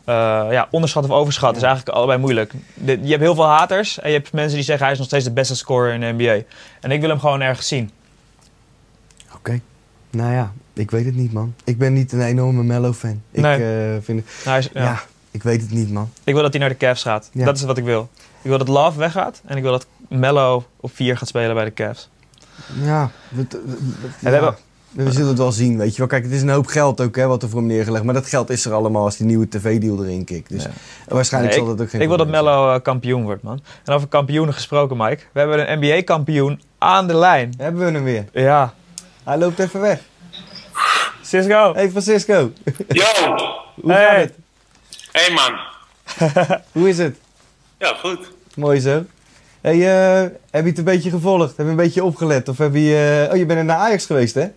eh, 0.09 0.47
ja, 0.51 0.67
onderschat 0.71 1.03
of 1.03 1.09
overschat. 1.09 1.55
Is 1.55 1.61
eigenlijk 1.61 1.95
allebei 1.97 2.19
moeilijk. 2.19 2.53
De- 2.73 2.99
je 3.01 3.09
hebt 3.09 3.21
heel 3.21 3.35
veel 3.35 3.45
haters 3.47 3.99
en 3.99 4.09
je 4.11 4.15
hebt 4.17 4.33
mensen 4.33 4.55
die 4.55 4.63
zeggen 4.63 4.83
hij 4.83 4.93
is 4.93 4.99
nog 4.99 5.07
steeds 5.07 5.23
de 5.25 5.31
beste 5.31 5.55
scorer 5.55 5.93
in 5.93 5.99
de 5.99 6.13
NBA. 6.23 6.43
En 6.79 6.91
ik 6.91 6.99
wil 6.99 7.09
hem 7.09 7.19
gewoon 7.19 7.41
ergens 7.41 7.67
zien. 7.67 7.91
Oké. 9.35 9.59
Nou 10.09 10.31
ja, 10.33 10.51
ik 10.73 10.91
weet 10.91 11.05
het 11.05 11.15
niet, 11.15 11.33
man. 11.33 11.53
Ik 11.63 11.77
ben 11.77 11.93
niet 11.93 12.11
een 12.11 12.21
enorme 12.21 12.63
Mello-fan. 12.63 13.21
Ik 13.31 13.41
Nee. 13.41 13.93
eh, 13.95 14.01
vind 14.01 14.19
het... 14.25 14.45
Nou, 14.45 14.57
is- 14.57 14.69
Ja. 14.73 14.83
ja. 14.83 15.01
ik 15.31 15.43
weet 15.43 15.61
het 15.61 15.71
niet, 15.71 15.91
man. 15.91 16.09
Ik 16.23 16.33
wil 16.33 16.41
dat 16.43 16.51
hij 16.51 16.59
naar 16.61 16.69
de 16.69 16.77
Cavs 16.77 17.01
gaat. 17.01 17.29
Ja. 17.33 17.45
Dat 17.45 17.55
is 17.57 17.63
wat 17.63 17.77
ik 17.77 17.83
wil. 17.83 18.09
Ik 18.41 18.49
wil 18.49 18.57
dat 18.57 18.67
Love 18.67 18.97
weggaat 18.99 19.41
en 19.45 19.57
ik 19.57 19.63
wil 19.63 19.71
dat 19.71 19.85
Mello 20.07 20.65
op 20.79 20.91
4 20.95 21.17
gaat 21.17 21.27
spelen 21.27 21.55
bij 21.55 21.65
de 21.65 21.73
Cavs. 21.73 22.09
Ja. 22.83 23.11
we- 23.29 23.45
we- 23.49 23.77
we 24.19 24.29
hebben- 24.29 24.55
We 24.91 25.11
zullen 25.11 25.27
het 25.27 25.37
wel 25.37 25.51
zien, 25.51 25.77
weet 25.77 25.91
je 25.91 25.97
wel. 25.97 26.07
Kijk, 26.07 26.23
het 26.23 26.31
is 26.31 26.41
een 26.41 26.49
hoop 26.49 26.67
geld 26.67 27.01
ook, 27.01 27.15
hè, 27.15 27.27
wat 27.27 27.43
er 27.43 27.49
voor 27.49 27.59
hem 27.59 27.67
neergelegd. 27.67 28.03
Maar 28.03 28.13
dat 28.13 28.27
geld 28.27 28.49
is 28.49 28.65
er 28.65 28.73
allemaal 28.73 29.03
als 29.03 29.17
die 29.17 29.25
nieuwe 29.25 29.47
tv-deal 29.49 30.03
erin 30.03 30.23
kikt. 30.25 30.49
Dus 30.49 30.63
Ja. 30.63 30.69
waarschijnlijk 31.07 31.55
Nee, 31.55 31.63
zal 31.65 31.75
dat 31.75 31.85
ook 31.85 31.89
geen 31.91 32.01
ik 32.01 32.07
wil 32.07 32.17
dat. 32.17 32.27
Mello 32.27 32.73
eh, 32.73 32.81
kampioen 32.81 33.23
wordt, 33.23 33.43
man. 33.43 33.61
En 33.85 33.93
over 33.93 34.07
kampioenen 34.07 34.53
gesproken, 34.53 34.97
Mike. 34.97 35.21
We 35.31 35.39
hebben 35.39 35.71
een 35.71 35.79
NBA-kampioen 35.79 36.61
aan 36.77 37.07
de 37.07 37.13
lijn. 37.15 37.53
Hebben 37.57 37.85
we 37.85 37.91
hem 37.91 38.03
weer. 38.03 38.25
Ja. 38.33 38.73
Hij 39.23 39.37
loopt 39.37 39.59
even 39.59 39.81
weg. 39.81 39.99
Cisco. 41.21 41.73
Hey 41.73 41.89
Francisco, 41.89 42.51
Yo! 42.87 43.03
hoe 43.81 43.91
Hey. 43.91 44.05
gaat 44.05 44.15
het? 44.21 44.33
Hey 45.11 45.33
man. 45.33 45.59
Hoe 46.71 46.89
is 46.89 46.97
het? 46.97 47.17
Ja, 47.77 47.93
goed. 48.03 48.31
Mooi 48.55 48.79
zo. 48.79 49.03
Hey, 49.61 49.73
eh, 49.73 50.29
heb 50.51 50.63
je 50.63 50.69
het 50.69 50.77
een 50.77 50.83
beetje 50.83 51.09
gevolgd? 51.09 51.57
Heb 51.57 51.65
je 51.65 51.71
een 51.71 51.75
beetje 51.77 52.03
opgelet? 52.03 52.49
Of 52.49 52.57
heb 52.57 52.73
je... 52.73 53.25
eh, 53.27 53.31
Oh, 53.33 53.37
je 53.37 53.45
bent 53.45 53.65
naar 53.65 53.77
Ajax 53.77 54.05
geweest, 54.05 54.35
hè? 54.35 54.47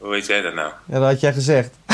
Hoe 0.00 0.10
weet 0.10 0.26
jij 0.26 0.40
dat 0.40 0.54
nou? 0.54 0.72
Ja, 0.86 0.98
dat 0.98 1.08
had 1.08 1.20
jij 1.20 1.32
gezegd. 1.32 1.70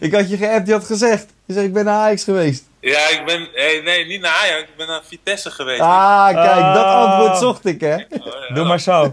ik 0.00 0.14
had 0.14 0.30
je 0.30 0.36
geappt, 0.36 0.66
je 0.66 0.72
had 0.72 0.84
gezegd. 0.84 1.26
Je 1.44 1.52
zegt, 1.52 1.66
ik 1.66 1.72
ben 1.72 1.84
naar 1.84 1.94
Ajax 1.98 2.24
geweest. 2.24 2.64
Ja, 2.80 3.08
ik 3.08 3.22
ben... 3.26 3.48
Hey, 3.54 3.80
nee, 3.84 4.06
niet 4.06 4.20
naar 4.20 4.32
Ajax. 4.32 4.60
Ik 4.62 4.76
ben 4.76 4.86
naar 4.86 5.00
Vitesse 5.08 5.50
geweest. 5.50 5.80
Ah, 5.80 6.24
kijk, 6.28 6.74
dat 6.74 6.84
Ah. 6.84 7.04
antwoord 7.12 7.38
zocht 7.38 7.64
ik, 7.66 7.80
hè? 7.80 7.94
Oh, 7.94 8.02
ja. 8.48 8.54
Doe 8.54 8.64
maar 8.64 8.80
zo. 8.80 9.12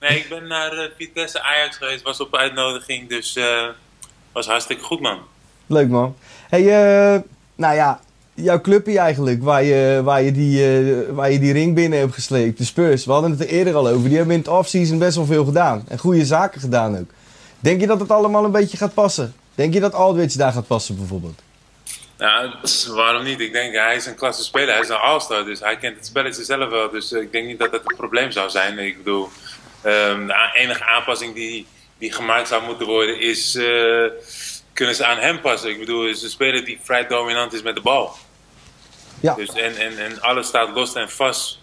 Nee, 0.00 0.18
ik 0.18 0.28
ben 0.28 0.46
naar 0.46 0.72
eh, 0.72 0.88
Vitesse 0.96 1.42
Ajax 1.42 1.76
geweest. 1.76 2.02
Was 2.02 2.20
op 2.20 2.36
uitnodiging, 2.36 3.08
dus... 3.08 3.36
eh 3.36 3.66
was 4.32 4.46
hartstikke 4.46 4.82
goed, 4.84 5.00
man. 5.00 5.18
Leuk, 5.66 5.88
man. 5.88 6.16
Hey, 6.48 6.60
eh, 7.14 7.20
nou 7.54 7.74
ja, 7.74 8.00
jouw 8.34 8.60
clubje 8.60 8.98
eigenlijk, 8.98 9.42
waar 9.42 9.62
je, 9.62 10.00
waar, 10.04 10.22
je 10.22 10.32
die, 10.32 10.64
eh, 10.64 11.14
waar 11.14 11.30
je 11.30 11.38
die 11.38 11.52
ring 11.52 11.74
binnen 11.74 11.98
hebt 11.98 12.14
gesleept, 12.14 12.58
de 12.58 12.64
Spurs. 12.64 13.04
We 13.04 13.12
hadden 13.12 13.30
het 13.30 13.40
er 13.40 13.46
eerder 13.46 13.74
al 13.74 13.88
over. 13.88 14.08
Die 14.08 14.16
hebben 14.16 14.34
in 14.34 14.40
het 14.40 14.48
offseason 14.48 14.98
best 14.98 15.16
wel 15.16 15.26
veel 15.26 15.44
gedaan. 15.44 15.84
En 15.88 15.98
goede 15.98 16.24
zaken 16.24 16.60
gedaan 16.60 16.98
ook. 16.98 17.10
Denk 17.58 17.80
je 17.80 17.86
dat 17.86 18.00
het 18.00 18.10
allemaal 18.10 18.44
een 18.44 18.50
beetje 18.50 18.76
gaat 18.76 18.94
passen? 18.94 19.34
Denk 19.54 19.74
je 19.74 19.80
dat 19.80 19.94
Aldridge 19.94 20.38
daar 20.38 20.52
gaat 20.52 20.66
passen, 20.66 20.96
bijvoorbeeld? 20.96 21.42
Ja, 22.18 22.54
waarom 22.88 23.24
niet? 23.24 23.40
Ik 23.40 23.52
denk, 23.52 23.74
hij 23.74 23.96
is 23.96 24.06
een 24.06 24.14
klasse 24.14 24.42
speler. 24.42 24.72
Hij 24.72 24.82
is 24.82 24.88
een 24.88 24.96
all-star, 24.96 25.44
dus 25.44 25.60
hij 25.60 25.76
kent 25.76 25.96
het 25.96 26.06
spelletje 26.06 26.44
zelf 26.44 26.70
wel. 26.70 26.90
Dus 26.90 27.12
eh, 27.12 27.20
ik 27.20 27.32
denk 27.32 27.46
niet 27.46 27.58
dat 27.58 27.72
dat 27.72 27.80
een 27.84 27.96
probleem 27.96 28.30
zou 28.30 28.50
zijn. 28.50 28.78
Ik 28.78 28.96
bedoel, 28.96 29.28
ehm, 29.82 30.26
de 30.26 30.50
enige 30.54 30.84
aanpassing 30.84 31.34
die, 31.34 31.66
die 31.98 32.12
gemaakt 32.12 32.48
zou 32.48 32.62
moeten 32.64 32.86
worden 32.86 33.20
is... 33.20 33.54
eh, 33.54 34.04
kunnen 34.72 34.94
ze 34.94 35.06
aan 35.06 35.18
hem 35.18 35.40
passen? 35.40 35.70
Ik 35.70 35.78
bedoel, 35.78 36.06
het 36.06 36.16
is 36.16 36.22
een 36.22 36.30
speler 36.30 36.64
die 36.64 36.78
vrij 36.82 37.06
dominant 37.06 37.52
is 37.52 37.62
met 37.62 37.74
de 37.74 37.80
bal. 37.80 38.12
Ja. 39.20 39.34
Dus 39.34 39.48
en, 39.52 39.76
en, 39.76 39.98
en 39.98 40.20
alles 40.20 40.46
staat 40.46 40.68
los 40.74 40.94
en 40.94 41.10
vast. 41.10 41.60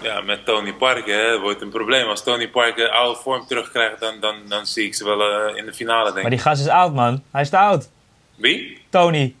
Ja, 0.00 0.20
met 0.20 0.44
Tony 0.44 0.72
Parker 0.72 1.14
hè, 1.30 1.40
wordt 1.40 1.62
een 1.62 1.70
probleem. 1.70 2.08
Als 2.08 2.22
Tony 2.22 2.48
Parker 2.48 2.88
oude 2.88 3.20
vorm 3.20 3.46
terugkrijgt, 3.46 4.00
dan, 4.00 4.20
dan, 4.20 4.34
dan 4.48 4.66
zie 4.66 4.84
ik 4.86 4.94
ze 4.94 5.04
wel 5.04 5.20
eh, 5.20 5.56
in 5.56 5.64
de 5.66 5.72
finale, 5.74 6.04
denk 6.04 6.14
Maar 6.14 6.24
ik. 6.24 6.30
die 6.30 6.38
gast 6.38 6.60
is 6.60 6.68
oud, 6.68 6.94
man. 6.94 7.22
Hij 7.30 7.40
is 7.42 7.48
te 7.50 7.58
oud. 7.58 7.88
Wie? 8.34 8.82
Tony. 8.90 9.34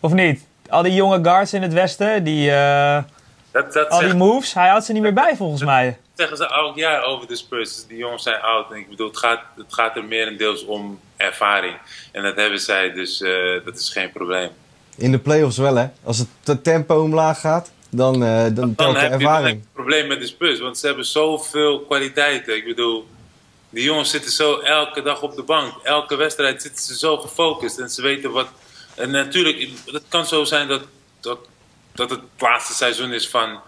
Of 0.00 0.12
niet? 0.12 0.46
Al 0.68 0.82
die 0.82 0.94
jonge 0.94 1.18
guards 1.22 1.52
in 1.52 1.62
het 1.62 1.72
westen, 1.72 2.24
die, 2.24 2.50
eh, 2.50 3.02
Dat, 3.50 3.72
dat 3.72 3.88
al 3.88 4.00
die 4.00 4.14
moves, 4.14 4.54
hij 4.54 4.68
houdt 4.68 4.84
ze 4.84 4.92
niet 4.92 5.02
meer 5.02 5.12
bij 5.14 5.36
volgens 5.36 5.62
mij. 5.64 5.98
Zeggen 6.14 6.36
ze 6.36 6.46
elk 6.46 6.76
jaar 6.76 7.04
over 7.04 7.26
de 7.28 7.36
Spurs. 7.36 7.86
Die 7.86 7.96
jongens 7.96 8.22
zijn 8.22 8.40
oud. 8.40 8.70
En 8.70 8.76
ik 8.76 8.88
bedoel, 8.88 9.08
het 9.08 9.18
gaat, 9.18 9.40
het 9.56 9.74
gaat 9.74 9.96
er 9.96 10.04
merendeels 10.04 10.64
om 10.64 11.00
ervaring. 11.16 11.76
En 12.12 12.22
dat 12.22 12.36
hebben 12.36 12.60
zij, 12.60 12.92
dus 12.92 13.20
eh, 13.20 13.64
dat 13.64 13.76
is 13.78 13.88
geen 13.90 14.12
probleem. 14.12 14.50
In 14.96 15.10
de 15.10 15.18
playoffs 15.18 15.56
wel, 15.58 15.76
hè? 15.76 15.86
Als 16.02 16.18
het 16.18 16.28
te- 16.42 16.60
tempo 16.60 17.02
omlaag 17.02 17.40
gaat, 17.40 17.70
dan, 17.90 18.24
eh 18.24 18.44
dan 18.52 18.72
Dan 18.76 18.96
heb 18.96 19.20
je 19.20 19.26
dan 19.26 19.44
een 19.44 19.64
probleem 19.72 20.06
met 20.06 20.20
de 20.20 20.26
Spurs. 20.26 20.60
Want 20.60 20.78
ze 20.78 20.86
hebben 20.86 21.04
zoveel 21.04 21.80
kwaliteiten. 21.80 22.56
Ik 22.56 22.64
bedoel, 22.64 23.06
die 23.70 23.84
jongens 23.84 24.10
zitten 24.10 24.30
zo 24.30 24.58
elke 24.58 25.02
dag 25.02 25.22
op 25.22 25.36
de 25.36 25.42
bank. 25.42 25.72
Elke 25.82 26.16
wedstrijd 26.16 26.62
zitten 26.62 26.84
ze 26.84 26.98
zo 26.98 27.16
gefocust. 27.16 27.78
En 27.78 27.88
ze 27.90 28.02
weten 28.02 28.30
wat... 28.30 28.48
En 28.94 29.10
natuurlijk, 29.10 29.68
het 29.86 30.02
kan 30.08 30.26
zo 30.26 30.44
zijn 30.44 30.68
dat, 30.68 30.82
dat, 31.20 31.38
dat 31.92 32.10
het 32.10 32.20
laatste 32.38 32.74
seizoen 32.74 33.12
is 33.12 33.28
van, 33.28 33.60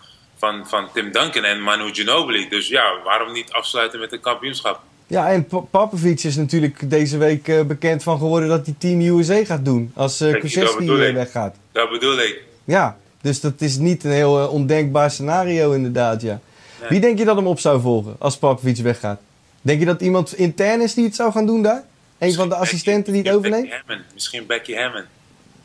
van, 0.46 0.68
van 0.68 0.88
Tim 0.92 1.12
Duncan 1.12 1.44
en 1.44 1.62
Manu 1.62 1.94
Ginobili. 1.94 2.48
Dus 2.48 2.68
ja, 2.68 2.84
waarom 3.04 3.32
niet 3.32 3.52
afsluiten 3.52 4.00
met 4.00 4.12
een 4.12 4.20
kampioenschap? 4.20 4.80
Ja, 5.06 5.30
en 5.30 5.46
Pa- 5.46 5.58
Popovic 5.58 6.22
is 6.22 6.36
natuurlijk 6.36 6.90
deze 6.90 7.16
week 7.16 7.48
eh, 7.48 7.62
bekend 7.62 8.02
van 8.02 8.18
geworden 8.18 8.48
dat 8.48 8.66
hij 8.66 8.74
Team 8.78 9.00
USA 9.00 9.44
gaat 9.44 9.64
doen. 9.64 9.92
Als 9.94 10.20
uh, 10.20 10.28
eh, 10.28 11.08
ik. 11.08 11.14
weggaat. 11.14 11.56
Dat 11.72 11.90
bedoel 11.90 12.18
ik. 12.18 12.42
Ja, 12.64 12.96
dus 13.20 13.40
dat 13.40 13.60
is 13.60 13.76
niet 13.76 14.04
een 14.04 14.10
heel 14.10 14.40
eh, 14.40 14.52
ondenkbaar 14.52 15.10
scenario 15.10 15.72
inderdaad, 15.72 16.22
ja. 16.22 16.40
Nee. 16.80 16.88
Wie 16.88 17.00
denk 17.00 17.18
je 17.18 17.24
dat 17.24 17.36
hem 17.36 17.46
op 17.46 17.60
zou 17.60 17.80
volgen 17.80 18.16
als 18.18 18.36
Popovic 18.36 18.76
weggaat? 18.76 19.20
Denk 19.60 19.80
je 19.80 19.86
dat 19.86 20.00
iemand 20.00 20.34
intern 20.34 20.80
is 20.80 20.94
die 20.94 21.04
het 21.04 21.14
zou 21.14 21.32
gaan 21.32 21.46
doen 21.46 21.62
daar? 21.62 21.82
Een 22.18 22.32
van 22.32 22.48
de 22.48 22.54
assistenten 22.54 23.12
die 23.12 23.22
het 23.22 23.32
overneemt? 23.32 23.68
Becky 23.68 23.76
Hammond. 23.86 24.12
Misschien 24.14 24.46
Becky 24.46 24.74
Hammond. 24.74 25.04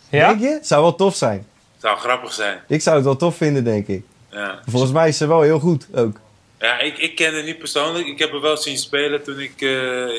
Ja? 0.10 0.28
Denk 0.28 0.42
je? 0.42 0.60
Zou 0.62 0.82
wel 0.82 0.96
tof 0.96 1.16
zijn. 1.16 1.46
Zou 1.78 1.98
grappig 1.98 2.34
zijn. 2.34 2.60
Ik 2.68 2.82
zou 2.82 2.96
het 2.96 3.06
wel 3.06 3.16
tof 3.16 3.36
vinden, 3.36 3.64
denk 3.64 3.88
ik. 3.88 4.04
Ja, 4.32 4.60
Volgens 4.66 4.92
mij 4.92 5.08
is 5.08 5.18
ze 5.18 5.28
wel 5.28 5.42
heel 5.42 5.60
goed 5.60 5.88
ook. 5.96 6.18
ja 6.60 6.80
ik, 6.80 6.98
ik 6.98 7.16
ken 7.16 7.34
haar 7.34 7.44
niet 7.44 7.58
persoonlijk. 7.60 8.08
Ik 8.08 8.20
heb 8.20 8.32
haar 8.32 8.42
wel 8.42 8.58
zien 8.58 8.78
spelen 8.78 9.24
toen 9.24 9.40
ik 9.40 9.54
eh, 9.62 9.70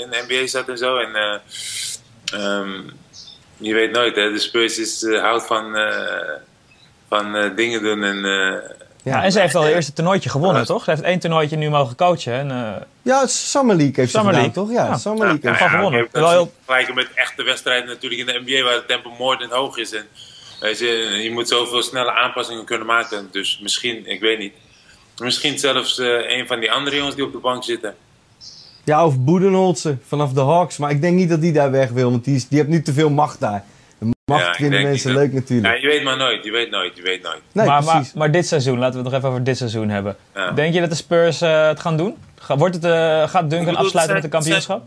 in 0.01 0.11
de 0.11 0.25
NBA 0.29 0.47
zat 0.47 0.69
en 0.69 0.79
zo. 0.79 0.97
En 0.99 1.15
eh, 1.15 1.39
ehm, 2.41 2.81
je 3.57 3.75
weet 3.75 3.91
nooit, 3.93 4.17
hè. 4.17 4.33
De 4.33 4.39
Spurs 4.39 4.79
is, 4.79 5.03
eh, 5.03 5.21
houdt 5.21 5.47
van, 5.47 5.77
eh, 5.77 6.31
van 7.09 7.37
eh, 7.37 7.57
dingen 7.57 7.83
doen. 7.83 8.03
En, 8.05 8.25
eh, 8.25 8.71
Ja, 9.05 9.23
en 9.25 9.33
ze 9.33 9.41
heeft 9.41 9.55
al 9.55 9.63
het 9.63 9.75
eerste 9.75 9.93
toernooitje 9.93 10.31
gewonnen, 10.31 10.65
toch? 10.67 10.85
Ze 10.85 10.91
heeft 10.91 11.03
één 11.03 11.19
toernooitje 11.19 11.57
nu 11.57 11.71
mogen 11.71 11.97
coachen. 11.97 12.33
En, 12.33 12.51
eh, 12.51 12.83
Ja, 13.03 13.27
Summer 13.27 13.77
League 13.77 13.95
heeft 13.97 14.11
Summer 14.11 14.35
ze 14.35 14.41
gedaan, 14.41 14.53
League. 14.55 14.75
toch? 14.77 14.85
Ja, 14.87 14.93
Ja. 14.93 14.99
Summer 14.99 15.27
League. 15.27 15.41
Ja, 15.43 15.49
heeft 15.49 15.61
van 15.61 15.69
ze 15.71 15.75
gewonnen. 15.77 16.01
ik 16.01 16.09
heb 16.13 16.23
Wel 16.23 16.31
heel- 16.31 16.53
vergelijken 16.65 16.95
met 16.95 17.09
echte 17.15 17.43
wedstrijden 17.43 17.89
natuurlijk 17.89 18.21
in 18.21 18.27
de 18.27 18.41
NBA 18.53 18.63
waar 18.65 18.75
het 18.75 18.89
tempo 18.89 19.11
moordend 19.19 19.53
hoog 19.53 19.77
is. 19.77 19.93
En, 19.93 20.07
weet 20.63 20.79
je, 20.79 20.87
je 21.23 21.31
moet 21.31 21.49
zoveel 21.49 21.83
snelle 21.83 22.13
aanpassingen 22.13 22.65
kunnen 22.65 22.87
maken. 22.87 23.29
Dus 23.33 23.59
misschien, 23.63 24.07
ik 24.07 24.21
weet 24.21 24.39
niet. 24.39 24.53
Misschien 25.23 25.59
zelfs 25.59 25.99
eh, 25.99 26.37
een 26.39 26.47
van 26.47 26.61
die 26.61 26.73
andere 26.73 26.97
jongens 26.97 27.15
die 27.15 27.25
op 27.25 27.33
de 27.33 27.39
bank 27.39 27.65
zitten. 27.65 27.95
Ja, 28.85 29.07
of 29.07 29.19
Boedenholzer 29.19 29.99
vanaf 30.07 30.33
de 30.33 30.41
Hawks. 30.41 30.77
Maar 30.79 30.91
ik 30.91 31.01
denk 31.01 31.17
niet 31.17 31.29
dat 31.29 31.41
die 31.41 31.53
daar 31.53 31.71
weg 31.71 31.91
wil, 31.91 32.11
want 32.11 32.25
die, 32.25 32.35
is, 32.35 32.49
die 32.49 32.59
heeft 32.59 32.71
nu 32.71 32.83
te 32.83 32.93
veel 32.93 33.11
macht 33.11 33.41
daar. 33.41 33.65
De 33.99 34.11
macht 34.25 34.45
Ja, 34.45 34.55
vinden 34.55 34.83
mensen 34.83 35.13
dat- 35.15 35.23
leuk 35.23 35.33
natuurlijk. 35.33 35.75
Ja, 35.75 35.81
je 35.81 35.87
weet 35.87 36.03
maar 36.05 36.17
nooit, 36.17 36.45
je 36.45 36.51
weet 36.51 36.71
nooit, 36.71 36.97
je 36.97 37.03
weet 37.03 37.23
nooit. 37.23 37.41
Nee, 37.53 37.67
maar, 37.67 38.11
maar, 38.15 38.31
dit 38.31 38.47
seizoen, 38.47 38.79
laten 38.79 38.93
we 38.93 38.99
het 39.03 39.07
nog 39.09 39.15
even 39.19 39.29
over 39.29 39.45
dit 39.45 39.57
seizoen 39.57 39.89
hebben. 39.89 40.17
Ja. 40.35 40.51
Denk 40.51 40.75
je 40.75 40.81
dat 40.81 40.91
de 40.91 40.97
Spurs 40.97 41.41
eh, 41.41 41.67
het 41.67 41.81
gaan 41.81 41.97
doen? 41.97 42.17
Ga- 42.39 42.57
Wordt 42.57 42.75
het, 42.75 42.85
eh, 42.85 42.91
gaat 43.29 43.51
Duncan 43.51 43.65
bedoel, 43.65 43.77
afsluiten 43.85 44.15
met 44.15 44.23
zijn- 44.23 44.31
kampioenschap? 44.43 44.87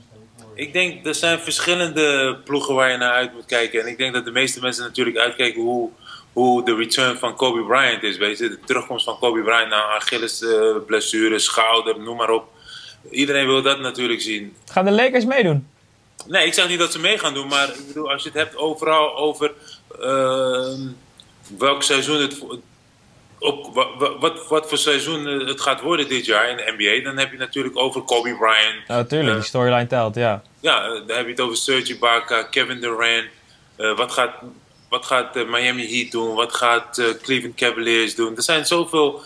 Ik 0.55 0.73
denk, 0.73 1.05
er 1.05 1.15
zijn 1.15 1.39
verschillende 1.39 2.37
ploegen 2.43 2.75
waar 2.75 2.91
je 2.91 2.97
naar 2.97 3.11
uit 3.11 3.33
moet 3.33 3.45
kijken. 3.45 3.81
En 3.81 3.87
ik 3.87 3.97
denk 3.97 4.13
dat 4.13 4.25
de 4.25 4.31
meeste 4.31 4.59
mensen 4.59 4.83
natuurlijk 4.83 5.17
uitkijken 5.17 5.61
hoe, 5.61 5.89
hoe 6.33 6.65
de 6.65 6.75
return 6.75 7.17
van 7.17 7.35
Kobe 7.35 7.63
Bryant 7.63 8.03
is. 8.03 8.17
Weet 8.17 8.37
je? 8.37 8.49
De 8.49 8.59
terugkomst 8.65 9.05
van 9.05 9.19
Kobe 9.19 9.41
Bryant 9.41 9.69
na 9.69 9.83
Achilles 9.83 10.41
eh, 10.41 10.75
blessure, 10.85 11.39
schouder, 11.39 11.99
noem 11.99 12.17
maar 12.17 12.29
op. 12.29 12.47
Iedereen 13.09 13.47
wil 13.47 13.61
dat 13.61 13.79
natuurlijk 13.79 14.21
zien. 14.21 14.55
Gaan 14.71 14.85
de 14.85 14.91
Lakers 14.91 15.25
meedoen? 15.25 15.67
Nee, 16.27 16.45
ik 16.45 16.53
zeg 16.53 16.67
niet 16.67 16.79
dat 16.79 16.91
ze 16.91 16.99
mee 16.99 17.17
gaan 17.17 17.33
doen, 17.33 17.47
maar 17.47 17.69
ik 17.69 17.87
bedoel, 17.87 18.11
als 18.11 18.23
je 18.23 18.29
het 18.29 18.37
hebt 18.37 18.57
overal 18.57 19.17
over 19.17 19.53
ehm, 20.01 20.81
welk 21.57 21.83
seizoen 21.83 22.21
het. 22.21 22.37
Vo- 23.45 23.51
Op, 23.51 23.73
wa- 23.75 23.97
wa- 23.97 24.17
wat, 24.17 24.47
wat 24.47 24.67
voor 24.69 24.77
seizoen 24.77 25.27
eh, 25.27 25.47
het 25.47 25.61
gaat 25.61 25.81
worden 25.81 26.07
dit 26.09 26.25
jaar 26.25 26.49
in 26.49 26.57
de 26.57 26.73
NBA, 26.77 27.03
dan 27.03 27.17
heb 27.17 27.31
je 27.31 27.37
natuurlijk 27.37 27.77
over 27.77 28.01
Kobe 28.01 28.35
Bryant. 28.37 28.87
Natuurlijk, 28.87 29.29
Eh, 29.29 29.35
die 29.35 29.45
storyline 29.45 29.87
telt, 29.87 30.15
ja. 30.15 30.41
ja, 30.59 30.83
eh, 30.85 30.89
dan 31.07 31.17
heb 31.17 31.25
je 31.25 31.31
het 31.31 31.41
over 31.41 31.57
Serge 31.57 31.93
Ibaka, 31.93 32.43
Kevin 32.43 32.79
Durant. 32.81 33.25
Wat 33.95 34.11
gaat, 34.11 34.31
wat 34.89 35.05
gaat 35.05 35.35
Miami 35.35 35.97
Heat 35.97 36.11
doen? 36.11 36.33
Wat 36.35 36.53
gaat 36.55 37.01
Cleveland 37.21 37.55
Cavaliers 37.55 38.15
doen? 38.15 38.35
Er 38.35 38.43
zijn 38.43 38.65
zoveel... 38.65 39.21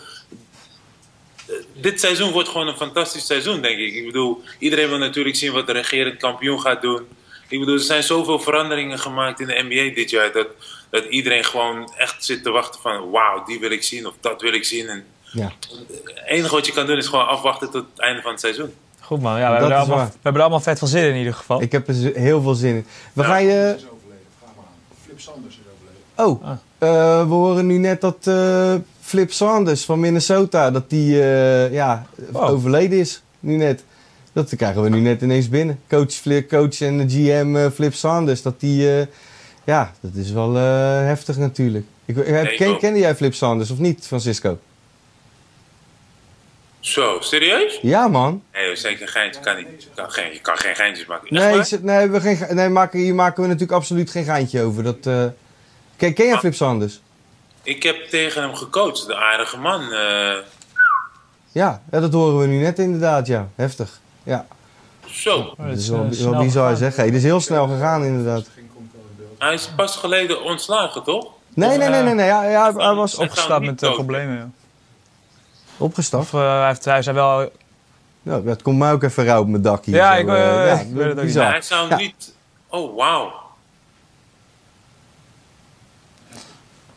Dit 1.74 2.00
seizoen 2.00 2.32
wordt 2.32 2.48
gewoon 2.48 2.68
een 2.68 2.76
fantastisch 2.76 3.26
seizoen, 3.26 3.60
denk 3.60 3.78
ik. 3.78 3.94
Ik 3.94 4.06
bedoel, 4.06 4.42
iedereen 4.58 4.88
wil 4.88 4.98
natuurlijk 4.98 5.36
zien 5.36 5.52
wat 5.52 5.66
de 5.66 5.72
regerend 5.72 6.16
kampioen 6.20 6.60
gaat 6.60 6.82
doen. 6.82 7.06
Ik 7.48 7.58
bedoel, 7.58 7.74
er 7.74 7.80
zijn 7.80 8.02
zoveel 8.02 8.38
veranderingen 8.40 8.98
gemaakt 8.98 9.40
in 9.40 9.46
de 9.46 9.64
NBA 9.68 9.94
dit 9.94 10.10
jaar... 10.10 10.32
dat, 10.32 10.46
dat 10.90 11.04
iedereen 11.04 11.44
gewoon 11.44 11.92
echt 11.96 12.24
zit 12.24 12.42
te 12.42 12.50
wachten 12.50 12.80
van... 12.80 13.10
wauw, 13.10 13.44
die 13.44 13.60
wil 13.60 13.70
ik 13.70 13.82
zien 13.82 14.06
of 14.06 14.14
dat 14.20 14.40
wil 14.40 14.52
ik 14.52 14.64
zien. 14.64 14.88
En 14.88 15.04
Ja. 15.32 15.52
het 15.68 16.22
enige 16.26 16.54
wat 16.54 16.66
je 16.66 16.72
kan 16.72 16.86
doen 16.86 16.96
is 16.96 17.06
gewoon 17.06 17.26
afwachten 17.26 17.70
tot 17.70 17.84
het 17.90 18.00
einde 18.00 18.22
van 18.22 18.30
het 18.30 18.40
seizoen. 18.40 18.72
Goed 19.00 19.20
man, 19.22 19.38
ja, 19.38 19.44
we, 19.46 19.50
Dat 19.50 19.60
hebben 19.60 19.70
er 19.70 19.76
allemaal, 19.84 20.06
we 20.06 20.12
hebben 20.12 20.34
er 20.34 20.40
allemaal 20.40 20.60
vet 20.60 20.78
van 20.78 20.88
zin 20.88 21.02
in 21.04 21.10
in 21.12 21.16
ieder 21.18 21.34
geval. 21.34 21.62
Ik 21.62 21.72
heb 21.72 21.88
er 21.88 21.94
heel 22.14 22.42
veel 22.42 22.54
zin 22.54 22.74
in. 22.74 22.86
We 23.12 23.24
gaan 23.24 23.44
je... 23.44 23.74
is 23.76 23.82
overleden. 23.84 24.26
Vraag 24.38 24.50
maar 24.56 24.64
aan. 24.64 24.96
Flip 25.04 25.20
Sanders 25.20 25.54
is 25.54 25.60
overleden. 25.74 26.40
Oh, 26.42 26.44
Ah. 26.44 26.50
eh, 26.78 27.28
we 27.28 27.34
horen 27.34 27.66
nu 27.66 27.78
net 27.78 28.00
dat 28.00 28.26
eh, 28.26 28.74
Flip 29.00 29.32
Sanders 29.32 29.84
van 29.84 30.00
Minnesota, 30.00 30.70
dat 30.70 30.90
die 30.90 31.22
eh, 31.22 31.72
ja, 31.72 32.06
Wow. 32.30 32.42
overleden 32.50 32.98
is. 32.98 33.22
Nu 33.40 33.56
net. 33.56 33.84
Dat 34.32 34.56
krijgen 34.56 34.82
we 34.82 34.88
nu 34.88 35.00
net 35.00 35.22
ineens 35.22 35.48
binnen. 35.48 35.80
Coach, 35.88 36.22
coach 36.48 36.80
en 36.80 36.98
de 36.98 37.08
GM 37.08 37.70
Flip 37.70 37.94
Sanders, 37.94 38.42
dat 38.42 38.60
die... 38.60 39.06
eh, 39.70 39.76
ja, 39.76 39.92
dat 40.00 40.14
is 40.14 40.30
wel 40.30 40.56
eh, 40.56 40.62
heftig 41.04 41.36
natuurlijk. 41.36 41.84
Ik, 42.04 42.16
ik 42.16 42.26
heb, 42.26 42.44
Nee, 42.44 42.56
ken, 42.56 42.68
ook. 42.68 42.78
kende 42.80 42.98
jij 42.98 43.14
Flip 43.16 43.34
Sanders 43.34 43.70
of 43.70 43.78
niet, 43.78 44.06
Francisco? 44.06 44.58
Zo, 46.80 47.16
serieus? 47.20 47.78
Ja, 47.82 48.08
man. 48.08 48.42
Nee, 48.52 48.76
zeker 48.76 49.08
geen 49.08 49.22
geintje. 49.22 49.40
Kan 49.40 49.56
niet. 49.56 49.82
Je 49.82 49.88
kan 49.94 50.10
geen, 50.10 50.32
je 50.32 50.40
kan 50.40 50.56
geen 50.58 50.74
geintjes 50.76 51.06
maken. 51.06 51.34
Nee, 51.34 51.62
nee, 51.82 52.08
we 52.08 52.20
geen, 52.20 52.36
ge- 52.36 52.54
nee 52.54 52.68
maken, 52.68 52.98
hier 52.98 53.14
maken 53.14 53.42
we 53.42 53.48
natuurlijk 53.48 53.72
absoluut 53.78 54.10
geen 54.10 54.24
geintje 54.24 54.62
over. 54.62 54.82
Dat, 54.82 55.06
eh, 55.06 55.24
Ken, 55.96 56.14
ken 56.14 56.26
jij 56.26 56.38
Flip 56.38 56.54
Sanders? 56.54 57.00
Ik 57.62 57.82
heb 57.82 57.96
tegen 58.08 58.42
hem 58.42 58.54
gecoacht. 58.54 59.06
De 59.06 59.16
aardige 59.16 59.58
man. 59.58 59.82
eh, 59.92 60.36
Ja, 61.52 61.82
ja, 61.90 62.00
dat 62.00 62.12
horen 62.12 62.38
we 62.38 62.46
nu 62.46 62.60
net 62.60 62.78
inderdaad, 62.78 63.26
ja. 63.26 63.48
Heftig. 63.54 64.00
Ja, 64.22 64.46
zo. 65.06 65.36
Oh, 65.38 65.56
dat 65.58 65.66
is 65.76 65.82
is, 65.82 65.88
wel, 65.88 66.06
eh, 66.10 66.18
wel 66.30 66.42
bizar 66.42 66.76
zeg. 66.76 66.96
Hey, 66.96 67.06
het 67.06 67.14
is 67.14 67.22
heel 67.22 67.40
snel 67.40 67.68
gegaan 67.68 68.04
inderdaad. 68.04 68.46
Hij 69.40 69.54
is 69.54 69.68
pas 69.76 69.96
geleden 69.96 70.42
ontslagen, 70.42 71.02
toch? 71.02 71.26
Nee, 71.54 71.78
nee, 71.78 71.88
nee, 71.88 72.02
nee. 72.02 72.14
nee. 72.14 72.26
Ja, 72.26 72.42
ja, 72.44 72.74
hij 72.74 72.94
was 72.94 73.14
Opgestapt 73.14 73.60
met 73.60 73.70
niet 73.70 73.82
eh, 73.82 73.92
problemen, 73.92 74.36
ja. 74.36 74.48
opgestapt. 75.76 76.22
Of 76.24 76.32
eh, 76.34 76.40
hij, 76.58 76.66
heeft, 76.66 76.84
hij 76.84 77.02
zei 77.02 77.16
wel... 77.16 77.50
Ja, 78.22 78.42
het 78.42 78.62
komt 78.62 78.78
mij 78.78 78.92
ook 78.92 79.02
even 79.02 79.24
rauw 79.24 79.40
op 79.40 79.46
mijn 79.48 79.62
dak 79.62 79.84
hier. 79.84 79.94
Ja, 79.94 80.14
zo, 80.14 80.20
ik, 80.20 80.28
eh, 80.28 80.60
eh, 80.60 80.66
ja, 80.66 80.80
ik 80.80 80.92
weet 80.92 81.06
het 81.06 81.18
ook. 81.18 81.34
Maar 81.34 81.50
hij 81.50 81.62
zou 81.62 81.88
Ja. 81.88 81.96
niet... 81.96 82.34
Oh, 82.68 82.96
wauw. 82.96 83.32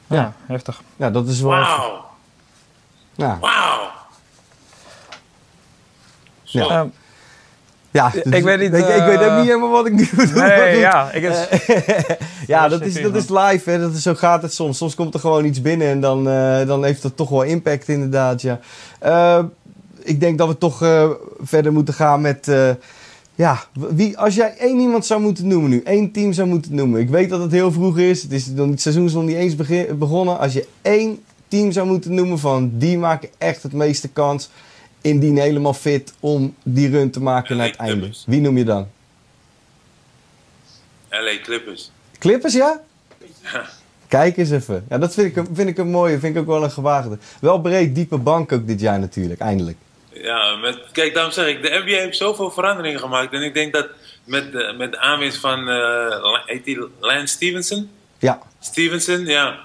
Ja, 0.08 0.34
heftig. 0.46 0.82
Ja, 0.96 1.10
dat 1.10 1.28
is 1.28 1.42
wel... 1.42 1.52
Wauw. 1.52 2.06
Ja, 3.16 3.38
Wauw. 3.40 3.90
Zo. 6.44 6.90
Ja. 7.94 8.12
Ik 8.14 8.32
dus- 8.32 8.42
weet 8.42 8.60
niet, 8.60 8.74
Ik, 8.74 8.88
ik 8.88 9.04
weet 9.04 9.18
ook 9.18 9.24
eh, 9.24 9.38
niet 9.38 9.46
helemaal 9.48 9.70
wat 9.70 9.86
ik 9.86 9.94
nu 9.94 10.08
nee, 10.16 10.28
goed. 10.28 10.80
ja. 10.80 11.12
Ik 11.12 11.24
het, 11.24 11.48
ja, 12.48 12.68
dat 12.68 12.82
is, 12.82 13.02
dat 13.02 13.16
is 13.16 13.30
live, 13.30 13.70
hè. 13.70 13.80
Dat 13.80 13.94
is, 13.94 14.02
zo 14.02 14.14
gaat 14.14 14.42
het 14.42 14.54
soms. 14.54 14.78
Soms 14.78 14.96
komt 14.96 15.14
er 15.14 15.20
gewoon 15.20 15.46
iets 15.46 15.62
binnen 15.62 15.88
en 15.88 16.00
dan, 16.02 16.30
eh, 16.30 16.68
dan 16.68 16.84
heeft 16.84 17.02
dat 17.02 17.18
toch 17.18 17.30
wel 17.30 17.42
impact, 17.44 17.88
inderdaad, 17.88 18.42
ja. 18.42 18.60
Eh, 19.00 19.44
ik 20.04 20.20
denk 20.20 20.38
dat 20.38 20.48
we 20.48 20.58
toch 20.58 20.82
eh, 20.82 21.10
verder 21.42 21.74
moeten 21.74 21.94
gaan 21.94 22.22
met... 22.22 22.48
eh, 22.48 22.70
ja, 23.36 23.60
wie, 23.74 24.18
als 24.18 24.36
jij 24.36 24.54
één 24.58 24.80
iemand 24.80 25.06
zou 25.06 25.22
moeten 25.22 25.48
noemen 25.48 25.70
nu, 25.70 25.82
één 25.86 26.12
team 26.12 26.34
zou 26.34 26.48
moeten 26.48 26.76
noemen. 26.76 27.00
Ik 27.02 27.10
weet 27.10 27.30
dat 27.30 27.42
het 27.42 27.52
heel 27.52 27.72
vroeg 27.72 27.98
is, 27.98 28.22
het, 28.24 28.32
is 28.32 28.48
nog, 28.48 28.70
het 28.70 28.82
seizoen 28.82 29.06
is 29.06 29.14
nog 29.14 29.24
niet 29.24 29.36
eens 29.36 29.56
begin- 29.56 29.98
begonnen. 29.98 30.40
Als 30.40 30.54
je 30.54 30.68
één 30.82 31.20
team 31.48 31.72
zou 31.72 31.88
moeten 31.88 32.14
noemen 32.14 32.40
van 32.40 32.72
die 32.74 32.98
maken 32.98 33.30
echt 33.38 33.64
het 33.64 33.74
meeste 33.74 34.08
kans... 34.08 34.50
indien 35.04 35.38
helemaal 35.38 35.74
fit 35.74 36.14
om 36.20 36.56
die 36.64 36.90
run 36.90 37.12
te 37.12 37.22
maken 37.22 37.58
naar 37.58 37.68
het 37.68 37.78
LA 37.80 37.86
einde. 37.86 38.10
Wie 38.26 38.42
noem 38.42 38.58
je 38.58 38.64
dan? 38.64 38.88
LA 41.10 41.38
Clippers. 41.44 41.92
Clippers, 42.20 42.54
ja? 42.54 42.82
Kijk 44.08 44.38
eens 44.38 44.52
even. 44.52 44.86
Ja, 44.90 44.98
dat 44.98 45.14
vind 45.14 45.28
ik, 45.28 45.36
een- 45.36 45.56
vind 45.56 45.70
ik 45.70 45.78
een 45.78 45.90
mooie. 45.90 46.20
Vind 46.20 46.36
ik 46.36 46.42
ook 46.42 46.48
wel 46.48 46.64
een 46.64 46.72
gewaagde. 46.72 47.18
Wel 47.42 47.62
breed, 47.62 47.96
diepe 47.96 48.18
bank 48.18 48.52
ook 48.52 48.68
dit 48.68 48.80
jaar 48.80 49.00
natuurlijk. 49.00 49.40
Eindelijk. 49.40 49.78
Ja, 50.14 50.56
met, 50.56 50.80
kijk, 50.92 51.14
daarom 51.14 51.32
zeg 51.32 51.48
ik, 51.48 51.62
de 51.62 51.82
NBA 51.86 51.98
heeft 51.98 52.18
zoveel 52.18 52.52
veranderingen 52.52 53.00
gemaakt. 53.00 53.34
En 53.34 53.42
ik 53.42 53.54
denk 53.54 53.74
dat 53.74 53.88
met 54.24 54.52
de, 54.52 54.74
met 54.78 54.92
de 54.92 55.00
aanwinst 55.00 55.38
van, 55.38 55.60
eh, 55.60 55.66
La- 56.22 56.44
die 56.64 56.80
Lance 57.00 57.28
Stevenson? 57.34 57.90
Ja, 58.20 58.40
Stevenson, 58.60 59.26
ja. 59.26 59.60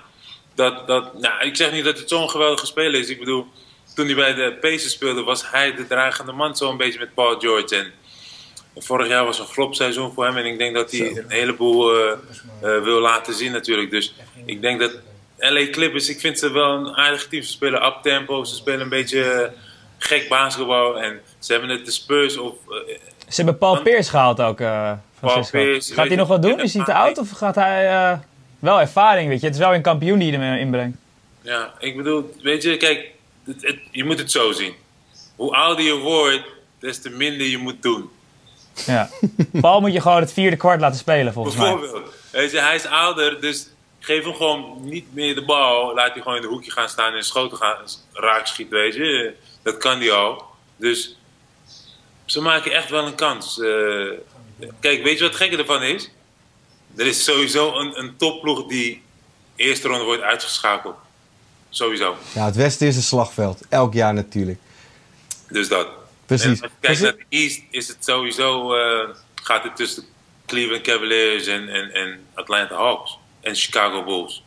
Dat, 0.55 0.86
dat, 0.86 1.20
nou, 1.20 1.47
ik 1.47 1.57
zeg 1.57 1.72
niet 1.72 1.84
dat 1.84 1.99
het 1.99 2.09
zo'n 2.09 2.30
geweldige 2.30 2.66
speler 2.66 3.01
is. 3.01 3.09
Ik 3.09 3.18
bedoel, 3.18 3.47
toen 3.99 4.07
hij 4.07 4.14
bij 4.14 4.34
de 4.34 4.57
Pacers 4.61 4.92
speelde, 4.92 5.22
was 5.22 5.51
hij 5.51 5.74
de 5.74 5.86
dragende 5.86 6.32
man 6.32 6.57
zo'n 6.57 6.76
beetje 6.76 6.99
met 6.99 7.14
Paul 7.14 7.38
George. 7.38 7.76
En 7.76 7.92
vorig 8.76 9.09
jaar 9.09 9.24
was 9.24 9.38
een 9.38 9.46
flopseizoen 9.46 10.12
voor 10.12 10.24
hem. 10.24 10.36
En 10.36 10.44
ik 10.44 10.59
denk 10.59 10.74
dat 10.74 10.90
hij 10.90 11.01
een 11.01 11.24
heleboel 11.28 11.94
eh, 11.94 12.12
eh, 12.12 12.82
wil 12.82 13.01
laten 13.01 13.34
zien 13.34 13.53
natuurlijk. 13.53 13.90
Dus 13.90 14.14
ik 14.44 14.61
denk 14.62 14.80
dat 14.80 14.99
LA 15.38 15.70
Clippers, 15.70 16.09
ik 16.09 16.20
vind 16.20 16.38
ze 16.38 16.53
wel 16.53 16.72
een 16.72 16.96
aardig 16.96 17.28
team. 17.28 17.42
Ze 17.42 17.51
spelen 17.51 17.86
up-tempo, 17.86 18.44
ze 18.44 18.55
spelen 18.55 18.80
een 18.80 18.88
beetje 18.88 19.22
eh, 19.22 19.51
gek 19.99 20.28
basketbal. 20.28 21.01
En 21.01 21.20
ze 21.38 21.53
hebben 21.53 21.70
het 21.70 21.84
de 21.84 21.90
Spurs 21.90 22.36
of... 22.36 22.55
ze 23.28 23.36
hebben 23.36 23.59
Paul 23.59 23.82
Pierce 23.82 24.11
gehaald 24.11 24.40
ook, 24.40 24.61
eh 24.61 24.92
Francisco. 25.18 25.59
Pierce, 25.59 25.94
gaat 25.94 26.07
hij 26.07 26.16
nog 26.16 26.28
wat 26.28 26.42
doen? 26.42 26.59
en 26.59 26.64
Is 26.64 26.74
hij 26.74 26.84
te 26.84 26.94
oud 26.94 27.18
of 27.18 27.30
gaat 27.30 27.55
hij... 27.55 27.88
eh, 27.88 28.18
wel 28.59 28.80
ervaring, 28.80 29.28
weet 29.28 29.40
je. 29.40 29.46
Het 29.46 29.55
is 29.55 29.61
wel 29.61 29.74
een 29.74 29.82
kampioen 29.82 30.18
die 30.18 30.28
je 30.28 30.38
ermee 30.38 30.61
inbrengt. 30.61 30.99
Ja, 31.42 31.74
ik 31.78 31.96
bedoel, 31.96 32.34
weet 32.42 32.62
je, 32.62 32.76
kijk, 32.76 33.16
het, 33.49 33.62
het- 33.62 33.80
je 33.90 34.05
moet 34.05 34.18
het 34.18 34.30
zo 34.30 34.53
zien. 34.53 34.74
Hoe 35.36 35.55
ouder 35.57 35.84
je 35.84 35.94
wordt, 35.94 36.42
des 36.78 37.01
te 37.01 37.11
minder 37.11 37.46
je 37.46 37.59
moet 37.59 37.82
doen. 37.82 38.11
Ja. 38.86 39.11
Paul 39.61 39.80
moet 39.80 39.92
je 39.92 40.01
gewoon 40.01 40.20
het 40.20 40.32
vierde 40.32 40.57
kwart 40.57 40.80
laten 40.80 40.99
spelen, 40.99 41.32
volgens 41.32 41.57
mij. 41.57 41.74
Bijvoorbeeld, 41.76 42.14
weet 42.32 42.51
je, 42.51 42.61
hij 42.61 42.74
is 42.74 42.86
ouder, 42.86 43.40
dus 43.40 43.68
geef 44.01 44.24
hem 44.24 44.34
gewoon 44.34 44.76
niet 44.80 45.14
meer 45.14 45.34
de 45.34 45.44
bal. 45.44 45.94
Laat 45.94 46.12
hij 46.12 46.22
gewoon 46.22 46.36
in 46.36 46.42
de 46.42 46.49
hoekje 46.49 46.70
gaan 46.70 46.88
staan 46.88 47.12
en 47.14 47.24
schoten 47.24 47.59
gaan 47.59 47.76
raak 48.12 48.46
schieten, 48.46 48.78
weet 48.78 48.94
je. 48.94 49.34
Dat 49.62 49.76
kan 49.76 49.99
hij 49.99 50.12
al. 50.12 50.44
Dus 50.76 51.16
ze 52.24 52.40
maken 52.40 52.72
echt 52.72 52.90
wel 52.90 53.07
een 53.07 53.14
kans. 53.14 53.61
Eh, 53.61 54.07
kijk, 54.80 55.03
weet 55.03 55.18
je 55.18 55.22
wat 55.24 55.32
het 55.32 55.40
gekke 55.42 55.57
ervan 55.57 55.82
is? 55.82 56.11
Er 56.96 57.07
is 57.07 57.24
sowieso 57.24 57.74
een, 57.78 57.99
een 57.99 58.16
topploeg 58.16 58.66
die 58.66 59.03
eerste 59.57 59.88
ronde 59.88 60.05
wordt 60.05 60.22
uitgeschakeld. 60.22 60.96
Sowieso. 61.71 62.16
ja, 62.33 62.45
het 62.45 62.57
Westen 62.57 62.87
is 62.87 62.97
een 62.97 63.03
slagveld. 63.03 63.61
Elk 63.69 63.93
jaar 63.95 64.14
natuurlijk. 64.14 64.59
Dus 65.49 65.69
dat. 65.69 65.89
Precies. 66.27 66.45
En 66.45 66.51
als 66.51 66.59
je 66.61 66.66
kijkt 66.66 66.81
Precies. 66.81 67.01
naar 67.03 67.12
de 67.12 67.25
East, 67.29 67.61
is 67.71 67.89
het 67.89 67.97
sowieso. 68.01 68.75
eh, 68.75 69.09
gaat 69.35 69.62
het 69.62 69.77
tussen 69.77 70.03
de 70.03 70.09
Cleveland 70.47 70.83
Cavaliers 70.83 71.47
en, 71.47 71.69
en, 71.69 71.91
en 71.93 72.19
Atlanta 72.35 72.75
Hawks. 72.75 73.19
En 73.41 73.55
Chicago 73.55 74.05
Bulls. 74.05 74.45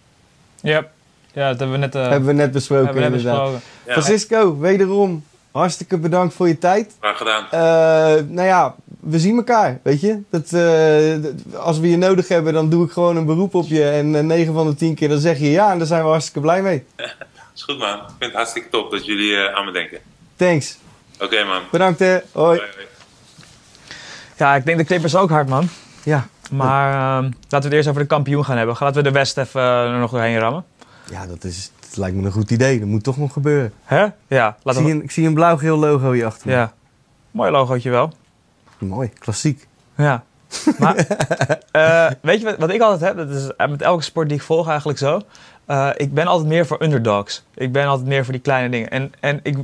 Yep. 0.62 0.90
Ja, 1.34 1.50
dat 1.50 1.60
hebben 1.60 1.72
we 1.72 1.86
net, 1.86 1.96
eh, 1.96 2.02
Hebben 2.10 2.28
we 2.30 2.34
net 2.34 2.52
besproken 2.52 2.86
hebben 2.86 3.04
we 3.04 3.10
net 3.10 3.20
inderdaad. 3.20 3.44
besproken. 3.52 3.70
Ja, 3.86 3.92
Francisco, 4.02 4.58
wederom. 4.58 5.26
Hartstikke 5.52 5.98
bedankt 5.98 6.34
voor 6.34 6.48
je 6.48 6.58
tijd. 6.58 6.92
graag 7.00 7.18
gedaan. 7.18 7.46
Eh, 7.52 8.24
nou 8.28 8.48
ja, 8.48 8.76
we 9.00 9.20
zien 9.20 9.38
elkaar, 9.38 9.80
weet 9.84 10.02
je. 10.02 10.20
Dat, 10.30 10.44
eh, 10.54 11.24
dat- 11.24 11.56
als 11.62 11.80
we 11.80 11.90
je 11.90 11.98
nodig 11.98 12.28
hebben, 12.28 12.54
dan 12.54 12.70
doe 12.70 12.86
ik 12.86 12.92
gewoon 12.92 13.16
een 13.16 13.26
beroep 13.26 13.56
op 13.56 13.68
je. 13.68 13.90
En 13.90 14.16
eh, 14.16 14.24
9 14.24 14.54
van 14.54 14.68
de 14.68 14.76
10 14.76 14.96
keer 14.96 15.10
dan 15.10 15.20
zeg 15.20 15.40
je 15.40 15.52
ja 15.52 15.72
en 15.72 15.78
daar 15.78 15.88
zijn 15.88 16.04
we 16.04 16.10
hartstikke 16.10 16.40
blij 16.40 16.62
mee. 16.62 16.84
Is 17.56 17.64
goed, 17.64 17.78
man. 17.78 17.94
Ik 17.98 18.04
vind 18.08 18.20
het 18.20 18.34
hartstikke 18.34 18.70
top 18.70 18.92
dat 18.92 19.06
jullie 19.06 19.36
eh, 19.36 19.56
aan 19.58 19.66
me 19.66 19.72
denken. 19.72 19.98
Thanks. 20.36 20.78
Oké, 21.20 21.44
man. 21.44 21.62
Bedankt 21.72 22.00
hè. 22.00 22.20
Hoi. 22.32 22.58
Bye, 22.58 22.68
bye. 22.76 22.86
Ja, 24.38 24.56
ik 24.56 24.66
denk 24.66 24.78
de 24.78 24.84
Clippers 24.86 25.16
ook 25.16 25.30
hard, 25.30 25.48
man. 25.50 25.70
Ja. 26.04 26.28
Maar 26.52 26.94
ehm, 26.94 27.24
laten 27.24 27.34
we 27.50 27.58
het 27.66 27.74
eerst 27.74 27.88
over 27.88 28.02
de 28.02 28.08
kampioen 28.08 28.46
gaan 28.46 28.58
hebben. 28.58 28.76
Laten 28.80 28.96
we 29.04 29.10
de 29.10 29.12
West 29.12 29.38
even 29.38 29.62
eh, 29.62 29.92
er 29.94 30.00
nog 30.00 30.12
doorheen 30.12 30.38
rammen. 30.40 30.66
Ja, 31.12 31.26
dat, 31.28 31.44
is, 31.44 31.72
dat 31.92 32.00
lijkt 32.00 32.16
me 32.16 32.26
een 32.26 32.32
goed 32.32 32.52
idee. 32.52 32.80
Dat 32.80 32.88
moet 32.88 33.04
toch 33.04 33.18
nog 33.18 33.34
gebeuren. 33.34 33.74
Hè? 33.84 34.08
Ja, 34.28 34.58
Ik 34.64 34.74
zie, 34.74 34.92
een, 34.92 35.04
ik 35.04 35.12
zie 35.12 35.28
een 35.28 35.34
blauw-geel 35.34 35.78
logo 35.78 36.12
hier 36.12 36.26
achter 36.26 36.48
me. 36.48 36.54
Ja. 36.54 36.74
Mooi 37.32 37.52
logootje 37.52 37.90
wel. 37.90 38.14
Mooi, 38.78 39.10
klassiek. 39.20 39.68
Ja. 39.96 40.24
Maar, 40.78 40.96
eh, 41.72 42.12
weet 42.22 42.40
je 42.40 42.46
wat, 42.46 42.58
wat 42.58 42.70
ik 42.70 42.82
altijd 42.82 43.02
heb? 43.02 43.28
Dat 43.28 43.38
is 43.38 43.56
eh, 43.56 43.68
met 43.68 43.82
elke 43.82 44.04
sport 44.04 44.28
die 44.30 44.38
ik 44.38 44.44
volg 44.44 44.68
eigenlijk 44.68 45.00
zo. 45.00 45.22
Eh, 45.66 45.90
ik 45.96 46.14
ben 46.14 46.28
altijd 46.28 46.50
meer 46.50 46.66
voor 46.66 46.84
underdogs. 46.84 47.44
Ik 47.54 47.72
ben 47.72 47.86
altijd 47.86 48.08
meer 48.08 48.24
voor 48.24 48.34
die 48.34 48.42
kleine 48.42 48.70
dingen. 48.70 48.90
En, 48.90 49.12
en 49.20 49.40
ik, 49.44 49.58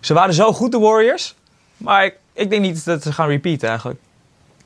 ze 0.00 0.14
waren 0.14 0.34
zo 0.34 0.52
goed, 0.52 0.72
de 0.72 0.78
Warriors. 0.78 1.34
Maar 1.76 2.04
ik, 2.04 2.16
ik 2.32 2.50
denk 2.50 2.62
niet 2.62 2.84
dat 2.84 3.02
ze 3.02 3.12
gaan 3.12 3.28
repeaten 3.28 3.68
eigenlijk. 3.68 4.00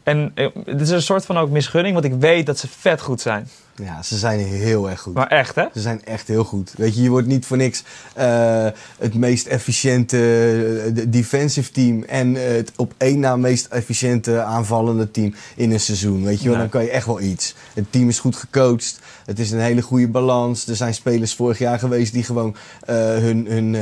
En 0.03 0.33
het 0.65 0.81
is 0.81 0.91
een 0.91 1.03
soort 1.03 1.25
van 1.27 1.39
ook 1.39 1.51
misgunning, 1.51 1.95
want 1.95 2.07
ik 2.07 2.15
weet 2.15 2.47
dat 2.47 2.59
ze 2.59 2.69
vet 2.69 3.01
goed 3.01 3.21
zijn. 3.21 3.49
Ja, 3.75 4.03
ze 4.03 4.17
zijn 4.19 4.39
heel 4.39 4.91
erg 4.91 5.01
goed. 5.01 5.15
Maar 5.15 5.27
echt, 5.27 5.55
hè? 5.55 5.65
Ze 5.75 5.81
zijn 5.81 6.05
echt 6.05 6.29
heel 6.29 6.45
goed. 6.45 6.73
Weet 6.77 6.95
je, 6.97 7.03
je 7.03 7.09
wordt 7.11 7.27
niet 7.27 7.47
voor 7.47 7.57
niks 7.57 7.83
eh, 8.15 8.67
het 8.99 9.15
meest 9.15 9.47
efficiënte 9.47 10.17
eh, 10.17 10.95
de- 10.95 11.09
defensive 11.11 11.73
team 11.73 12.03
en 12.03 12.37
eh, 12.37 12.43
het 12.57 12.73
op 12.77 12.93
één 12.97 13.21
na 13.21 13.37
meest 13.37 13.67
efficiënte 13.67 14.41
aanvallende 14.43 15.11
team 15.11 15.35
in 15.57 15.71
een 15.73 15.81
seizoen. 15.81 16.25
Weet 16.25 16.39
je 16.39 16.45
wel, 16.49 16.53
Nee. 16.53 16.61
dan 16.61 16.69
kan 16.71 16.83
je 16.85 16.91
echt 16.91 17.07
wel 17.07 17.21
iets. 17.21 17.55
Het 17.75 17.85
team 17.91 18.09
is 18.09 18.19
goed 18.19 18.37
gecoacht. 18.37 18.99
Het 19.25 19.39
is 19.39 19.51
een 19.51 19.61
hele 19.61 19.83
goede 19.83 20.09
balans. 20.09 20.67
Er 20.67 20.77
zijn 20.77 20.95
spelers 20.95 21.35
vorig 21.35 21.59
jaar 21.59 21.79
geweest 21.79 22.13
die 22.13 22.23
gewoon 22.25 22.57
hun, 22.87 23.47
hun 23.49 23.73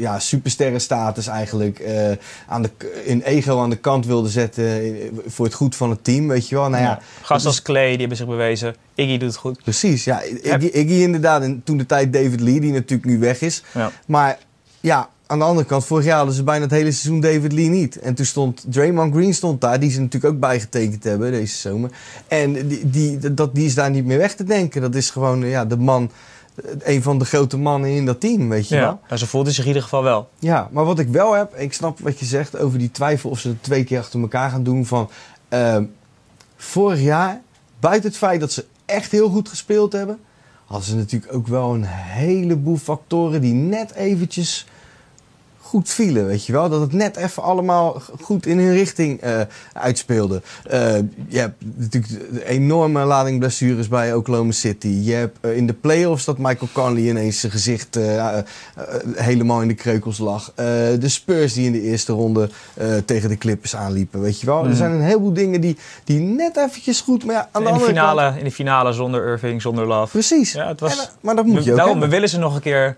ja, 0.00 0.18
supersterrenstatus 0.18 1.26
eigenlijk 1.26 1.82
aan 2.48 2.62
de, 2.62 2.70
in 3.04 3.22
ego 3.22 3.60
aan 3.60 3.70
de 3.70 3.76
kant 3.76 4.06
wilden 4.06 4.30
zetten 4.30 4.82
voor 5.26 5.44
het 5.44 5.54
goed 5.54 5.76
van 5.76 5.90
het 5.90 6.04
team. 6.04 6.28
Weet 6.28 6.48
je 6.48 6.54
wel, 6.54 6.68
nou 6.68 6.82
ja. 6.82 6.88
Ja. 6.88 7.00
Gasten 7.22 7.48
als 7.50 7.62
Clay, 7.62 7.88
die 7.90 7.98
hebben 7.98 8.16
zich 8.16 8.26
bewezen. 8.26 8.74
Iggy 8.94 9.17
doet 9.18 9.28
het 9.28 9.38
goed. 9.38 9.62
Precies, 9.62 10.04
ja. 10.04 10.22
Iggy, 10.22 10.66
Iggy 10.66 11.02
inderdaad. 11.02 11.42
En 11.42 11.60
toen 11.64 11.76
de 11.76 11.86
tijd 11.86 12.12
David 12.12 12.40
Lee, 12.40 12.60
die 12.60 12.72
natuurlijk 12.72 13.08
nu 13.08 13.18
weg 13.18 13.40
is. 13.40 13.62
Ja. 13.74 13.90
Maar 14.06 14.38
ja, 14.80 15.08
aan 15.28 15.38
de 15.38 15.44
andere 15.44 15.66
kant, 15.66 15.84
vorig 15.84 16.04
jaar 16.04 16.16
hadden 16.16 16.34
ze 16.34 16.42
bijna 16.42 16.62
het 16.62 16.70
hele 16.70 16.92
seizoen 16.92 17.20
David 17.20 17.52
Lee 17.52 17.68
niet. 17.68 17.98
En 17.98 18.14
toen 18.14 18.26
stond 18.26 18.64
Draymond 18.68 19.14
Green 19.14 19.34
stond 19.34 19.60
daar, 19.60 19.80
die 19.80 19.90
ze 19.90 20.00
natuurlijk 20.00 20.34
ook 20.34 20.40
bijgetekend 20.40 21.04
hebben 21.04 21.30
deze 21.30 21.56
zomer. 21.56 21.90
En 22.28 22.68
die, 22.68 22.90
die, 22.90 23.34
dat, 23.34 23.54
die 23.54 23.66
is 23.66 23.74
daar 23.74 23.90
niet 23.90 24.04
meer 24.04 24.18
weg 24.18 24.34
te 24.34 24.44
denken. 24.44 24.80
Dat 24.80 24.94
is 24.94 25.10
gewoon 25.10 25.46
ja, 25.46 25.64
de 25.64 25.76
man, 25.76 26.10
een 26.78 27.02
van 27.02 27.18
de 27.18 27.24
grote 27.24 27.56
mannen 27.56 27.90
in 27.90 28.06
dat 28.06 28.20
team, 28.20 28.48
weet 28.48 28.68
je 28.68 28.74
wel. 28.76 29.00
Ja. 29.08 29.16
Ze 29.16 29.26
voelt 29.26 29.48
zich 29.48 29.58
in 29.58 29.66
ieder 29.66 29.82
geval 29.82 30.02
wel. 30.02 30.28
Ja, 30.38 30.68
maar 30.72 30.84
wat 30.84 30.98
ik 30.98 31.08
wel 31.08 31.32
heb, 31.32 31.54
ik 31.56 31.72
snap 31.72 31.98
wat 31.98 32.18
je 32.18 32.24
zegt 32.24 32.58
over 32.58 32.78
die 32.78 32.90
twijfel 32.90 33.30
of 33.30 33.38
ze 33.38 33.48
het 33.48 33.62
twee 33.62 33.84
keer 33.84 33.98
achter 33.98 34.20
elkaar 34.20 34.50
gaan 34.50 34.62
doen. 34.62 34.86
Van 34.86 35.10
ehm, 35.48 35.84
vorig 36.56 37.00
jaar, 37.00 37.40
buiten 37.80 38.08
het 38.08 38.18
feit 38.18 38.40
dat 38.40 38.52
ze 38.52 38.64
echt 38.88 39.12
heel 39.12 39.28
goed 39.28 39.48
gespeeld 39.48 39.92
hebben, 39.92 40.18
hadden 40.64 40.88
ze 40.88 40.96
natuurlijk 40.96 41.34
ook 41.34 41.46
wel 41.46 41.74
een 41.74 41.86
heleboel 41.86 42.76
factoren 42.76 43.40
die 43.40 43.54
net 43.54 43.92
eventjes 43.92 44.66
goed 45.68 45.90
vielen, 45.90 46.26
weet 46.26 46.46
je 46.46 46.52
wel. 46.52 46.68
Dat 46.68 46.80
het 46.80 46.92
net 46.92 47.16
even 47.16 47.42
allemaal 47.42 48.02
goed 48.20 48.46
in 48.46 48.58
hun 48.58 48.72
richting 48.72 49.20
eh, 49.20 49.40
uitspeelde. 49.72 50.42
Eh, 50.64 50.96
je 51.28 51.38
hebt 51.38 51.64
natuurlijk 51.76 52.32
de 52.32 52.44
enorme 52.46 53.04
lading 53.04 53.38
blessures 53.38 53.88
bij 53.88 54.14
Oklahoma 54.14 54.52
City. 54.52 54.88
Je 54.88 55.12
hebt 55.12 55.38
eh, 55.40 55.56
in 55.56 55.66
de 55.66 55.72
playoffs 55.72 56.24
dat 56.24 56.38
Michael 56.38 56.68
Conley 56.72 57.02
ineens 57.02 57.40
zijn 57.40 57.52
gezicht 57.52 57.98
helemaal 59.14 59.62
in 59.62 59.68
de 59.68 59.74
kreukels 59.74 60.18
lag. 60.18 60.52
De 60.54 60.98
Spurs 61.08 61.52
die 61.52 61.66
in 61.66 61.72
de 61.72 61.82
eerste 61.82 62.12
ronde 62.12 62.50
tegen 63.04 63.28
de 63.28 63.38
Clippers 63.38 63.76
aanliepen, 63.76 64.20
weet 64.20 64.40
je 64.40 64.46
wel. 64.46 64.64
Er 64.66 64.74
zijn 64.76 64.92
een 64.92 65.00
heleboel 65.02 65.32
dingen 65.32 65.60
die, 65.60 65.76
die 66.04 66.20
net 66.20 66.56
eventjes 66.56 67.00
goed... 67.00 67.24
Maar 67.24 67.34
ja, 67.34 67.48
aan 67.52 67.62
de 67.62 67.68
In 67.68 67.74
de, 67.78 67.80
finale, 67.84 68.22
kant... 68.22 68.36
in 68.38 68.44
de 68.44 68.52
finale 68.52 68.92
zonder 68.92 69.26
Irving, 69.26 69.62
zonder 69.62 69.86
Love. 69.86 70.10
Precies. 70.10 70.52
Ja, 70.52 70.68
het 70.68 70.80
was- 70.80 70.98
En, 70.98 71.08
maar 71.20 71.36
dat 71.36 71.44
moet 71.46 71.64
je 71.64 71.70
ook 71.70 71.76
Daarom, 71.76 72.00
willen 72.08 72.28
ze 72.28 72.38
nog 72.38 72.54
een 72.54 72.60
keer... 72.60 72.96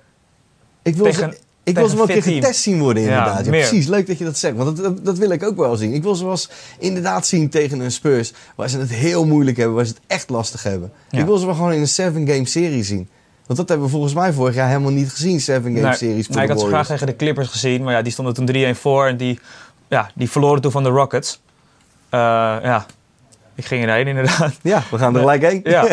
Ik 0.82 0.96
wil, 0.96 1.04
Tegen- 1.04 1.32
ze, 1.32 1.38
ik 1.62 1.74
wil 1.74 1.88
ze 1.88 1.96
wel 1.96 2.04
een 2.04 2.12
keer 2.12 2.22
team. 2.22 2.40
getest 2.40 2.60
zien 2.60 2.78
worden, 2.78 3.02
inderdaad. 3.02 3.44
Ja, 3.44 3.50
precies, 3.50 3.86
leuk 3.86 4.06
dat 4.06 4.18
je 4.18 4.24
dat 4.24 4.38
zegt. 4.38 4.56
Want 4.56 4.76
dat, 4.76 4.84
dat, 4.84 5.04
dat 5.04 5.18
wil 5.18 5.30
ik 5.30 5.42
ook 5.42 5.56
wel 5.56 5.76
zien. 5.76 5.94
Ik 5.94 6.02
wil 6.02 6.14
ze 6.14 6.22
wel 6.22 6.32
eens 6.32 6.50
inderdaad 6.78 7.26
zien 7.26 7.48
tegen 7.48 7.80
een 7.80 7.92
Spurs... 7.92 8.32
waar 8.56 8.68
ze 8.68 8.78
het 8.78 8.90
heel 8.90 9.26
moeilijk 9.26 9.56
hebben, 9.56 9.76
waar 9.76 9.84
ze 9.84 9.92
het 9.92 10.02
echt 10.06 10.30
lastig 10.30 10.62
hebben. 10.62 10.92
Ja. 11.10 11.18
Ik 11.18 11.24
wil 11.24 11.36
ze 11.36 11.46
wel 11.46 11.54
gewoon 11.54 11.72
in 11.72 11.80
een 11.80 11.88
seven-game 11.88 12.46
serie 12.46 12.84
zien. 12.84 13.08
Want 13.50 13.58
dat 13.58 13.68
hebben 13.68 13.86
we 13.86 13.92
volgens 13.92 14.14
mij 14.14 14.32
vorig 14.32 14.54
jaar 14.54 14.68
helemaal 14.68 14.90
niet 14.90 15.10
gezien, 15.10 15.40
seven-game 15.40 15.86
Nee, 15.86 15.94
series 15.94 16.28
nee, 16.28 16.42
ik 16.42 16.48
had 16.48 16.60
ze 16.60 16.66
graag 16.66 16.86
tegen 16.86 17.06
de 17.06 17.16
Clippers 17.16 17.48
gezien, 17.48 17.82
maar 17.82 17.92
ja, 17.92 18.02
die 18.02 18.12
stonden 18.12 18.34
toen 18.34 18.74
3-1 18.74 18.78
voor 18.78 19.06
en 19.06 19.16
die, 19.16 19.38
ja, 19.88 20.10
die 20.14 20.30
verloren 20.30 20.60
toen 20.60 20.70
van 20.70 20.82
de 20.82 20.88
Rockets. 20.88 21.40
Eh, 22.08 22.18
ja, 22.62 22.86
ik 23.60 23.66
ging 23.66 23.84
erheen 23.84 24.06
inderdaad. 24.06 24.52
Ja, 24.62 24.82
we 24.90 24.98
gaan 24.98 25.14
er 25.14 25.20
gelijk 25.20 25.42
heen. 25.42 25.60
Ja, 25.64 25.86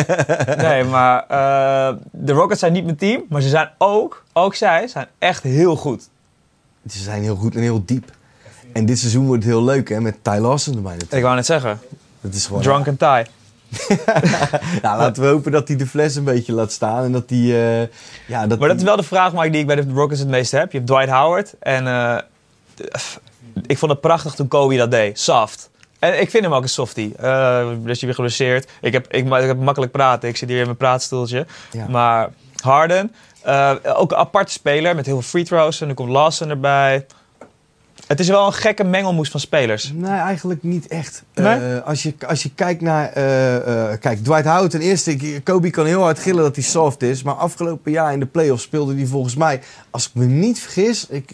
nee, 0.56 0.84
maar 0.84 1.24
eh, 1.28 1.96
de 2.10 2.32
Rockets 2.32 2.60
zijn 2.60 2.72
niet 2.72 2.84
mijn 2.84 2.96
team, 2.96 3.24
maar 3.28 3.42
ze 3.42 3.48
zijn 3.48 3.70
ook, 3.78 4.24
ook 4.32 4.54
zij, 4.54 4.86
zijn 4.88 5.06
echt 5.18 5.42
heel 5.42 5.76
goed. 5.76 6.08
Ze 6.88 6.98
zijn 6.98 7.22
heel 7.22 7.36
goed 7.36 7.54
en 7.54 7.60
heel 7.60 7.82
diep. 7.84 8.10
En 8.72 8.86
dit 8.86 8.98
seizoen 8.98 9.26
wordt 9.26 9.42
het 9.42 9.52
heel 9.52 9.64
leuk, 9.64 9.88
hè, 9.88 10.00
met 10.00 10.16
Ty 10.22 10.30
Lawson 10.30 10.74
erbij 10.74 10.92
natuurlijk. 10.92 11.16
Ik 11.16 11.22
wou 11.22 11.34
net 11.34 11.46
zeggen, 11.46 11.80
Dat 12.20 12.34
is 12.34 12.46
gewoon... 12.46 12.62
drunk 12.62 12.88
and 12.88 12.98
tie. 12.98 13.24
Nou, 14.82 14.98
laten 14.98 15.22
we 15.22 15.28
hopen 15.28 15.52
dat 15.52 15.68
hij 15.68 15.76
de 15.76 15.86
fles 15.86 16.14
een 16.14 16.24
beetje 16.24 16.52
laat 16.52 16.72
staan. 16.72 17.04
En 17.04 17.12
dat 17.12 17.30
hij... 17.30 17.38
eh, 17.38 17.88
ja, 18.26 18.46
dat 18.46 18.58
Maar 18.58 18.68
dat 18.68 18.76
is 18.76 18.82
wel 18.82 18.96
de 18.96 19.02
vraag, 19.02 19.32
Mike, 19.32 19.50
die 19.50 19.60
ik 19.60 19.66
bij 19.66 19.76
de 19.76 19.86
Rockets 19.94 20.20
het 20.20 20.28
meeste 20.28 20.56
heb. 20.56 20.72
Je 20.72 20.78
hebt 20.78 20.90
Dwight 20.90 21.10
Howard 21.10 21.54
en 21.58 21.86
eh, 21.86 22.18
ik 23.66 23.78
vond 23.78 23.90
het 23.92 24.00
prachtig 24.00 24.34
toen 24.34 24.48
Kobe 24.48 24.76
dat 24.76 24.90
deed. 24.90 25.20
Soft. 25.20 25.70
En 25.98 26.20
ik 26.20 26.30
vind 26.30 26.44
hem 26.44 26.54
ook 26.54 26.62
een 26.62 26.68
softie. 26.68 27.14
Eh 27.16 27.68
dus 27.80 28.00
je 28.00 28.06
weer 28.06 28.14
geblesseerd. 28.14 28.70
Ik 28.80 28.92
heb, 28.92 29.06
ik, 29.12 29.26
ik 29.26 29.46
heb 29.46 29.58
makkelijk 29.58 29.92
praten. 29.92 30.28
Ik 30.28 30.36
zit 30.36 30.48
hier 30.48 30.58
in 30.58 30.64
mijn 30.64 30.76
praatstoeltje. 30.76 31.46
Ja. 31.72 31.88
Maar 31.88 32.30
Harden, 32.62 33.14
eh, 33.42 33.74
ook 33.82 34.10
een 34.10 34.16
aparte 34.16 34.52
speler 34.52 34.94
met 34.94 35.06
heel 35.06 35.14
veel 35.14 35.28
free 35.28 35.44
throws. 35.44 35.80
En 35.80 35.86
dan 35.86 35.96
komt 35.96 36.10
Lawson 36.10 36.50
erbij. 36.50 37.06
Het 38.08 38.20
is 38.20 38.28
wel 38.28 38.46
een 38.46 38.52
gekke 38.52 38.84
mengelmoes 38.84 39.30
van 39.30 39.40
spelers. 39.40 39.92
Nee, 39.94 40.10
eigenlijk 40.10 40.62
niet 40.62 40.86
echt. 40.86 41.22
Nee? 41.34 41.74
Eh, 41.74 41.86
als, 41.86 42.02
je, 42.02 42.14
als 42.26 42.42
je 42.42 42.50
kijkt 42.54 42.80
naar... 42.80 43.12
eh, 43.12 43.56
eh, 43.92 44.00
kijk, 44.00 44.24
Dwight 44.24 44.44
Howard 44.44 44.70
ten 44.70 44.80
eerste... 44.80 45.40
Kobe 45.42 45.70
kan 45.70 45.86
heel 45.86 46.02
hard 46.02 46.18
gillen 46.18 46.42
dat 46.42 46.54
hij 46.54 46.64
soft 46.64 47.02
is. 47.02 47.22
Maar 47.22 47.34
afgelopen 47.34 47.92
jaar 47.92 48.12
in 48.12 48.20
de 48.20 48.26
playoffs 48.26 48.62
speelde 48.62 48.94
hij 48.94 49.06
volgens 49.06 49.34
mij... 49.36 49.60
Als 49.90 50.06
ik 50.06 50.14
me 50.14 50.24
niet 50.24 50.58
vergis... 50.60 51.06
Ik 51.08 51.30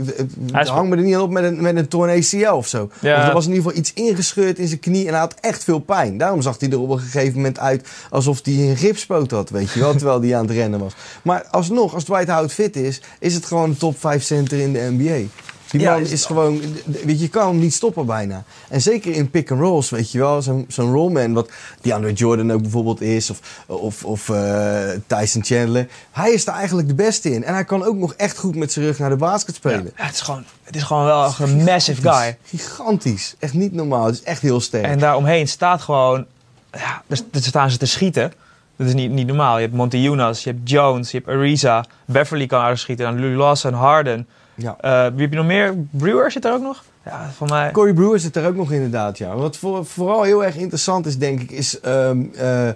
Hij 0.52 0.64
hang 0.64 0.88
me 0.88 0.96
er 0.96 1.02
niet 1.02 1.14
aan 1.14 1.20
op 1.20 1.30
met 1.30 1.44
een, 1.44 1.62
met 1.62 1.76
een 1.76 1.88
torn 1.88 2.10
ACL 2.10 2.52
of 2.52 2.68
zo. 2.68 2.90
Ja. 3.00 3.20
Of 3.20 3.26
er 3.26 3.32
was 3.32 3.46
in 3.46 3.50
ieder 3.52 3.64
geval 3.64 3.78
iets 3.80 3.92
ingescheurd 3.92 4.58
in 4.58 4.68
zijn 4.68 4.80
knie... 4.80 5.06
en 5.06 5.10
hij 5.10 5.20
had 5.20 5.34
echt 5.40 5.64
veel 5.64 5.78
pijn. 5.78 6.18
Daarom 6.18 6.42
zag 6.42 6.60
hij 6.60 6.70
er 6.70 6.80
op 6.80 6.90
een 6.90 6.98
gegeven 6.98 7.34
moment 7.34 7.58
uit... 7.58 7.88
alsof 8.10 8.40
hij 8.42 8.54
een 8.54 8.76
gipspoot 8.76 9.30
had, 9.30 9.50
weet 9.50 9.72
je 9.72 9.80
wel. 9.80 9.94
terwijl 9.94 10.22
hij 10.22 10.36
aan 10.36 10.46
het 10.46 10.54
rennen 10.56 10.80
was. 10.80 10.94
Maar 11.22 11.44
alsnog, 11.50 11.94
als 11.94 12.04
Dwight 12.04 12.28
Howard 12.28 12.52
fit 12.52 12.76
is... 12.76 13.00
is 13.18 13.34
het 13.34 13.44
gewoon 13.46 13.70
een 13.70 13.76
top 13.76 14.00
5 14.00 14.22
center 14.22 14.58
in 14.58 14.72
de 14.72 14.88
NBA. 14.90 15.28
Die 15.74 15.82
Ja, 15.82 15.92
man 15.92 16.00
is 16.00 16.10
is, 16.10 16.24
gewoon, 16.24 16.60
weet 16.84 17.04
je, 17.04 17.18
je 17.18 17.28
kan 17.28 17.48
hem 17.48 17.58
niet 17.58 17.74
stoppen 17.74 18.06
bijna. 18.06 18.44
En 18.68 18.80
zeker 18.80 19.12
in 19.12 19.30
pick 19.30 19.50
and 19.50 19.60
rolls, 19.60 19.90
weet 19.90 20.10
je 20.10 20.18
wel, 20.18 20.42
zo'n 20.42 20.64
zo'n 20.68 20.92
rollman, 20.92 21.32
wat 21.32 21.50
DeAndre 21.80 22.12
Jordan 22.12 22.52
ook 22.52 22.62
bijvoorbeeld 22.62 23.00
is, 23.00 23.30
of, 23.30 23.40
of, 23.66 24.04
of 24.04 24.28
eh, 24.28 24.88
Tyson 25.06 25.44
Chandler. 25.44 25.88
Hij 26.10 26.32
is 26.32 26.44
daar 26.44 26.54
eigenlijk 26.54 26.88
de 26.88 26.94
beste 26.94 27.30
in. 27.30 27.44
En 27.44 27.54
hij 27.54 27.64
kan 27.64 27.84
ook 27.84 27.96
nog 27.96 28.14
echt 28.14 28.38
goed 28.38 28.56
met 28.56 28.72
zijn 28.72 28.84
rug 28.84 28.98
naar 28.98 29.10
de 29.10 29.16
basket 29.16 29.54
spelen. 29.54 29.92
Ja, 29.96 30.04
het, 30.04 30.14
is 30.14 30.20
gewoon, 30.20 30.44
het 30.62 30.76
is 30.76 30.82
gewoon 30.82 31.04
wel 31.04 31.34
een 31.38 31.64
massive 31.64 32.10
guy. 32.10 32.38
Gigantisch. 32.44 33.34
Echt 33.38 33.54
niet 33.54 33.72
normaal. 33.72 34.06
Het 34.06 34.14
is 34.14 34.22
echt 34.22 34.42
heel 34.42 34.60
sterk. 34.60 34.84
En 34.84 34.98
daaromheen 34.98 35.48
staat 35.48 35.82
gewoon... 35.82 36.24
Ja, 36.72 37.02
er, 37.06 37.20
er 37.32 37.42
staan 37.42 37.70
ze 37.70 37.76
te 37.76 37.86
schieten. 37.86 38.32
Dat 38.76 38.86
is 38.86 38.94
niet, 38.94 39.10
niet 39.10 39.26
normaal. 39.26 39.56
Je 39.56 39.62
hebt 39.62 39.76
Monty 39.76 39.96
Jonas, 39.96 40.44
je 40.44 40.50
hebt 40.50 40.70
Jones, 40.70 41.10
je 41.10 41.16
hebt 41.16 41.28
Ariza. 41.28 41.84
Beverly 42.04 42.46
kan 42.46 42.60
aardig 42.60 42.78
schieten. 42.78 43.06
En 43.06 43.20
Lou 43.20 43.36
Lawson, 43.36 43.72
Harden. 43.72 44.26
Ja. 44.54 44.76
Eh, 44.80 45.12
wie 45.12 45.20
heb 45.20 45.30
je 45.30 45.36
nog 45.36 45.46
meer? 45.46 45.74
Brewer 45.90 46.30
zit 46.30 46.44
er 46.44 46.52
ook 46.52 46.62
nog? 46.62 46.84
Ja, 47.04 47.30
van 47.36 47.48
mij... 47.48 47.70
Corey 47.70 47.92
Brewer 47.92 48.20
zit 48.20 48.36
er 48.36 48.46
ook 48.46 48.56
nog 48.56 48.72
inderdaad, 48.72 49.18
ja. 49.18 49.36
Wat 49.36 49.56
voor, 49.56 49.86
vooral 49.86 50.22
heel 50.22 50.44
erg 50.44 50.56
interessant 50.56 51.06
is, 51.06 51.18
denk 51.18 51.40
ik, 51.40 51.50
is... 51.50 51.80
ehm, 51.80 52.22
eh, 52.36 52.68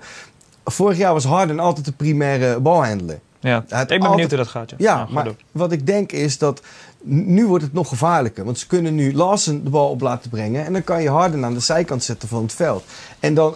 vorig 0.65 0.97
jaar 0.99 1.13
was 1.13 1.25
Harden 1.25 1.59
altijd 1.61 1.85
de 1.87 1.93
primaire 1.93 2.61
balhandler. 2.61 3.19
Ja. 3.41 3.57
Ik 3.59 3.69
ben 3.69 3.79
altijd- 3.79 4.01
benieuwd 4.01 4.29
hoe 4.29 4.39
dat 4.39 4.49
gaat. 4.49 4.73
Ja, 4.77 5.07
maar 5.11 5.25
door. 5.25 5.37
wat 5.53 5.73
ik 5.73 5.87
denk 5.87 6.13
is 6.13 6.39
dat 6.39 6.63
nu 7.03 7.47
wordt 7.47 7.65
het 7.65 7.73
nog 7.73 7.89
gevaarlijker. 7.89 8.45
Want 8.45 8.59
ze 8.59 8.67
kunnen 8.67 8.95
nu 8.95 9.15
Lawson 9.15 9.65
de 9.65 9.71
bal 9.71 9.91
op 9.91 10.01
laten 10.01 10.31
brengen. 10.31 10.65
En 10.65 10.73
dan 10.73 10.85
kan 10.85 11.03
je 11.03 11.11
Harden 11.11 11.45
aan 11.45 11.55
de 11.55 11.61
zijkant 11.61 12.05
zetten 12.05 12.29
van 12.29 12.43
het 12.43 12.53
veld. 12.53 12.85
En 13.21 13.35
dan, 13.35 13.55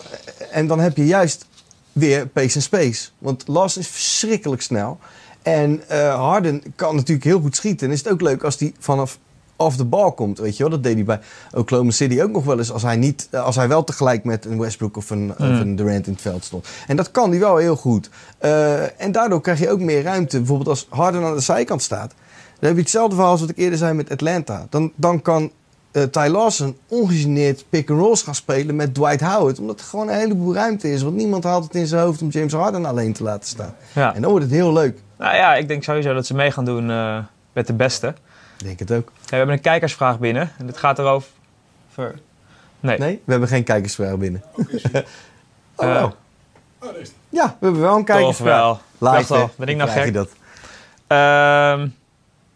en 0.50 0.66
dan 0.66 0.80
heb 0.80 0.96
je 0.96 1.06
juist 1.06 1.46
weer 1.92 2.26
pace 2.26 2.54
en 2.56 2.62
space. 2.62 3.08
Want 3.18 3.48
Lawson 3.48 3.82
is 3.82 3.88
verschrikkelijk 3.88 4.62
snel. 4.62 4.98
En 5.42 5.82
eh, 5.88 6.14
Harden 6.14 6.62
kan 6.76 6.94
natuurlijk 6.94 7.26
heel 7.26 7.40
goed 7.40 7.56
schieten. 7.56 7.86
En 7.86 7.92
is 7.92 7.98
het 8.04 8.12
ook 8.12 8.20
leuk 8.20 8.42
als 8.42 8.58
hij 8.58 8.72
vanaf 8.78 9.18
off 9.56 9.76
de 9.76 9.84
bal 9.84 10.12
komt, 10.12 10.38
weet 10.38 10.56
je 10.56 10.62
wel. 10.62 10.72
Dat 10.72 10.82
deed 10.82 10.94
hij 10.94 11.04
bij 11.04 11.20
Oklahoma 11.54 11.90
City 11.90 12.20
ook 12.20 12.30
nog 12.30 12.44
wel 12.44 12.58
eens. 12.58 12.72
Als 12.72 12.82
hij, 12.82 12.96
niet, 12.96 13.28
eh, 13.30 13.44
als 13.44 13.56
hij 13.56 13.68
wel 13.68 13.84
tegelijk 13.84 14.24
met 14.24 14.44
een 14.44 14.58
Westbrook 14.58 14.96
of 14.96 15.10
een, 15.10 15.22
Mm. 15.24 15.30
of 15.30 15.60
een 15.60 15.76
Durant 15.76 16.06
in 16.06 16.12
het 16.12 16.22
veld 16.22 16.44
stond. 16.44 16.66
En 16.86 16.96
dat 16.96 17.10
kan 17.10 17.30
hij 17.30 17.38
wel 17.38 17.56
heel 17.56 17.76
goed. 17.76 18.10
Eh, 18.38 19.00
en 19.00 19.12
daardoor 19.12 19.40
krijg 19.40 19.58
je 19.58 19.70
ook 19.70 19.80
meer 19.80 20.02
ruimte. 20.02 20.36
Bijvoorbeeld 20.36 20.68
als 20.68 20.86
Harden 20.90 21.22
aan 21.24 21.34
de 21.34 21.40
zijkant 21.40 21.82
staat. 21.82 22.14
Dan 22.58 22.68
heb 22.68 22.74
je 22.74 22.80
hetzelfde 22.82 23.14
verhaal 23.14 23.32
als 23.32 23.40
wat 23.40 23.50
ik 23.50 23.58
eerder 23.58 23.78
zei 23.78 23.92
met 23.94 24.10
Atlanta. 24.10 24.66
Dan, 24.70 24.92
dan 24.94 25.22
kan 25.22 25.50
eh 25.92 26.02
Ty 26.02 26.28
Lawson 26.30 26.76
ongegeneerd 26.88 27.64
pick-and-rolls 27.68 28.22
gaan 28.22 28.34
spelen 28.34 28.76
met 28.76 28.94
Dwight 28.94 29.20
Howard. 29.20 29.58
Omdat 29.58 29.80
er 29.80 29.86
gewoon 29.86 30.08
een 30.08 30.18
heleboel 30.18 30.54
ruimte 30.54 30.92
is. 30.92 31.02
Want 31.02 31.16
niemand 31.16 31.44
haalt 31.44 31.64
het 31.64 31.74
in 31.74 31.86
zijn 31.86 32.02
hoofd 32.02 32.22
om 32.22 32.28
James 32.28 32.52
Harden 32.52 32.84
alleen 32.84 33.12
te 33.12 33.22
laten 33.22 33.48
staan. 33.48 33.74
Ja. 33.92 34.14
En 34.14 34.20
dan 34.20 34.30
wordt 34.30 34.46
het 34.46 34.54
heel 34.54 34.72
leuk. 34.72 34.98
Nou 35.22 35.34
ja, 35.36 35.54
ik 35.54 35.68
denk 35.68 35.82
sowieso 35.84 36.14
dat 36.14 36.26
ze 36.26 36.34
mee 36.34 36.50
gaan 36.50 36.64
doen 36.64 36.90
eh, 36.90 37.18
met 37.52 37.66
de 37.66 37.72
beste. 37.72 38.06
Ik 38.58 38.64
denk 38.66 38.78
het 38.78 38.92
ook. 38.92 39.10
Ja, 39.14 39.22
we 39.30 39.36
hebben 39.36 39.54
een 39.54 39.60
kijkersvraag 39.60 40.18
binnen. 40.18 40.50
En 40.58 40.66
dit 40.66 40.76
gaat 40.76 40.98
erover... 40.98 41.28
Ver- 41.92 42.18
Nee. 42.80 42.98
Nee, 42.98 43.22
we 43.24 43.30
hebben 43.30 43.48
geen 43.48 43.64
kijkersvraag 43.64 44.16
binnen. 44.16 44.42
oh, 44.56 44.64
Eh, 45.76 46.00
wow. 46.00 46.04
Oh, 46.04 46.12
daar 46.80 46.96
is 46.96 47.08
het. 47.08 47.16
Ja, 47.28 47.56
we 47.58 47.64
hebben 47.64 47.80
wel 47.82 47.96
een 47.96 48.04
Toch 48.04 48.16
kijkersvraag. 48.16 48.78
wel. 48.98 49.08
Al, 49.10 49.38
hè? 49.38 49.44
ben 49.56 49.68
ik 49.68 49.76
nou 49.76 49.90
je 49.90 50.00
gek? 50.00 50.14
dat? 50.14 50.28
Ehm, 51.06 51.88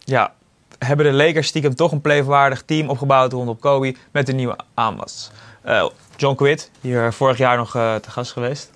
ja, 0.04 0.32
hebben 0.78 1.06
de 1.06 1.12
Lakers 1.12 1.46
stiekem 1.46 1.74
toch 1.74 1.92
een 1.92 2.00
playwaardig 2.00 2.62
team 2.62 2.88
opgebouwd 2.88 3.32
rondom 3.32 3.58
Kobe 3.58 3.94
met 4.10 4.28
een 4.28 4.36
nieuwe 4.36 4.56
aanwas. 4.74 5.30
Eh, 5.62 5.86
John 6.16 6.34
Quitt, 6.36 6.70
hier 6.80 7.12
vorig 7.12 7.38
jaar 7.38 7.56
nog 7.56 7.76
eh, 7.76 7.94
te 7.94 8.10
gast 8.10 8.32
geweest. 8.32 8.70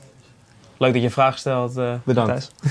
Leuk 0.80 0.92
dat 0.92 1.00
je 1.00 1.06
een 1.06 1.14
vraag 1.14 1.38
stelt, 1.38 1.76
eh 1.76 1.94
Bedankt. 2.04 2.52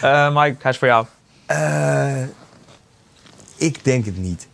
Eh, 0.00 0.34
Mike, 0.34 0.56
hij 0.58 0.70
is 0.70 0.78
voor 0.78 0.88
jou. 0.88 1.06
Eh, 1.46 2.22
ik 3.56 3.84
denk 3.84 4.04
het 4.04 4.16
niet. 4.18 4.46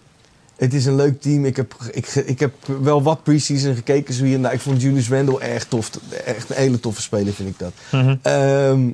Het 0.57 0.74
is 0.74 0.86
een 0.86 0.95
leuk 0.95 1.20
team. 1.20 1.45
Ik 1.45 1.57
heb, 1.57 1.74
ik, 1.93 2.07
ik 2.07 2.41
heb 2.41 2.53
wel 2.80 3.03
wat 3.03 3.22
preseason 3.22 3.74
gekeken. 3.74 4.14
Zo 4.14 4.24
hier 4.24 4.34
en 4.34 4.43
daar. 4.43 4.53
Ik 4.53 4.61
vond 4.61 4.82
Julius 4.82 5.09
Randle 5.09 5.41
erg 5.41 5.64
tof. 5.64 5.91
Echt 6.24 6.51
een 6.51 6.57
hele 6.57 6.80
toffe 6.80 7.03
speler 7.03 7.32
vind 7.32 7.49
ik 7.49 7.59
dat. 7.59 7.72
Mhm. 7.91 8.16
Ehm, 8.22 8.88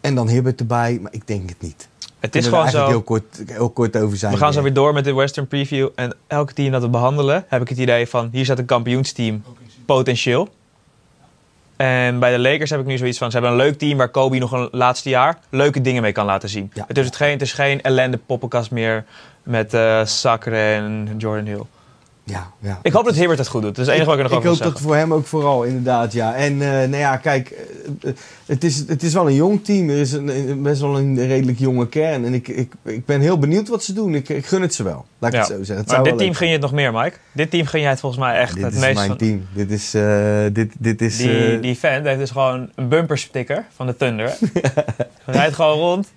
en 0.00 0.14
dan 0.14 0.28
Hibbert 0.28 0.60
erbij. 0.60 0.98
Maar 1.02 1.12
ik 1.12 1.26
denk 1.26 1.48
het 1.48 1.60
niet. 1.60 1.88
Het 2.20 2.34
is 2.34 2.46
gewoon 2.46 2.70
zo. 2.70 2.86
heel 2.86 3.02
kort, 3.02 3.42
heel 3.46 3.70
kort 3.70 3.96
over 3.96 4.16
zijn. 4.16 4.32
We 4.32 4.38
gaan 4.38 4.52
zo 4.52 4.62
weer 4.62 4.74
door 4.74 4.92
met 4.92 5.04
de 5.04 5.14
Western 5.14 5.46
Preview. 5.46 5.88
En 5.94 6.16
elke 6.26 6.52
team 6.52 6.72
dat 6.72 6.82
we 6.82 6.88
behandelen, 6.88 7.44
heb 7.48 7.62
ik 7.62 7.68
het 7.68 7.78
idee 7.78 8.06
van... 8.06 8.28
hier 8.32 8.44
staat 8.44 8.58
een 8.58 8.64
kampioensteam 8.64 9.42
potentieel. 9.84 10.48
En 11.76 12.18
bij 12.18 12.32
de 12.32 12.38
Lakers 12.38 12.70
heb 12.70 12.80
ik 12.80 12.86
nu 12.86 12.96
zoiets 12.96 13.18
van... 13.18 13.30
ze 13.30 13.38
hebben 13.38 13.58
een 13.58 13.64
leuk 13.64 13.78
team 13.78 13.98
waar 13.98 14.08
Kobe 14.08 14.38
nog 14.38 14.52
een 14.52 14.68
laatste 14.70 15.08
jaar... 15.08 15.38
leuke 15.50 15.80
dingen 15.80 16.02
mee 16.02 16.12
kan 16.12 16.26
laten 16.26 16.48
zien. 16.48 16.70
Ja. 16.74 16.84
Het, 16.88 16.98
is 16.98 17.04
het, 17.06 17.16
geen, 17.16 17.30
het 17.30 17.42
is 17.42 17.52
geen 17.52 17.82
ellende 17.82 18.16
poppenkast 18.26 18.70
meer... 18.70 19.04
met 19.42 19.74
eh 19.74 20.04
Sacre 20.04 20.56
en 20.56 21.14
Jordan 21.18 21.46
Hill. 21.46 21.62
Ja, 22.28 22.50
ja. 22.58 22.78
Ik 22.82 22.92
hoop 22.92 23.04
dat 23.04 23.14
Hibbert 23.14 23.38
het 23.38 23.48
goed 23.48 23.62
doet. 23.62 23.76
Dat 23.76 23.86
is 23.86 23.92
het 23.92 23.94
enige 23.94 24.10
wat 24.10 24.18
ik 24.18 24.24
er 24.24 24.30
nog 24.30 24.38
ik 24.42 24.48
over 24.48 24.64
hoop 24.64 24.72
wil 24.72 24.72
dat 24.72 24.80
voor 24.80 24.96
hem 24.96 25.12
ook 25.12 25.26
vooral, 25.26 25.62
inderdaad, 25.62 26.12
ja. 26.12 26.34
En 26.34 26.52
eh, 26.62 26.68
nou 26.68 26.96
ja, 26.96 27.16
kijk, 27.16 27.50
eh, 27.50 28.10
eh, 28.10 28.16
het, 28.46 28.64
is, 28.64 28.84
het 28.86 29.02
is 29.02 29.12
wel 29.12 29.26
een 29.28 29.34
jong 29.34 29.64
team. 29.64 29.88
Er 29.90 29.96
is 29.96 30.12
een, 30.12 30.62
best 30.62 30.80
wel 30.80 30.98
een 30.98 31.26
redelijk 31.26 31.58
jonge 31.58 31.88
kern. 31.88 32.24
En 32.24 32.34
ik, 32.34 32.48
ik, 32.48 32.72
ik 32.82 33.04
ben 33.04 33.20
heel 33.20 33.38
benieuwd 33.38 33.68
wat 33.68 33.84
ze 33.84 33.92
doen. 33.92 34.14
Ik, 34.14 34.28
ik 34.28 34.46
gun 34.46 34.62
het 34.62 34.74
ze 34.74 34.82
wel, 34.82 35.06
laat 35.18 35.32
ik 35.32 35.36
Ja. 35.38 35.44
het 35.46 35.56
zo 35.56 35.64
zeggen. 35.64 35.76
Het 35.76 35.86
Maar 35.86 36.02
dit 36.02 36.18
team 36.18 36.28
leuk 36.28 36.36
ging 36.36 36.50
je 36.50 36.56
het 36.56 36.64
nog 36.64 36.72
meer, 36.72 36.92
Mike. 36.92 37.16
Dit 37.32 37.50
team 37.50 37.66
ging 37.66 37.82
jij 37.82 37.90
het 37.90 38.00
volgens 38.00 38.22
mij 38.22 38.38
echt 38.38 38.54
Dit 38.54 38.64
het 38.64 38.74
is 38.74 38.80
meest 38.80 38.94
mijn 38.94 39.08
van... 39.08 39.16
team. 39.16 39.46
Dit 39.52 39.70
is, 39.70 39.90
dit, 40.52 40.72
dit 40.78 41.02
is 41.02 41.16
Die, 41.16 41.60
die 41.60 41.76
fan 41.76 42.06
heeft 42.06 42.18
dus 42.18 42.30
gewoon 42.30 42.70
een 42.74 42.88
bumpersticker 42.88 43.64
van 43.74 43.86
de 43.86 43.96
Thunder. 43.96 44.36
Hij 45.24 45.34
rijdt 45.34 45.54
gewoon 45.54 45.78
rond. 45.78 46.08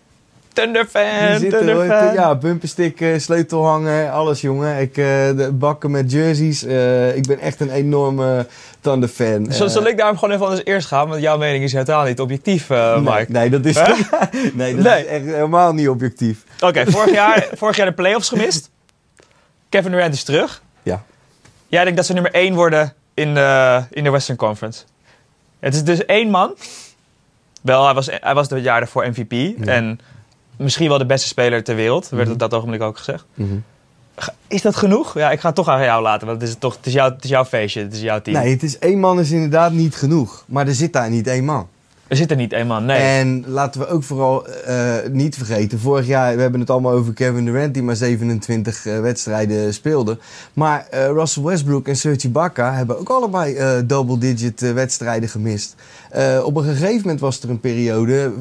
Thunderfan. 0.53 1.39
Thunderfan. 1.49 2.13
Ja, 2.13 2.35
bumperstick, 2.35 3.05
sleutelhanger, 3.17 4.09
alles 4.11 4.41
jongen. 4.41 4.79
Ik, 4.81 4.89
eh, 4.97 5.05
de 5.37 5.49
bakken 5.53 5.91
met 5.91 6.11
jerseys. 6.11 6.63
eh, 6.63 7.15
ik 7.15 7.27
ben 7.27 7.39
echt 7.39 7.59
een 7.59 7.69
enorme 7.71 8.47
Thunder-fan. 8.81 9.45
Zal, 9.51 9.65
Eh, 9.65 9.71
zal 9.73 9.87
ik 9.87 9.97
daarom 9.97 10.17
gewoon 10.17 10.33
even 10.33 10.45
anders 10.47 10.65
eerst 10.65 10.87
gaan? 10.87 11.07
Want 11.09 11.21
jouw 11.21 11.37
mening 11.37 11.63
is 11.63 11.73
helemaal 11.73 12.03
niet 12.05 12.19
objectief, 12.19 12.69
nee, 12.69 12.99
Mike. 12.99 13.25
nee, 13.27 13.49
dat 13.49 13.65
is, 13.65 13.75
Hè? 13.79 13.93
nee, 14.53 14.75
dat 14.75 14.83
Nee. 14.83 15.01
is 15.01 15.05
echt 15.07 15.25
helemaal 15.25 15.73
niet 15.73 15.87
objectief. 15.89 16.43
Oké, 16.59 16.91
vorig, 16.91 17.13
jaar, 17.13 17.47
vorig 17.53 17.75
jaar 17.75 17.85
de 17.85 17.93
playoffs 17.93 18.29
gemist. 18.29 18.69
Kevin 19.69 19.91
Durant 19.91 20.13
is 20.13 20.23
terug. 20.23 20.61
Ja. 20.83 21.03
Jij 21.67 21.81
denkt 21.81 21.97
dat 21.97 22.05
ze 22.05 22.13
nummer 22.13 22.31
1 22.33 22.53
worden 22.55 22.93
in 23.13 23.33
de, 23.33 23.81
in 23.91 24.03
de 24.03 24.09
Western 24.09 24.37
Conference. 24.37 24.83
Het 25.59 25.73
is 25.75 25.83
dus 25.83 26.05
één 26.05 26.29
man. 26.29 26.55
Wel, 27.61 27.85
hij 27.85 27.93
was, 27.93 28.09
hij 28.11 28.33
was 28.33 28.49
het 28.49 28.63
jaar 28.63 28.79
daarvoor 28.79 29.07
MVP. 29.07 29.65
En 29.67 29.99
misschien 30.63 30.89
wel 30.89 30.97
de 30.97 31.05
beste 31.05 31.27
speler 31.27 31.63
ter 31.63 31.75
wereld. 31.75 32.09
Werd 32.09 32.29
op 32.29 32.39
dat 32.39 32.53
ogenblik 32.53 32.81
ook 32.81 32.97
gezegd. 32.97 33.25
Mhm. 33.33 33.53
Is 34.47 34.61
dat 34.61 34.75
genoeg? 34.75 35.13
Ja, 35.17 35.31
ik 35.31 35.39
ga 35.39 35.47
het 35.47 35.55
toch 35.55 35.67
aan 35.67 35.83
jou 35.83 36.01
laten. 36.01 36.27
Want 36.27 36.41
het 36.41 36.49
is, 36.49 36.55
toch, 36.59 36.75
het 36.75 36.85
is, 36.85 36.93
jouw, 36.93 37.09
het 37.09 37.23
is 37.23 37.29
jouw 37.29 37.45
feestje. 37.45 37.81
Het 37.81 37.93
is 37.93 38.01
jouw 38.01 38.21
team. 38.21 38.37
Nee, 38.37 38.51
het 38.51 38.63
is 38.63 38.79
één 38.79 38.99
man 38.99 39.19
is 39.19 39.31
inderdaad 39.31 39.71
niet 39.71 39.95
genoeg. 39.95 40.43
Maar 40.47 40.67
er 40.67 40.73
zit 40.73 40.93
daar 40.93 41.09
niet 41.09 41.27
één 41.27 41.45
man. 41.45 41.67
Er 42.09 42.15
zit 42.15 42.31
er 42.31 42.37
niet 42.37 42.65
man. 42.65 42.85
Nee. 42.85 42.97
En 42.97 43.43
laten 43.47 43.81
we 43.81 43.87
ook 43.87 44.03
vooral 44.03 44.47
eh, 44.47 44.95
niet 45.11 45.35
vergeten, 45.35 45.79
vorig 45.79 46.07
jaar, 46.07 46.35
we 46.35 46.41
hebben 46.41 46.59
het 46.59 46.69
allemaal 46.69 46.91
over 46.91 47.13
Kevin 47.13 47.45
Durant 47.45 47.73
die 47.73 47.83
maar 47.83 47.95
27 47.95 48.85
eh, 48.85 48.99
wedstrijden 48.99 49.73
speelde. 49.73 50.17
Maar 50.53 50.87
eh, 50.89 51.05
Russell 51.05 51.43
Westbrook 51.43 51.87
en 51.87 51.95
Serge 51.95 52.27
Ibaka 52.27 52.73
hebben 52.73 52.99
ook 52.99 53.09
allebei 53.09 53.57
double-digit 53.85 54.73
wedstrijden 54.73 55.29
gemist. 55.29 55.75
Op 56.43 56.55
een 56.55 56.63
gegeven 56.63 57.01
moment 57.01 57.19
was 57.19 57.41
er 57.41 57.49
een 57.49 57.59
periode, 57.59 58.31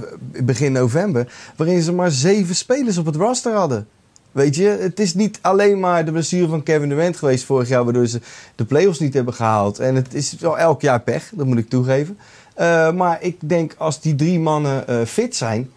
begin 0.42 0.72
november, 0.72 1.32
waarin 1.56 1.82
ze 1.82 1.92
maar 1.92 2.10
zeven 2.10 2.54
spelers 2.54 2.98
op 2.98 3.06
het 3.06 3.16
roster 3.16 3.52
hadden. 3.52 3.86
Weet 4.32 4.54
je, 4.54 4.68
het 4.80 5.00
is 5.00 5.14
niet 5.14 5.38
alleen 5.40 5.80
maar 5.80 6.04
de 6.04 6.12
blessure 6.12 6.48
van 6.48 6.62
Kevin 6.62 6.88
Durant 6.88 7.16
geweest 7.16 7.44
vorig 7.44 7.68
jaar, 7.68 7.84
waardoor 7.84 8.06
ze 8.06 8.20
de 8.54 8.64
playoffs 8.64 8.98
niet 8.98 9.14
hebben 9.14 9.34
gehaald. 9.34 9.78
En 9.78 9.94
het 9.94 10.14
is 10.14 10.36
wel 10.40 10.58
elk 10.58 10.80
jaar 10.80 11.00
pech, 11.00 11.30
dat 11.34 11.46
moet 11.46 11.58
ik 11.58 11.68
toegeven. 11.68 12.18
Eh, 12.59 12.92
maar 12.92 13.18
ik 13.20 13.36
denk 13.40 13.74
als 13.78 14.00
die 14.00 14.14
drie 14.14 14.40
mannen 14.40 14.88
eh, 14.88 15.04
fit 15.04 15.36
zijn. 15.36 15.70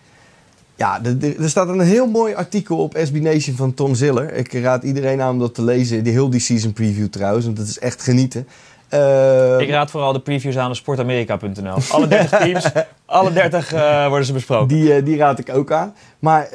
Ja, 0.75 1.01
er 1.39 1.49
staat 1.49 1.67
een 1.67 1.79
heel 1.79 2.07
mooi 2.07 2.33
artikel 2.33 2.77
op 2.77 2.97
SB 3.03 3.15
Nation 3.15 3.55
van 3.55 3.73
Tom 3.73 3.95
Ziller. 3.95 4.33
Ik 4.33 4.53
raad 4.53 4.83
iedereen 4.83 5.21
aan 5.21 5.31
om 5.31 5.39
dat 5.39 5.53
te 5.55 5.63
lezen. 5.63 6.03
Die 6.03 6.13
heel 6.13 6.29
die 6.29 6.39
season 6.39 6.73
preview 6.73 7.07
trouwens, 7.07 7.45
want 7.45 7.57
dat 7.57 7.67
is 7.67 7.79
echt 7.79 8.03
genieten. 8.03 8.47
Eh, 8.89 9.59
ik 9.59 9.69
raad 9.69 9.91
vooral 9.91 10.13
de 10.13 10.19
previews 10.19 10.57
aan 10.57 10.69
op 10.69 10.75
sportamerika.nl. 10.75 11.77
Alle 11.89 12.07
30 12.07 12.39
teams, 12.43 12.71
alle 13.05 13.33
30 13.33 13.73
eh, 13.73 14.07
worden 14.07 14.25
ze 14.25 14.33
besproken. 14.33 14.67
Die, 14.67 15.03
die 15.03 15.17
raad 15.17 15.39
ik 15.39 15.49
ook 15.49 15.71
aan. 15.71 15.93
Maar 16.19 16.47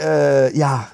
ja, 0.52 0.88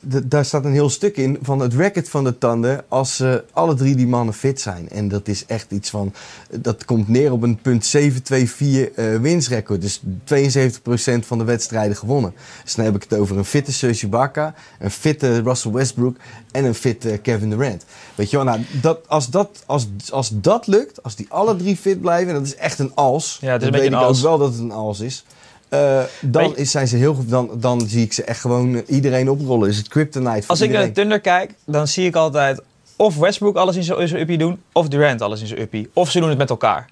daar 0.00 0.44
staat 0.44 0.64
een 0.64 0.72
heel 0.72 0.90
stuk 0.90 1.16
in 1.16 1.38
van 1.42 1.58
het 1.58 1.74
record 1.74 2.08
van 2.08 2.24
de 2.24 2.38
Thunder 2.38 2.84
als 2.88 3.20
eh, 3.20 3.34
alle 3.52 3.74
drie 3.74 3.96
die 3.96 4.06
mannen 4.06 4.34
fit 4.34 4.60
zijn. 4.60 4.88
En 4.88 5.08
dat 5.08 5.28
is 5.28 5.46
echt 5.46 5.70
iets 5.70 5.90
van, 5.90 6.12
dat 6.60 6.84
komt 6.84 7.08
neer 7.08 7.32
op 7.32 7.42
een 7.42 7.56
punt 7.56 7.86
724 7.86 9.04
eh 9.04 9.20
winstrecord. 9.20 9.80
Dus 9.80 10.00
72% 10.00 11.26
van 11.26 11.38
de 11.38 11.44
wedstrijden 11.44 11.96
gewonnen. 11.96 12.34
Dus 12.64 12.74
dan 12.74 12.84
heb 12.84 12.94
ik 12.94 13.02
het 13.08 13.18
over 13.18 13.38
een 13.38 13.44
fitte 13.44 13.72
Serge 13.72 14.06
Ibaka, 14.06 14.54
een 14.78 14.90
fitte 14.90 15.42
Russell 15.42 15.72
Westbrook 15.72 16.16
en 16.50 16.64
een 16.64 16.74
fitte 16.74 17.18
Kevin 17.22 17.50
Durant. 17.50 17.84
Weet 18.14 18.30
je 18.30 18.36
wel, 18.36 18.44
nou, 18.44 18.60
dat, 18.80 18.98
als, 19.08 19.30
dat, 19.30 19.62
als, 19.66 19.88
als 20.10 20.30
dat 20.34 20.66
lukt, 20.66 21.02
als 21.02 21.16
die 21.16 21.26
alle 21.28 21.56
drie 21.56 21.76
fit 21.76 22.00
blijven, 22.00 22.28
en 22.28 22.34
dat 22.34 22.46
is 22.46 22.56
echt 22.56 22.78
een 22.78 22.94
als. 22.94 23.38
Ja, 23.40 23.52
het 23.52 23.60
is 23.60 23.66
een 23.66 23.72
beetje 23.72 23.90
weet 23.90 23.98
een 23.98 24.02
ik 24.02 24.08
als. 24.08 24.18
ook 24.18 24.24
wel 24.24 24.38
dat 24.38 24.52
het 24.52 24.60
een 24.60 24.72
als 24.72 25.00
is. 25.00 25.24
Eh, 25.70 26.02
dan 26.20 26.56
is, 26.56 26.70
zijn 26.70 26.88
ze 26.88 26.96
heel 26.96 27.14
goed. 27.14 27.28
Dan, 27.28 27.50
dan 27.54 27.80
zie 27.80 28.04
ik 28.04 28.12
ze 28.12 28.24
echt 28.24 28.40
gewoon 28.40 28.74
eh, 28.74 28.82
iedereen 28.86 29.30
oprollen. 29.30 29.68
Is 29.68 29.76
het 29.76 29.88
kryptonite 29.88 30.40
voor 30.40 30.50
Als 30.50 30.60
ik 30.60 30.70
naar 30.70 30.80
de 30.80 30.86
iedereen. 30.86 30.92
Thunder 30.92 31.20
kijk, 31.20 31.54
dan 31.64 31.88
zie 31.88 32.06
ik 32.06 32.16
altijd 32.16 32.62
of 32.96 33.16
Westbrook 33.16 33.56
alles 33.56 33.76
in 33.76 33.82
zijn 33.82 33.98
in 33.98 34.08
zijn 34.08 34.20
uppie 34.20 34.38
doen, 34.38 34.62
of 34.72 34.88
Durant 34.88 35.20
alles 35.20 35.40
in 35.40 35.46
zijn 35.46 35.60
uppie. 35.60 35.90
Of 35.92 36.10
ze 36.10 36.20
doen 36.20 36.28
het 36.28 36.38
met 36.38 36.50
elkaar. 36.50 36.88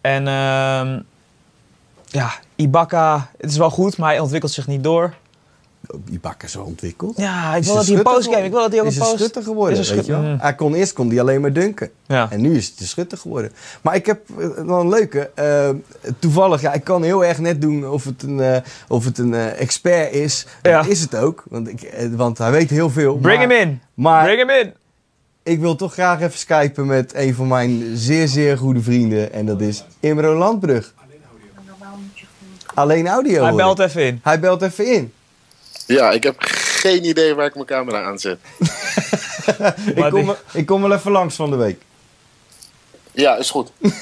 En 0.00 0.28
ehm, 0.28 1.00
ja, 2.04 2.32
Ibaka, 2.54 3.30
het 3.38 3.50
is 3.50 3.56
wel 3.56 3.70
goed, 3.70 3.96
maar 3.96 4.10
hij 4.10 4.20
ontwikkelt 4.20 4.52
zich 4.52 4.66
niet 4.66 4.82
door. 4.84 5.14
Oh, 5.88 6.00
Ibaka 6.10 6.46
zo 6.46 6.62
ontwikkeld. 6.62 7.16
Ja, 7.16 7.54
ik 7.54 7.60
Is 7.60 7.66
wil 7.66 7.74
een 7.74 7.78
dat 7.80 7.88
hij 7.88 7.96
een 7.96 8.02
post 8.02 8.28
geeft. 8.28 8.44
Ik 8.44 8.50
wil 8.50 8.60
dat 8.60 8.70
hij 8.72 8.80
ook 8.80 8.86
is 8.86 8.96
een 8.96 9.02
post... 9.02 9.16
schutter 9.18 9.42
geworden, 9.42 9.78
Is 9.78 9.88
een 9.90 9.96
weet 9.96 10.06
je 10.06 10.12
wel. 10.12 10.20
mm. 10.22 10.36
Hij 10.40 10.54
kon, 10.54 10.74
eerst 10.74 10.92
kon 10.92 11.08
hij 11.08 11.20
alleen 11.20 11.40
maar 11.40 11.52
dunken. 11.52 11.90
Ja. 12.06 12.26
En 12.30 12.40
nu 12.40 12.56
is 12.56 12.66
het 12.68 12.80
een 12.80 12.86
schutter 12.86 13.18
geworden. 13.18 13.52
Maar 13.82 13.94
ik 13.94 14.06
heb 14.06 14.20
eh, 14.38 14.46
wel 14.48 14.80
een 14.80 14.88
leuke. 14.88 15.30
eh, 15.34 15.68
toevallig, 16.18 16.60
ja, 16.60 16.72
ik 16.72 16.84
kan 16.84 17.02
heel 17.02 17.24
erg 17.24 17.38
net 17.38 17.60
doen 17.60 17.88
of 17.88 18.04
het 18.04 18.22
een, 18.22 18.40
eh, 18.40 18.56
of 18.88 19.04
het 19.04 19.18
een 19.18 19.34
eh, 19.34 19.60
expert 19.60 20.12
is. 20.12 20.46
Ja. 20.62 20.76
Dat 20.82 20.86
is 20.90 21.00
het 21.00 21.16
ook. 21.16 21.44
Want, 21.48 21.68
ik, 21.68 21.92
want 22.16 22.38
hij 22.38 22.50
weet 22.50 22.70
heel 22.70 22.90
veel. 22.90 23.16
Bring 23.16 23.38
maar, 23.38 23.48
hem 23.48 23.68
in. 23.68 23.80
Maar 23.94 24.24
Bring 24.24 24.38
hem 24.38 24.50
in. 24.50 24.74
ik 25.42 25.60
wil 25.60 25.76
toch 25.76 25.92
graag 25.92 26.20
even 26.20 26.38
skypen 26.38 26.86
met 26.86 27.14
een 27.14 27.34
van 27.34 27.48
mijn 27.48 27.96
zeer, 27.96 28.28
zeer 28.28 28.58
goede 28.58 28.80
vrienden. 28.82 29.32
En 29.32 29.46
dat 29.46 29.60
is 29.60 29.84
Imro 30.00 30.34
Landbrug. 30.34 30.94
Alleen 32.74 33.06
audio. 33.08 33.40
Hij 33.40 33.48
hoor 33.48 33.56
belt 33.56 33.78
ik. 33.80 33.86
even 33.86 34.06
in. 34.06 34.20
Hij 34.22 34.40
belt 34.40 34.62
even 34.62 34.86
in. 34.94 35.12
Ja, 35.86 36.10
ik 36.10 36.22
heb 36.22 36.34
geen 36.58 37.04
idee 37.04 37.34
waar 37.34 37.46
ik 37.46 37.54
mijn 37.54 37.66
camera 37.66 38.02
aan 38.02 38.18
zet. 38.18 38.38
Ik 39.94 40.04
kom, 40.10 40.24
die- 40.24 40.34
ik 40.52 40.66
kom 40.66 40.82
wel 40.82 40.92
even 40.92 41.10
langs 41.12 41.34
van 41.36 41.50
de 41.50 41.56
week. 41.56 41.82
Ja, 43.12 43.36
is 43.36 43.50
goed. 43.50 43.70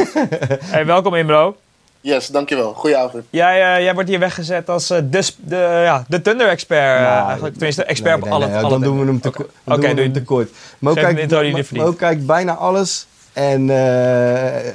Hey, 0.65 0.87
welkom 0.87 1.15
Imbro. 1.15 1.57
Yes, 2.01 2.27
dankjewel. 2.27 2.73
Goedenavond. 2.73 3.25
Jij, 3.31 3.75
eh, 3.77 3.83
jij 3.83 3.95
wordt 3.95 4.09
hier 4.09 4.19
weggezet 4.19 4.69
als 4.69 4.91
eh, 4.91 4.99
de, 5.11 5.31
de, 5.37 5.57
ja, 5.85 6.05
de 6.09 6.23
Thunder-expert. 6.23 6.97
eh, 6.99 7.03
Nou, 7.11 7.25
eigenlijk. 7.27 7.55
Tenminste, 7.55 7.85
expert 7.85 8.15
Nee, 8.15 8.23
op 8.23 8.25
nee, 8.25 8.33
alle 8.33 8.47
nee, 8.47 8.57
alle 8.57 8.69
Dan 8.69 8.81
doen 8.81 9.01
we 9.01 9.07
hem 9.07 9.21
te, 9.21 9.29
Oké. 9.29 9.45
we 9.65 9.75
doe 9.81 9.85
hem 9.87 9.99
je- 9.99 10.11
te 10.11 10.23
kort. 10.23 10.51
Mo 10.79 10.95
kijkt, 10.95 11.73
Mo- 11.73 12.27
bijna 12.27 12.55
alles. 12.55 13.07
En 13.33 13.71
eh, 13.71 13.77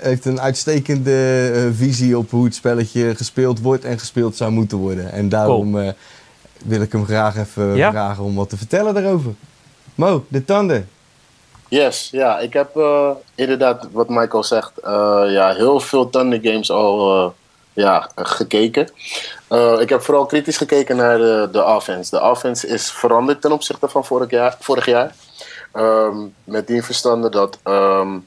heeft 0.01 0.25
een 0.25 0.41
uitstekende 0.41 1.51
eh, 1.53 1.61
visie 1.77 2.17
op 2.17 2.31
hoe 2.31 2.45
het 2.45 2.55
spelletje 2.55 3.15
gespeeld 3.15 3.59
wordt 3.59 3.85
en 3.85 3.99
gespeeld 3.99 4.35
zou 4.37 4.51
moeten 4.51 4.77
worden. 4.77 5.11
En 5.11 5.29
daarom 5.29 5.79
eh, 5.79 5.89
wil 6.65 6.81
ik 6.81 6.91
hem 6.91 7.05
graag 7.05 7.37
even 7.37 7.75
Ja? 7.75 7.91
vragen 7.91 8.23
om 8.23 8.35
wat 8.35 8.49
te 8.49 8.57
vertellen 8.57 8.93
daarover. 8.93 9.33
Mo, 9.95 10.25
de 10.27 10.45
tanden. 10.45 10.89
Yes, 11.67 12.09
ja, 12.11 12.39
ik 12.39 12.53
heb 12.53 12.75
eh, 12.77 13.09
inderdaad, 13.35 13.87
wat 13.91 14.09
Michael 14.09 14.43
zegt, 14.43 14.71
eh, 14.77 15.23
ja, 15.27 15.53
heel 15.53 15.79
veel 15.79 16.09
Thunder 16.09 16.39
games 16.41 16.71
al 16.71 17.15
eh, 17.25 17.29
ja, 17.73 18.09
gekeken. 18.15 18.89
Eh, 19.47 19.79
ik 19.79 19.89
heb 19.89 20.01
vooral 20.01 20.25
kritisch 20.25 20.57
gekeken 20.57 20.95
naar 20.95 21.17
de, 21.17 21.49
de 21.51 21.63
offense. 21.63 22.09
De 22.15 22.21
offense 22.21 22.67
is 22.67 22.91
veranderd 22.91 23.41
ten 23.41 23.51
opzichte 23.51 23.87
van 23.87 24.05
vorig 24.05 24.29
jaar. 24.29 24.57
Vorig 24.59 24.85
jaar. 24.85 25.15
Ehm, 25.71 26.17
met 26.43 26.67
die 26.67 26.83
verstande 26.83 27.29
dat 27.29 27.57
ehm, 27.63 28.17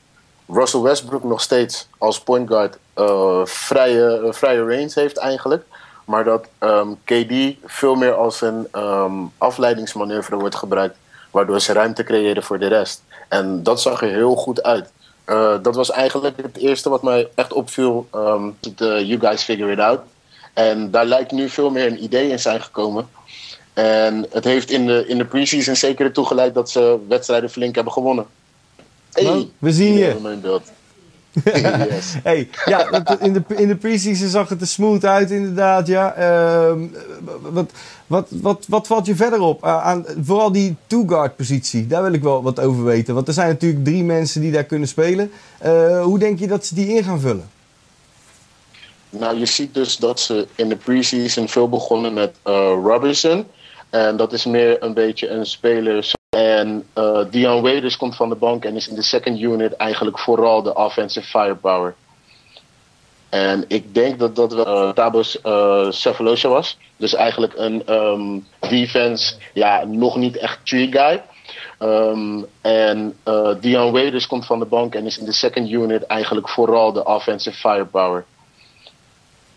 Russell 0.49 0.81
Westbrook 0.81 1.25
nog 1.25 1.41
steeds 1.41 1.89
als 1.99 2.21
point 2.21 2.49
guard 2.49 2.79
eh, 2.95 3.41
vrije, 3.45 4.29
vrije 4.31 4.61
range 4.61 4.91
heeft 4.95 5.17
eigenlijk. 5.17 5.65
Maar 6.13 6.25
dat 6.25 6.47
ehm, 6.59 6.89
KD 7.05 7.57
veel 7.65 7.95
meer 7.95 8.15
als 8.15 8.41
een 8.41 8.69
ehm, 8.71 9.13
afleidingsmanoeuvre 9.39 10.37
wordt 10.37 10.55
gebruikt. 10.55 10.97
Waardoor 11.31 11.61
ze 11.61 11.73
ruimte 11.73 12.05
creëren 12.05 12.43
voor 12.43 12.59
de 12.59 12.67
rest. 12.67 13.03
En 13.29 13.63
dat 13.63 13.81
zag 13.81 14.03
er 14.03 14.09
heel 14.09 14.35
goed 14.35 14.63
uit. 14.63 14.91
Eh, 15.25 15.55
dat 15.63 15.75
was 15.75 15.91
eigenlijk 15.91 16.37
het 16.43 16.57
eerste 16.57 16.89
wat 16.89 17.03
mij 17.03 17.29
echt 17.35 17.53
opviel. 17.53 18.07
ehm 18.11 18.51
de 18.61 19.07
You 19.07 19.21
Guys 19.21 19.43
Figure 19.43 19.73
It 19.73 19.79
Out. 19.79 20.01
En 20.53 20.91
daar 20.91 21.05
lijkt 21.05 21.33
nu 21.33 21.49
veel 21.49 21.71
meer 21.71 21.87
een 21.87 22.05
idee 22.05 22.29
in 22.29 22.41
zijn 22.41 22.63
gekomen. 22.63 23.09
En 23.73 24.27
het 24.31 24.45
heeft 24.45 24.71
in 24.71 24.87
de, 24.87 25.07
in 25.07 25.19
de 25.19 25.25
preseason 25.25 25.77
zeker 25.77 26.07
ertoe 26.07 26.27
geleid 26.27 26.55
dat 26.55 26.71
ze 26.71 26.99
wedstrijden 27.09 27.51
flink 27.51 27.75
hebben 27.75 27.93
gewonnen. 27.93 28.27
Hey, 29.13 29.25
Mo, 29.25 29.49
we 29.59 29.73
zien 29.73 29.95
je. 29.95 30.09
in 30.09 30.23
mijn 30.23 30.41
beeld. 30.41 30.71
Yes. 31.45 32.15
Hey, 32.23 32.49
ja, 32.65 33.07
in 33.21 33.33
de, 33.33 33.43
in 33.49 33.69
de 33.69 33.77
preseason 33.77 34.29
zag 34.29 34.49
het 34.49 34.61
er 34.61 34.67
smooth 34.67 35.05
uit 35.05 35.31
inderdaad, 35.31 35.87
ja. 35.87 36.15
Ehm, 36.15 36.87
wat, 37.41 37.73
wat, 38.07 38.29
wat, 38.31 38.65
wat 38.69 38.87
valt 38.87 39.07
je 39.07 39.15
verder 39.15 39.41
op? 39.41 39.65
Uh, 39.65 39.85
aan, 39.85 40.07
vooral 40.23 40.53
die 40.53 40.77
two-guard 40.87 41.37
positie, 41.37 41.87
daar 41.87 42.03
wil 42.03 42.13
ik 42.13 42.23
wel 42.23 42.43
wat 42.43 42.61
over 42.61 42.85
weten. 42.85 43.15
Want 43.15 43.29
er 43.29 43.35
zijn 43.35 43.49
natuurlijk 43.49 43.85
drie 43.85 44.05
mensen 44.05 44.41
die 44.41 44.53
daar 44.53 44.65
kunnen 44.65 44.89
spelen. 44.89 45.31
Eh, 45.59 46.03
hoe 46.03 46.19
denk 46.19 46.39
je 46.39 46.47
dat 46.47 46.67
ze 46.67 46.75
die 46.75 46.95
in 46.97 47.05
gaan 47.05 47.21
vullen? 47.21 47.51
Nou, 49.11 49.39
je 49.39 49.47
ziet 49.47 49.75
dus 49.75 49.97
dat 49.97 50.21
ze 50.21 50.47
in 50.55 50.69
de 50.69 50.77
preseason 50.77 51.49
veel 51.49 51.69
begonnen 51.69 52.15
met 52.15 52.35
eh, 52.43 52.53
Robertson. 52.85 53.47
En 53.91 54.17
dat 54.17 54.33
is 54.33 54.45
meer 54.45 54.83
een 54.83 54.95
beetje 54.95 55.29
een 55.29 55.47
speler. 55.47 56.13
En 56.37 56.87
eh 56.93 57.25
Dion 57.31 57.63
Waiters 57.63 57.97
komt 57.97 58.17
van 58.17 58.29
de 58.29 58.35
bank 58.35 58.65
en 58.65 58.77
is 58.77 58.89
in 58.89 58.95
de 58.95 59.03
second 59.03 59.41
unit 59.41 59.77
eigenlijk 59.77 60.19
vooral 60.19 60.63
de 60.63 60.75
offensive 60.75 61.27
firepower. 61.27 61.95
En 63.29 63.65
ik 63.69 63.95
denk 63.95 64.19
dat 64.19 64.37
dat 64.37 64.53
wel 64.53 64.67
eh, 64.67 64.93
Tabos 64.93 65.41
eh 65.41 65.91
Cephalosha 65.91 66.49
was. 66.49 66.79
Dus 66.97 67.15
eigenlijk 67.15 67.53
een 67.57 67.87
ehm, 67.87 68.39
defense, 68.71 69.35
ja, 69.53 69.85
nog 69.85 70.17
niet 70.17 70.37
echt 70.37 70.67
tree 70.67 70.93
guy. 70.93 71.23
Ehm, 71.79 72.43
en 72.61 73.17
eh 73.23 73.55
Dion 73.61 73.93
Waiters 73.93 74.27
komt 74.27 74.47
van 74.47 74.59
de 74.59 74.67
bank 74.67 74.95
en 74.95 75.07
is 75.07 75.19
in 75.19 75.25
de 75.25 75.33
second 75.33 75.71
unit 75.71 76.07
eigenlijk 76.07 76.49
vooral 76.49 76.93
de 76.93 77.05
offensive 77.05 77.57
firepower. 77.57 78.25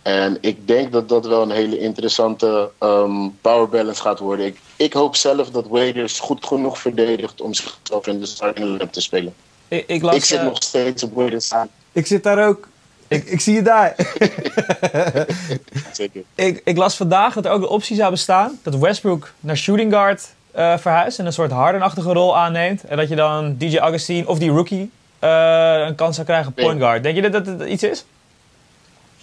En 0.05 0.37
ik 0.41 0.67
denk 0.67 0.91
dat 0.91 1.09
dat 1.09 1.25
wel 1.25 1.41
een 1.41 1.51
hele 1.51 1.79
interessante 1.79 2.69
ehm, 2.79 3.29
power 3.41 3.69
balance 3.69 4.01
gaat 4.01 4.19
worden. 4.19 4.45
Ik, 4.45 4.57
ik 4.75 4.93
hoop 4.93 5.15
zelf 5.15 5.49
dat 5.49 5.67
Waiters 5.67 6.19
goed 6.19 6.45
genoeg 6.45 6.79
verdedigt 6.79 7.41
om 7.41 7.53
zichzelf 7.53 8.07
in 8.07 8.19
de 8.19 8.25
starting 8.25 8.65
line 8.65 8.89
te 8.89 9.01
spelen. 9.01 9.33
Ik, 9.67 9.83
ik 9.87 10.01
las, 10.01 10.15
ik 10.15 10.23
zit 10.23 10.39
eh, 10.39 10.45
nog 10.45 10.63
steeds 10.63 11.03
op 11.03 11.13
Waiters 11.13 11.53
aan. 11.53 11.69
Ik 11.91 12.05
zit 12.07 12.23
daar 12.23 12.47
ook. 12.47 12.67
Ik, 13.07 13.25
ik 13.25 13.41
zie 13.41 13.53
je 13.53 13.61
daar. 13.61 13.95
Zeker. 15.91 16.23
ik, 16.35 16.61
ik 16.63 16.77
las 16.77 16.95
vandaag 16.95 17.33
dat 17.33 17.45
er 17.45 17.51
ook 17.51 17.61
de 17.61 17.69
optie 17.69 17.95
zou 17.95 18.11
bestaan 18.11 18.59
dat 18.63 18.75
Westbrook 18.75 19.31
naar 19.39 19.57
shooting 19.57 19.91
guard 19.91 20.33
eh, 20.51 20.77
verhuist 20.77 21.19
en 21.19 21.25
een 21.25 21.33
soort 21.33 21.51
Harden-achtige 21.51 22.13
rol 22.13 22.37
aanneemt. 22.37 22.83
En 22.83 22.97
dat 22.97 23.09
je 23.09 23.15
dan 23.15 23.55
DJ 23.57 23.77
Augustine 23.77 24.27
of 24.27 24.39
die 24.39 24.49
rookie 24.49 24.91
eh, 25.19 25.83
een 25.87 25.95
kans 25.95 26.15
zou 26.15 26.27
krijgen 26.27 26.47
op 26.47 26.55
point 26.55 26.79
guard. 26.79 27.03
Denk 27.03 27.15
je 27.15 27.21
dat 27.21 27.45
dat, 27.45 27.59
dat 27.59 27.67
iets 27.67 27.83
is? 27.83 28.05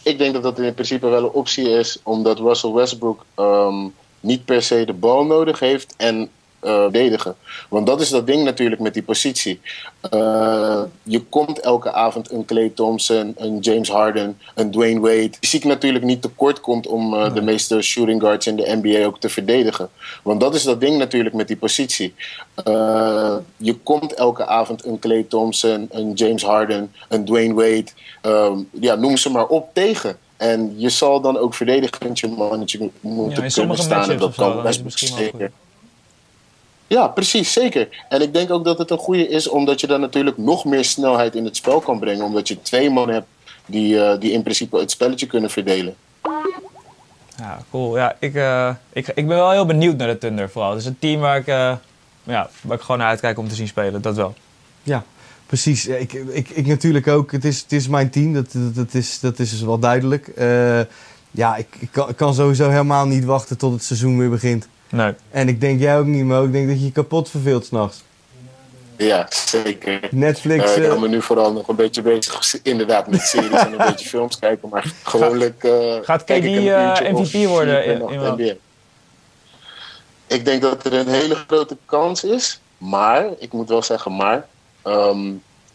Ik 0.03 0.19
denk 0.19 0.33
dat 0.33 0.43
dat 0.43 0.59
in 0.59 0.75
principe 0.75 1.09
wel 1.09 1.25
een 1.25 1.31
optie 1.31 1.71
is, 1.71 1.99
omdat 2.03 2.39
Russell 2.39 2.73
Westbrook 2.73 3.25
ehm, 3.35 3.89
niet 4.21 4.45
per 4.45 4.63
se 4.63 4.85
de 4.85 4.93
bal 4.93 5.25
nodig 5.25 5.59
heeft 5.59 5.95
en 5.97 6.31
eh, 6.63 6.81
verdedigen. 6.83 7.37
Want 7.69 7.87
dat 7.87 8.01
is 8.01 8.09
dat 8.09 8.27
ding 8.27 8.45
natuurlijk 8.45 8.81
met 8.81 8.95
die 8.95 9.03
positie. 9.03 9.61
Eh, 10.11 10.83
je 11.03 11.21
komt 11.21 11.61
elke 11.61 11.93
avond 11.93 12.33
een 12.33 12.45
Clay 12.45 12.69
Thompson, 12.75 13.35
een 13.37 13.59
James 13.59 13.89
Harden, 13.91 14.39
een 14.55 14.71
Dwayne 14.71 15.01
Wade. 15.01 15.31
Ik 15.41 15.65
natuurlijk 15.65 16.05
niet 16.05 16.23
tekort 16.23 16.61
komt 16.61 16.87
om 16.87 17.15
eh, 17.15 17.35
de 17.35 17.43
meeste 17.43 17.83
shooting 17.83 18.21
guards 18.21 18.47
in 18.47 18.57
de 18.57 18.79
NBA 18.83 19.07
ook 19.07 19.21
te 19.21 19.29
verdedigen. 19.29 19.89
Want 20.23 20.41
dat 20.41 20.55
is 20.55 20.63
dat 20.63 20.81
ding 20.81 20.99
natuurlijk 20.99 21.35
met 21.35 21.49
die 21.49 21.57
positie. 21.57 22.15
Je 23.57 23.77
komt 23.83 24.15
elke 24.15 24.47
avond 24.47 24.85
een 24.85 24.99
Clay 24.99 25.23
Thompson, 25.29 25.89
een 25.91 26.13
James 26.13 26.45
Harden, 26.45 26.93
een 27.09 27.25
Dwayne 27.25 27.55
Wade. 27.55 27.87
ehm, 28.23 28.59
ja, 28.71 28.95
noem 28.95 29.17
ze 29.17 29.31
maar 29.31 29.47
op 29.47 29.69
tegen. 29.73 30.17
En 30.37 30.75
je 30.77 30.89
zal 30.89 31.21
dan 31.21 31.39
ook 31.39 31.55
verdedigend 31.55 32.19
je 32.19 32.29
mannetje 32.29 32.91
moeten 33.01 33.45
in 33.45 33.51
kunnen 33.53 33.79
staan. 33.79 34.11
En 34.11 34.19
dat 34.19 34.35
kan 34.35 34.63
best 34.63 34.83
zeker. 34.95 35.53
Ja, 36.93 37.09
precies, 37.09 37.53
zeker. 37.53 37.89
En 38.09 38.23
ik 38.23 38.33
denk 38.33 38.51
ook 38.51 38.65
dat 38.65 38.79
het 38.79 38.91
een 38.91 38.99
goede 38.99 39.29
is, 39.29 39.49
omdat 39.49 39.81
je 39.81 39.87
dan 39.87 40.01
natuurlijk 40.01 40.39
nog 40.39 40.65
meer 40.65 40.85
snelheid 40.85 41.35
in 41.35 41.45
het 41.45 41.57
spel 41.57 41.81
kan 41.81 41.99
brengen. 41.99 42.25
Omdat 42.25 42.49
je 42.49 42.63
twee 42.63 42.91
man 42.91 43.09
hebt 43.09 43.27
die, 43.67 44.05
eh, 44.05 44.21
die 44.21 44.33
in 44.33 44.43
principe 44.43 44.79
het 44.79 44.91
spelletje 44.91 45.27
kunnen 45.27 45.51
verdelen. 45.51 45.95
Ja, 47.37 47.63
cool. 47.71 47.97
Ja, 47.97 48.17
ik, 48.19 48.35
eh, 48.35 48.75
ik, 48.93 49.09
ik 49.09 49.27
ben 49.27 49.37
wel 49.37 49.51
heel 49.51 49.67
benieuwd 49.67 49.97
naar 49.97 50.09
de 50.09 50.19
Thunder 50.19 50.51
vooral. 50.51 50.71
Het 50.71 50.81
is 50.81 50.87
een 50.87 50.99
team 50.99 51.21
waar 51.21 51.37
ik, 51.37 51.47
eh, 51.47 51.77
ja, 52.23 52.51
waar 52.61 52.77
ik 52.77 52.83
gewoon 52.83 52.99
naar 52.99 53.09
uitkijk 53.09 53.39
om 53.39 53.49
te 53.49 53.55
zien 53.55 53.69
spelen. 53.69 54.03
Dat 54.03 54.17
wel. 54.17 54.35
Ja, 54.83 55.05
precies. 55.47 55.83
Ja, 55.83 55.95
Ik, 55.95 56.13
ik, 56.13 56.49
ik 56.49 56.67
natuurlijk 56.67 57.09
ook. 57.09 57.33
Het 57.33 57.45
is, 57.45 57.61
het 57.61 57.73
is 57.73 57.89
mijn 57.89 58.11
team, 58.11 58.33
dat, 58.33 58.53
dat, 58.53 58.75
dat, 58.75 58.95
is, 58.95 59.21
dat 59.21 59.39
is 59.39 59.51
dus 59.51 59.63
wel 59.63 59.79
duidelijk. 59.79 60.29
Eh, 60.29 60.81
ja, 61.31 61.57
ik, 61.57 61.67
ik, 61.79 61.89
kan, 61.91 62.09
ik 62.09 62.17
kan 62.17 62.35
sowieso 62.35 62.69
helemaal 62.69 63.07
niet 63.07 63.25
wachten 63.25 63.59
tot 63.59 63.73
het 63.73 63.85
seizoen 63.85 64.19
weer 64.19 64.31
begint. 64.31 64.69
Nee. 64.93 65.13
En 65.31 65.49
ik 65.49 65.61
denk 65.61 65.81
jij 65.81 65.99
ook 65.99 66.07
niet, 66.07 66.25
maar 66.25 66.43
ik 66.45 66.53
denk 66.53 66.69
dat 66.69 66.79
je 66.79 66.85
je 66.85 66.93
kapot 66.93 67.29
verveelt 67.31 67.65
s'nachts. 67.65 68.03
Ja, 68.97 69.27
zeker. 69.31 70.01
Netflix, 70.11 70.65
Eh, 70.65 70.77
ik 70.77 70.83
eh, 70.85 70.89
ben 70.91 71.01
me 71.01 71.09
nu 71.09 71.23
vooral 71.23 71.53
nog 71.53 71.69
een 71.69 71.77
beetje 71.77 72.03
bezig, 72.03 72.63
inderdaad, 72.63 73.07
met 73.09 73.21
series 73.21 73.51
en 73.61 73.73
een 73.73 73.87
beetje 73.91 74.09
films 74.09 74.39
kijken. 74.39 74.69
Maar 74.69 74.93
gewoonlijk. 75.03 75.65
eh, 75.65 75.95
gaat 76.03 76.25
KD, 76.25 76.31
ik 76.31 76.45
een 76.45 76.69
eh, 76.69 76.87
uurtje 76.89 77.15
of 77.15 77.33
MVP 77.33 77.47
worden 77.49 77.85
in- 77.85 78.09
in- 78.09 78.33
NBA. 78.33 78.53
Ik 80.27 80.45
denk 80.45 80.63
dat 80.63 80.85
er 80.87 80.93
een 80.95 81.09
hele 81.09 81.35
grote 81.35 81.77
kans 81.85 82.25
is. 82.25 82.61
Maar, 82.79 83.27
ik 83.39 83.53
moet 83.53 83.69
wel 83.69 83.83
zeggen, 83.83 84.17
maar. 84.17 84.47
ehm, 84.83 85.19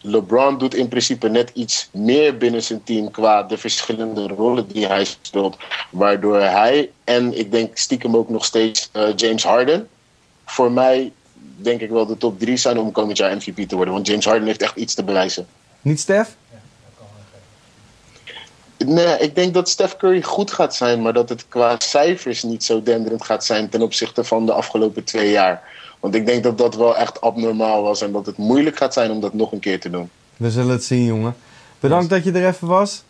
LeBron 0.00 0.58
doet 0.58 0.74
in 0.74 0.88
principe 0.88 1.28
net 1.28 1.50
iets 1.54 1.88
meer 1.92 2.36
binnen 2.36 2.62
zijn 2.62 2.82
team 2.84 3.10
qua 3.10 3.42
de 3.42 3.58
verschillende 3.58 4.26
rollen 4.26 4.68
die 4.68 4.86
hij 4.86 5.04
speelt. 5.04 5.56
Waardoor 5.90 6.40
hij 6.40 6.90
en 7.04 7.38
ik 7.38 7.50
denk 7.50 7.76
stiekem 7.78 8.16
ook 8.16 8.28
nog 8.28 8.44
steeds 8.44 8.88
eh, 8.92 9.08
James 9.16 9.44
Harden. 9.44 9.88
Voor 10.44 10.72
mij 10.72 11.12
denk 11.56 11.80
ik 11.80 11.90
wel 11.90 12.06
de 12.06 12.16
top 12.16 12.38
drie 12.38 12.56
zijn 12.56 12.78
om 12.78 12.92
komend 12.92 13.18
jaar 13.18 13.36
MVP 13.36 13.68
te 13.68 13.76
worden. 13.76 13.94
Want 13.94 14.06
James 14.06 14.24
Harden 14.24 14.46
heeft 14.46 14.62
echt 14.62 14.76
iets 14.76 14.94
te 14.94 15.04
bewijzen. 15.04 15.46
niet 15.80 16.00
Stef? 16.00 16.36
Nee, 18.86 19.18
ik 19.18 19.34
denk 19.34 19.54
dat 19.54 19.68
Steph 19.68 19.96
Curry 19.96 20.22
goed 20.22 20.52
gaat 20.52 20.74
zijn, 20.74 21.02
maar 21.02 21.12
dat 21.12 21.28
het 21.28 21.48
qua 21.48 21.74
cijfers 21.78 22.42
niet 22.42 22.64
zo 22.64 22.82
denderend 22.82 23.24
gaat 23.24 23.44
zijn 23.44 23.68
ten 23.68 23.82
opzichte 23.82 24.24
van 24.24 24.46
de 24.46 24.52
afgelopen 24.52 25.04
twee 25.04 25.30
jaar. 25.30 25.62
Want 26.00 26.14
ik 26.14 26.26
denk 26.26 26.42
dat 26.42 26.58
dat 26.58 26.74
wel 26.74 26.96
echt 26.96 27.20
abnormaal 27.20 27.82
was 27.82 28.02
en 28.02 28.12
dat 28.12 28.26
het 28.26 28.36
moeilijk 28.36 28.76
gaat 28.76 28.92
zijn 28.92 29.10
om 29.10 29.20
dat 29.20 29.34
nog 29.34 29.52
een 29.52 29.58
keer 29.60 29.80
te 29.80 29.90
doen. 29.90 30.10
We 30.36 30.50
zullen 30.50 30.70
het 30.70 30.84
zien, 30.84 31.04
jongen. 31.04 31.36
Bedankt 31.80 32.10
dat 32.10 32.24
je 32.24 32.32
er 32.32 32.46
even 32.48 32.68
was. 32.68 33.02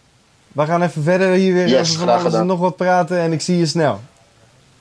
We 0.53 0.65
gaan 0.67 0.83
even 0.83 1.03
verder 1.03 1.33
hier 1.33 1.53
weer 1.55 1.69
Yes, 1.69 1.89
even 1.89 1.93
van 1.99 2.03
graag 2.03 2.11
alles 2.11 2.25
en 2.25 2.31
gedaan. 2.31 2.47
nog 2.47 2.59
wat 2.59 2.77
praten 2.77 3.19
en 3.19 3.33
ik 3.33 3.41
zie 3.41 3.59
je 3.59 3.67
snel. 3.67 4.01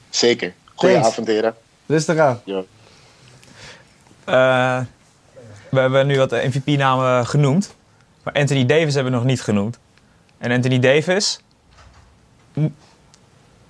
Zeker. 0.09 0.53
Goedenavond, 0.75 1.27
heren. 1.27 1.55
Rustig 1.85 2.17
aan. 2.17 2.41
Ja. 2.43 2.61
Eh, 4.25 4.85
we 5.69 5.79
hebben 5.79 6.07
nu 6.07 6.17
wat 6.17 6.31
MVP-namen 6.31 7.25
genoemd. 7.27 7.75
Maar 8.23 8.33
Anthony 8.33 8.65
Davis 8.65 8.93
hebben 8.93 9.11
we 9.11 9.17
nog 9.17 9.27
niet 9.27 9.41
genoemd. 9.41 9.77
En 10.37 10.51
Anthony 10.51 10.79
Davis... 10.79 11.39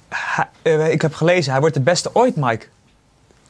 hij- 0.09 0.47
eh, 0.61 0.91
ik 0.91 1.01
heb 1.01 1.13
gelezen, 1.13 1.51
hij 1.51 1.59
wordt 1.59 1.75
de 1.75 1.81
beste 1.81 2.09
ooit, 2.13 2.35
Mike. 2.35 2.65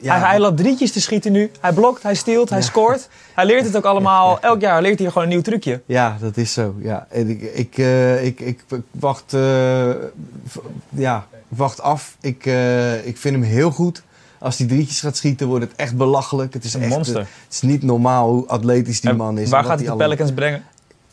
Ja, 0.00 0.18
hij, 0.18 0.28
hij 0.28 0.38
loopt 0.40 0.56
drietjes 0.56 0.92
te 0.92 1.00
schieten 1.00 1.32
nu. 1.32 1.50
Hij 1.60 1.72
blokt, 1.72 2.02
hij 2.02 2.14
steelt, 2.14 2.50
hij 2.50 2.62
scoort. 2.62 3.08
Hij 3.34 3.46
leert 3.46 3.64
het 3.64 3.76
ook 3.76 3.84
allemaal. 3.84 4.40
Elk 4.40 4.60
jaar 4.60 4.82
leert 4.82 4.98
hij 4.98 5.08
gewoon 5.08 5.22
een 5.22 5.28
nieuw 5.28 5.40
trucje. 5.42 5.80
Ja, 5.86 6.16
dat 6.20 6.36
is 6.36 6.52
zo. 6.52 6.74
Ja. 6.80 7.06
En 7.10 7.28
ik, 7.30 7.42
ik, 7.42 7.78
eh, 7.78 8.24
ik, 8.24 8.40
ik 8.40 8.64
wacht, 8.90 9.32
eh, 9.34 9.90
ja, 10.88 11.26
wacht 11.48 11.80
af. 11.80 12.16
Ik, 12.20 12.46
eh, 12.46 13.06
ik 13.06 13.16
vind 13.16 13.34
hem 13.34 13.44
heel 13.44 13.70
goed. 13.70 14.02
Als 14.38 14.58
hij 14.58 14.66
drietjes 14.66 15.00
gaat 15.00 15.16
schieten, 15.16 15.46
wordt 15.46 15.64
het 15.64 15.72
echt 15.76 15.96
belachelijk. 15.96 16.52
Het 16.52 16.64
is 16.64 16.74
Een 16.74 16.82
echt, 16.82 16.90
monster. 16.90 17.18
het 17.18 17.28
is 17.50 17.60
niet 17.60 17.82
normaal 17.82 18.28
hoe 18.30 18.46
atletisch 18.46 19.00
die 19.00 19.10
En 19.10 19.16
man 19.16 19.38
is. 19.38 19.50
waar 19.50 19.64
gaat 19.64 19.78
hij 19.80 19.88
de 19.88 19.96
Pelicans 19.96 20.32
brengen? 20.32 20.64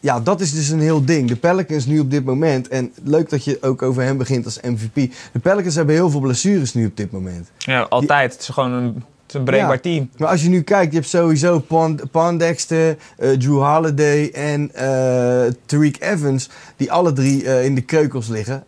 Ja, 0.06 0.20
dat 0.20 0.42
is 0.42 0.54
dus 0.54 0.70
een 0.70 0.80
heel 0.80 1.06
ding. 1.06 1.28
De 1.28 1.36
Pelicans 1.36 1.86
nu 1.86 2.00
op 2.00 2.12
dit 2.12 2.26
moment. 2.26 2.68
En 2.68 2.92
leuk 3.04 3.30
dat 3.30 3.44
je 3.44 3.58
ook 3.62 3.82
over 3.82 4.04
hem 4.04 4.18
begint 4.18 4.46
als 4.46 4.60
MVP. 4.62 4.96
De 5.32 5.40
Pelicans 5.42 5.76
hebben 5.76 5.96
heel 5.96 6.10
veel 6.10 6.20
blessures 6.20 6.74
nu 6.74 6.86
op 6.86 6.98
dit 6.98 7.12
moment. 7.12 7.50
Ja, 7.58 7.82
altijd. 7.82 8.32
Het 8.32 8.42
is 8.42 8.48
gewoon 8.48 8.72
een, 8.72 8.86
het 8.86 9.04
is 9.28 9.34
een 9.34 9.44
breekbaar 9.44 9.74
Ja. 9.74 9.80
team. 9.80 10.10
Maar 10.18 10.28
als 10.30 10.44
je 10.44 10.50
nu 10.50 10.62
kijkt, 10.62 10.92
je 10.92 10.98
hebt 10.98 11.10
sowieso 11.10 11.60
Pond, 11.60 12.12
Pondexter, 12.12 12.98
eh, 13.18 13.30
Drew 13.32 13.62
Holiday 13.64 14.30
en 14.34 14.70
eh 14.74 15.52
Tariq 15.66 16.00
Evans. 16.00 16.50
Die 16.76 16.92
alle 16.92 17.14
drie 17.14 17.46
eh, 17.46 17.66
in 17.66 17.76
de 17.76 17.82
keukels 17.82 18.28
liggen. 18.28 18.64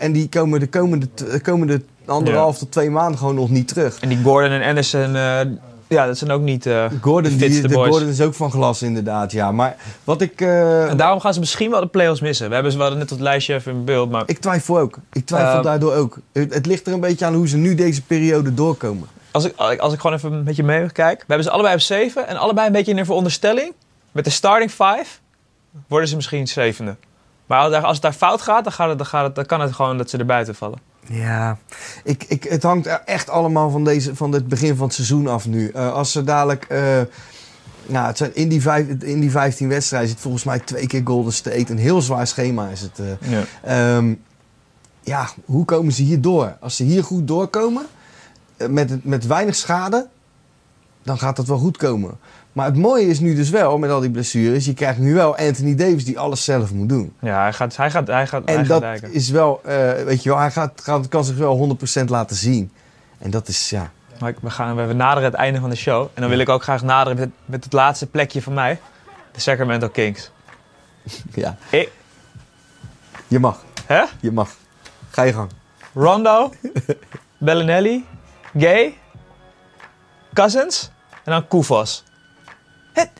En 0.00 0.12
die 0.12 0.28
komen 0.28 0.60
de 0.60 0.68
komende, 0.68 1.08
komende 1.42 1.80
anderhalf 2.04 2.58
tot 2.58 2.72
twee 2.72 2.90
maanden 2.90 3.18
gewoon 3.18 3.34
nog 3.34 3.50
niet 3.50 3.68
terug. 3.68 3.98
En 4.00 4.08
die 4.08 4.22
Gordon 4.22 4.50
en 4.50 4.68
Anderson, 4.68 5.16
ja, 5.90 6.06
dat 6.06 6.18
zijn 6.18 6.30
ook 6.30 6.40
niet 6.40 6.66
eh 6.66 6.84
Gordon, 7.00 7.38
de 7.38 7.48
die, 7.48 7.60
de 7.60 7.68
boys. 7.68 7.90
Gordon 7.90 8.08
is 8.08 8.20
ook 8.20 8.34
van 8.34 8.50
glas 8.50 8.82
inderdaad, 8.82 9.32
ja. 9.32 9.52
Maar 9.52 9.76
wat 10.04 10.20
ik... 10.20 10.40
eh, 10.40 10.90
En 10.90 10.96
daarom 10.96 11.20
gaan 11.20 11.34
ze 11.34 11.40
misschien 11.40 11.70
wel 11.70 11.80
de 11.80 11.86
playoffs 11.86 12.20
missen. 12.20 12.48
We 12.48 12.54
hebben 12.54 12.72
ze 12.72 12.78
wel 12.78 12.94
net 12.96 13.10
het 13.10 13.20
lijstje 13.20 13.54
even 13.54 13.72
in 13.72 13.84
beeld, 13.84 14.10
maar 14.10 14.22
ik 14.26 14.38
twijfel 14.38 14.78
ook. 14.78 14.98
Ik 15.12 15.26
twijfel 15.26 15.58
Eh, 15.58 15.62
daardoor 15.62 15.94
ook. 15.94 16.18
Het, 16.32 16.54
het 16.54 16.66
ligt 16.66 16.86
er 16.86 16.92
een 16.92 17.00
beetje 17.00 17.24
aan 17.26 17.34
hoe 17.34 17.48
ze 17.48 17.56
nu 17.56 17.74
deze 17.74 18.02
periode 18.02 18.54
doorkomen. 18.54 19.08
als 19.30 19.44
ik, 19.44 19.56
als 19.78 19.92
ik 19.92 20.00
gewoon 20.00 20.16
even 20.16 20.32
een 20.32 20.44
beetje 20.44 20.62
mee 20.62 20.90
kijk. 20.92 21.18
We 21.18 21.24
hebben 21.26 21.44
ze 21.44 21.50
allebei 21.52 21.74
op 21.74 21.80
7 21.80 22.26
en 22.28 22.36
allebei 22.36 22.66
een 22.66 22.72
beetje 22.72 22.92
in 22.92 22.98
een 22.98 23.04
veronderstelling. 23.04 23.72
Met 24.12 24.24
de 24.24 24.30
starting 24.30 24.72
5 24.72 25.20
worden 25.86 26.08
ze 26.08 26.16
misschien 26.16 26.48
zevende. 26.48 26.96
Maar 27.46 27.76
als 27.80 27.92
het 27.92 28.02
daar 28.02 28.12
fout 28.12 28.42
gaat, 28.42 28.64
dan, 28.64 28.72
gaat 28.72 28.88
het, 28.88 28.98
dan, 28.98 29.06
gaat 29.06 29.24
het, 29.26 29.34
dan 29.34 29.46
kan 29.46 29.60
het 29.60 29.72
gewoon 29.72 29.98
dat 29.98 30.10
ze 30.10 30.18
er 30.18 30.26
buiten 30.26 30.54
vallen. 30.54 30.78
Ja, 31.12 31.58
ik, 32.04 32.24
ik, 32.28 32.44
het 32.44 32.62
hangt 32.62 32.86
er 32.86 33.02
echt 33.04 33.30
allemaal 33.30 33.70
van, 33.70 33.84
deze, 33.84 34.16
van 34.16 34.32
het 34.32 34.48
begin 34.48 34.76
van 34.76 34.86
het 34.86 34.94
seizoen 34.94 35.26
af 35.26 35.46
nu. 35.46 35.68
Eh, 35.70 35.92
als 35.92 36.12
ze 36.12 36.24
dadelijk... 36.24 36.64
eh, 36.64 37.00
nou, 37.86 38.06
het 38.06 38.16
zijn 38.16 38.34
in, 38.34 38.48
die 38.48 38.60
vijf, 38.60 38.86
in 38.88 39.20
die 39.20 39.30
15 39.30 39.68
wedstrijden 39.68 40.08
zit 40.08 40.20
volgens 40.20 40.44
mij 40.44 40.58
twee 40.58 40.86
keer 40.86 41.00
Golden 41.04 41.32
State. 41.32 41.70
Een 41.72 41.78
heel 41.78 42.02
zwaar 42.02 42.26
schema 42.26 42.68
is 42.68 42.80
het. 42.80 42.98
eh. 42.98 43.30
Ja. 43.30 43.42
Ehm, 43.62 44.14
ja, 45.00 45.28
hoe 45.44 45.64
komen 45.64 45.92
ze 45.92 46.02
hier 46.02 46.20
door? 46.20 46.56
Als 46.60 46.76
ze 46.76 46.84
hier 46.84 47.04
goed 47.04 47.28
doorkomen, 47.28 47.86
met, 48.68 49.04
met 49.04 49.26
weinig 49.26 49.56
schade, 49.56 50.08
dan 51.10 51.18
gaat 51.18 51.36
dat 51.36 51.46
wel 51.46 51.58
goed 51.58 51.76
komen. 51.76 52.18
Maar 52.52 52.66
het 52.66 52.76
mooie 52.76 53.06
is 53.06 53.20
nu 53.20 53.34
dus 53.34 53.50
wel, 53.50 53.78
met 53.78 53.90
al 53.90 54.00
die 54.00 54.10
blessures, 54.10 54.64
je 54.64 54.74
krijgt 54.74 54.98
nu 54.98 55.14
wel 55.14 55.36
Anthony 55.36 55.74
Davis 55.74 56.04
die 56.04 56.18
alles 56.18 56.44
zelf 56.44 56.72
moet 56.72 56.88
doen. 56.88 57.12
Ja, 57.20 57.42
hij 57.42 57.52
gaat, 57.52 57.76
hij 57.76 57.90
gaat, 57.90 58.06
hij 58.06 58.26
gaat, 58.26 58.44
En 58.44 58.66
dat 58.66 58.82
is 59.10 59.30
wel, 59.30 59.60
eh, 59.64 59.92
weet 60.04 60.22
je 60.22 60.28
wel, 60.28 60.38
hij 60.38 60.50
gaat, 60.50 60.80
gaat, 60.82 61.08
kan 61.08 61.24
zich 61.24 61.36
wel 61.36 61.76
100% 62.00 62.04
laten 62.08 62.36
zien. 62.36 62.72
En 63.18 63.30
dat 63.30 63.48
is, 63.48 63.70
ja, 63.70 63.90
Maar 64.20 64.34
we, 64.40 64.50
gaan, 64.50 64.86
we 64.86 64.92
naderen 64.92 65.24
het 65.30 65.34
einde 65.38 65.60
van 65.60 65.70
de 65.70 65.76
show. 65.76 66.02
En 66.14 66.20
dan 66.20 66.30
wil 66.30 66.38
ik 66.38 66.48
ook 66.48 66.62
graag 66.62 66.82
naderen 66.82 67.18
met, 67.18 67.30
met 67.44 67.64
het 67.64 67.72
laatste 67.72 68.06
plekje 68.06 68.42
van 68.42 68.54
mij. 68.54 68.80
De 69.32 69.40
Sacramento 69.40 69.88
Kings. 69.88 70.30
ja. 71.34 71.56
Ik- 71.70 71.90
Je 73.28 73.38
mag, 73.38 73.64
Hè? 73.86 74.02
je 74.20 74.32
mag. 74.32 74.50
Ga 75.10 75.22
je 75.22 75.32
gang. 75.32 75.50
Rondo, 75.94 76.52
Bellinelli, 77.38 78.04
Gay, 78.58 78.94
Cousins 80.32 80.90
en 81.30 81.36
dan 81.40 81.48
Koufos. 81.48 82.04
Het, 82.92 83.10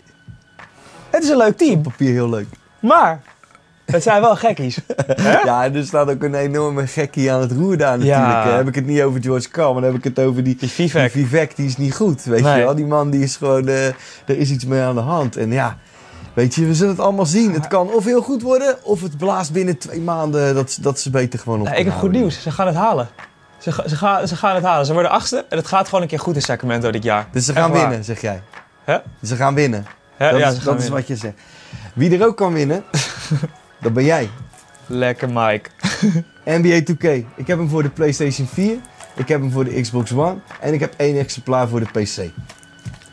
het 1.11 1.23
is 1.23 1.29
een 1.29 1.37
leuk 1.37 1.57
team, 1.57 1.83
Papier 1.83 2.11
heel 2.13 2.29
leuk. 2.29 2.47
maar 2.81 3.21
Het 3.87 4.03
zijn 4.03 4.21
wel 4.21 4.37
gekkies. 4.37 4.79
Ja, 5.45 5.65
en 5.65 5.75
er 5.75 5.85
staat 5.85 6.11
ook 6.11 6.23
een 6.23 6.35
enorme 6.35 6.87
gekkie 6.87 7.33
aan 7.33 7.41
het 7.41 7.53
roer 7.53 7.77
daar 7.77 7.99
natuurlijk. 7.99 8.45
Ja. 8.45 8.57
Heb 8.57 8.69
ik 8.69 8.75
het 8.75 8.87
niet 8.87 9.03
over 9.03 9.23
George 9.23 9.49
Carl, 9.51 9.73
maar 9.73 9.83
dan 9.83 9.91
heb 9.91 10.05
ik 10.05 10.17
het 10.17 10.27
over 10.27 10.45
die, 10.45 10.57
Die 10.57 10.69
Vivek. 10.69 11.13
die 11.13 11.27
Vivek. 11.27 11.57
Die 11.57 11.67
is 11.67 11.77
niet 11.77 11.95
goed, 11.95 12.23
weet 12.25 12.43
Nee. 12.43 12.59
je 12.59 12.65
wel. 12.65 12.75
Die 12.75 12.87
man 12.87 13.11
die 13.11 13.23
is 13.23 13.37
gewoon, 13.37 13.69
eh, 13.69 13.87
er 13.87 13.95
is 14.39 14.51
iets 14.51 14.65
mee 14.65 14.81
aan 14.83 14.95
de 14.95 15.01
hand. 15.01 15.37
En 15.37 15.53
ja, 15.53 15.79
weet 16.35 16.55
je, 16.55 16.67
we 16.67 16.75
zullen 16.75 16.93
het 16.93 17.03
allemaal 17.03 17.27
zien. 17.27 17.53
Het 17.53 17.67
kan 17.69 17.93
of 17.93 18.05
heel 18.05 18.23
goed 18.23 18.43
worden, 18.43 18.77
of 18.85 19.03
het 19.03 19.17
blaast 19.19 19.53
binnen 19.53 19.79
twee 19.79 20.01
maanden 20.01 20.55
dat, 20.55 20.71
ze- 20.71 20.81
dat 20.83 21.01
ze 21.01 21.11
beter 21.11 21.39
gewoon 21.39 21.61
op 21.61 21.67
Nou, 21.67 21.79
ik 21.79 21.85
heb 21.85 21.95
goed 21.95 22.13
nieuws. 22.13 22.43
Ze 22.43 22.51
gaan 22.51 22.67
het 22.67 22.77
halen. 22.77 23.09
Ze, 23.61 23.85
ze, 23.87 23.97
gaan, 23.97 24.29
ze 24.29 24.37
gaan 24.37 24.55
het 24.55 24.65
halen. 24.65 24.87
Ze 24.87 24.93
worden 24.93 25.11
achtste 25.11 25.45
en 25.49 25.57
het 25.57 25.67
gaat 25.67 25.85
gewoon 25.85 26.03
een 26.03 26.09
keer 26.09 26.19
goed 26.19 26.35
in 26.35 26.43
Sacramento 26.43 26.91
dit 26.91 27.03
jaar. 27.03 27.29
Dus 27.33 27.45
ze 27.45 27.53
gaan 27.53 27.71
waar. 27.71 27.81
winnen, 27.81 28.05
zeg 28.05 28.21
jij. 28.21 28.43
Hè? 28.85 28.99
Ze 29.23 29.37
gaan 29.37 29.55
winnen. 29.55 29.87
Hè? 30.17 30.31
dat 30.31 30.41
ja, 30.41 30.49
is, 30.49 30.55
ze 30.55 30.61
gaan 30.61 30.75
dat 30.75 30.83
is 30.83 30.89
wat 30.89 31.07
je 31.07 31.17
zegt. 31.17 31.35
Wie 31.95 32.19
er 32.19 32.27
ook 32.27 32.37
kan 32.37 32.53
winnen, 32.53 32.85
dat 33.83 33.93
ben 33.93 34.05
jij. 34.05 34.31
Lekker 34.87 35.29
Mike. 35.33 35.71
NBA 36.59 36.81
2K. 36.81 37.27
Ik 37.37 37.47
heb 37.47 37.59
hem 37.59 37.69
voor 37.69 37.83
de 37.83 37.91
PlayStation 37.91 38.47
4. 38.47 38.77
Ik 39.15 39.29
heb 39.29 39.41
hem 39.41 39.51
voor 39.51 39.65
de 39.65 39.81
Xbox 39.81 40.13
One. 40.13 40.39
En 40.61 40.73
ik 40.73 40.81
heb 40.81 40.95
één 40.97 41.19
exemplaar 41.19 41.69
voor 41.69 41.81
de 41.81 42.03
PC. 42.03 42.31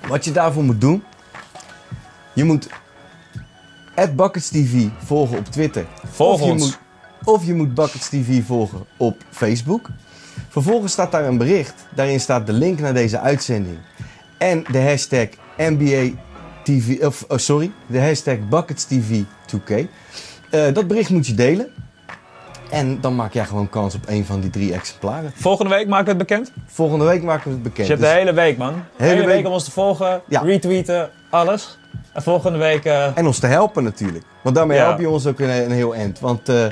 Wat 0.08 0.26
je 0.26 0.32
daarvoor 0.32 0.64
moet 0.64 0.82
doen. 0.82 1.04
Je 2.34 2.44
moet 2.44 2.68
Buckets 4.16 4.50
TV 4.50 4.88
volgen 5.04 5.38
op 5.38 5.46
Twitter. 5.46 5.86
Volg 6.12 6.34
of 6.34 6.46
je 6.46 6.52
ons. 6.52 6.64
Moet, 6.64 6.80
of 7.24 7.46
je 7.46 7.54
moet 7.54 7.74
Buckets 7.74 8.10
TV 8.10 8.46
volgen 8.46 8.86
op 8.98 9.24
Facebook. 9.30 9.90
Vervolgens 10.50 10.92
staat 10.92 11.12
daar 11.12 11.26
een 11.26 11.38
bericht. 11.38 11.74
Daarin 11.96 12.20
staat 12.20 12.46
de 12.48 12.54
link 12.54 12.80
naar 12.80 12.94
deze 12.94 13.20
uitzending. 13.20 13.78
En 14.38 14.64
de 14.72 14.82
hashtag 14.82 15.28
NBA 15.58 16.10
TV. 16.64 17.06
Of, 17.06 17.26
oh, 17.28 17.38
sorry. 17.38 17.72
De 17.88 18.02
hashtag 18.02 18.36
Buckets 18.50 18.84
TV 18.86 19.22
2K. 19.46 19.72
Eh, 20.50 20.74
dat 20.74 20.88
bericht 20.88 21.10
moet 21.10 21.28
je 21.28 21.34
delen. 21.34 21.68
En 22.72 23.02
dan 23.02 23.16
maak 23.16 23.34
jij 23.34 23.46
gewoon 23.46 23.70
kans 23.70 23.96
op 23.96 24.04
een 24.08 24.26
van 24.26 24.40
die 24.40 24.50
drie 24.50 24.74
exemplaren. 24.74 25.32
Volgende 25.36 25.72
week 25.76 25.88
maken 25.88 26.04
we 26.06 26.10
het 26.10 26.18
bekend. 26.18 26.52
Volgende 26.68 27.06
week 27.06 27.24
maken 27.24 27.44
we 27.48 27.54
het 27.54 27.64
bekend. 27.64 27.88
Dus 27.88 27.88
je 27.88 27.94
hebt 27.94 28.06
de 28.06 28.10
Dus- 28.14 28.18
hele 28.20 28.34
week, 28.34 28.58
man. 28.58 28.74
De 28.98 29.04
hele, 29.04 29.16
week- 29.16 29.26
week 29.26 29.46
om 29.46 29.52
ons 29.52 29.64
te 29.64 29.72
volgen, 29.72 30.22
Ja. 30.28 30.42
retweeten, 30.42 31.10
alles. 31.30 31.78
En 32.14 32.22
volgende 32.24 32.58
week... 32.58 32.86
eh, 32.86 33.18
En 33.18 33.26
ons 33.28 33.40
te 33.40 33.48
helpen 33.48 33.84
natuurlijk. 33.84 34.26
Want 34.44 34.56
daarmee 34.56 34.78
Ja. 34.78 34.86
help 34.86 35.00
je 35.00 35.10
ons 35.10 35.26
ook 35.26 35.40
een, 35.40 35.50
een 35.50 35.72
heel 35.72 35.96
eind. 35.96 36.20
Want 36.20 36.50
eh, 36.50 36.66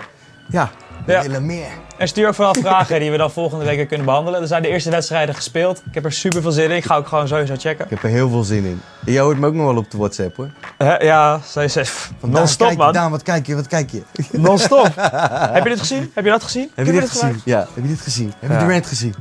ja, 0.49 0.71
we 1.05 1.11
Ja. 1.11 1.21
willen 1.21 1.45
meer. 1.45 1.67
En 1.97 2.07
stuur 2.07 2.27
ook 2.27 2.35
vooral 2.35 2.53
vragen 2.53 2.99
die 2.99 3.11
we 3.11 3.17
dan 3.17 3.31
volgende 3.31 3.65
week 3.65 3.75
weer 3.75 3.85
kunnen 3.85 4.05
behandelen. 4.05 4.41
Er 4.41 4.47
zijn 4.47 4.61
de 4.61 4.67
eerste 4.67 4.89
wedstrijden 4.89 5.35
gespeeld. 5.35 5.81
Ik 5.87 5.93
heb 5.93 6.05
er 6.05 6.11
super 6.11 6.41
veel 6.41 6.51
zin 6.51 6.69
in. 6.69 6.75
Ik 6.75 6.85
ga 6.85 6.95
ook 6.95 7.07
gewoon 7.07 7.27
sowieso 7.27 7.53
checken. 7.57 7.85
Ik 7.85 7.89
heb 7.91 8.03
er 8.03 8.09
heel 8.09 8.29
veel 8.29 8.43
zin 8.43 8.65
in. 8.65 8.81
Jij 9.05 9.21
hoort 9.21 9.37
me 9.39 9.47
ook 9.47 9.53
nog 9.53 9.65
wel 9.65 9.77
op 9.77 9.91
de 9.91 9.97
WhatsApp 9.97 10.35
hoor. 10.35 10.49
Ja, 10.99 11.39
zij 11.45 11.67
zegt 11.67 11.89
Van, 11.89 12.13
Daan, 12.19 12.31
non-stop 12.31 12.75
man. 12.77 12.93
Daan, 12.93 13.11
wat 13.11 13.23
kijk 13.23 13.47
je, 13.47 13.55
wat 13.55 13.67
kijk 13.67 13.89
je? 13.89 14.01
Non-stop. 14.31 14.89
heb 15.53 15.63
je 15.63 15.69
dit 15.69 15.79
gezien? 15.79 16.11
Heb 16.13 16.23
je 16.23 16.29
dat 16.31 16.43
gezien? 16.43 16.71
Heb 16.75 16.85
je 16.85 16.91
dit 16.91 17.01
dit 17.01 17.09
gezien? 17.09 17.41
Ja, 17.45 17.59
heb 17.73 17.83
je 17.83 17.87
dit 17.89 18.01
gezien? 18.01 18.33
Heb 18.39 18.49
je 18.49 18.55
Ja. 18.55 18.59
die 18.63 18.69
rant 18.71 18.87
gezien? 18.87 19.15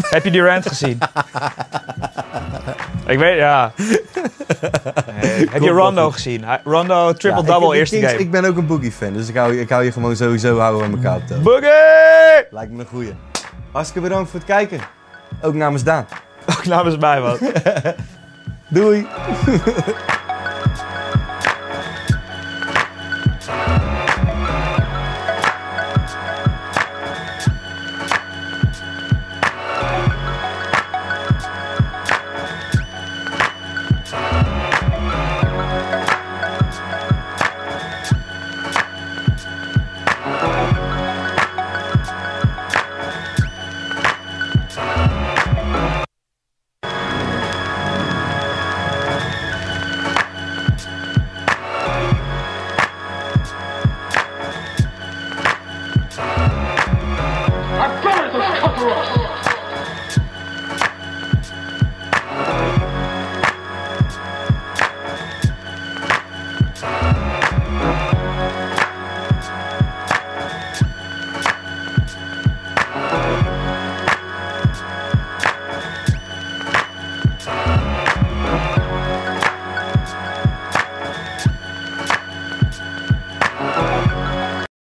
Heb 0.00 0.24
je 0.24 0.30
die 0.30 0.42
rant 0.42 0.66
gezien? 0.68 0.98
ik 3.06 3.18
weet, 3.18 3.36
ja. 3.38 3.72
Nee, 5.22 5.48
heb 5.50 5.62
je 5.62 5.70
Rondo 5.70 6.10
gezien? 6.10 6.44
Rondo 6.64 7.12
triple-double 7.12 7.76
eerste 7.76 7.96
Kings- 7.96 8.10
game. 8.10 8.22
Ik 8.24 8.30
ben 8.30 8.44
ook 8.44 8.56
een 8.56 8.66
Boogie 8.66 8.92
fan, 8.92 9.12
dus 9.12 9.28
ik 9.28 9.36
hou, 9.36 9.52
je- 9.54 9.60
ik 9.60 9.68
hou 9.68 9.84
je 9.84 9.92
gewoon 9.92 10.16
sowieso 10.16 10.58
houden 10.58 10.84
aan 10.84 10.92
elkaar 10.92 11.16
op. 11.16 11.42
Boogie! 11.42 11.70
Lijkt 12.50 12.72
me 12.72 12.80
een 12.80 12.86
goeie. 12.86 13.14
Hartstikke 13.72 14.08
bedankt 14.08 14.30
voor 14.30 14.38
het 14.40 14.48
kijken. 14.48 14.78
Ook 15.42 15.54
namens 15.54 15.82
Daan. 15.84 16.06
Ook 16.58 16.64
namens 16.64 16.96
mij, 16.98 17.20
man. 17.20 17.38
Doei! 18.68 19.06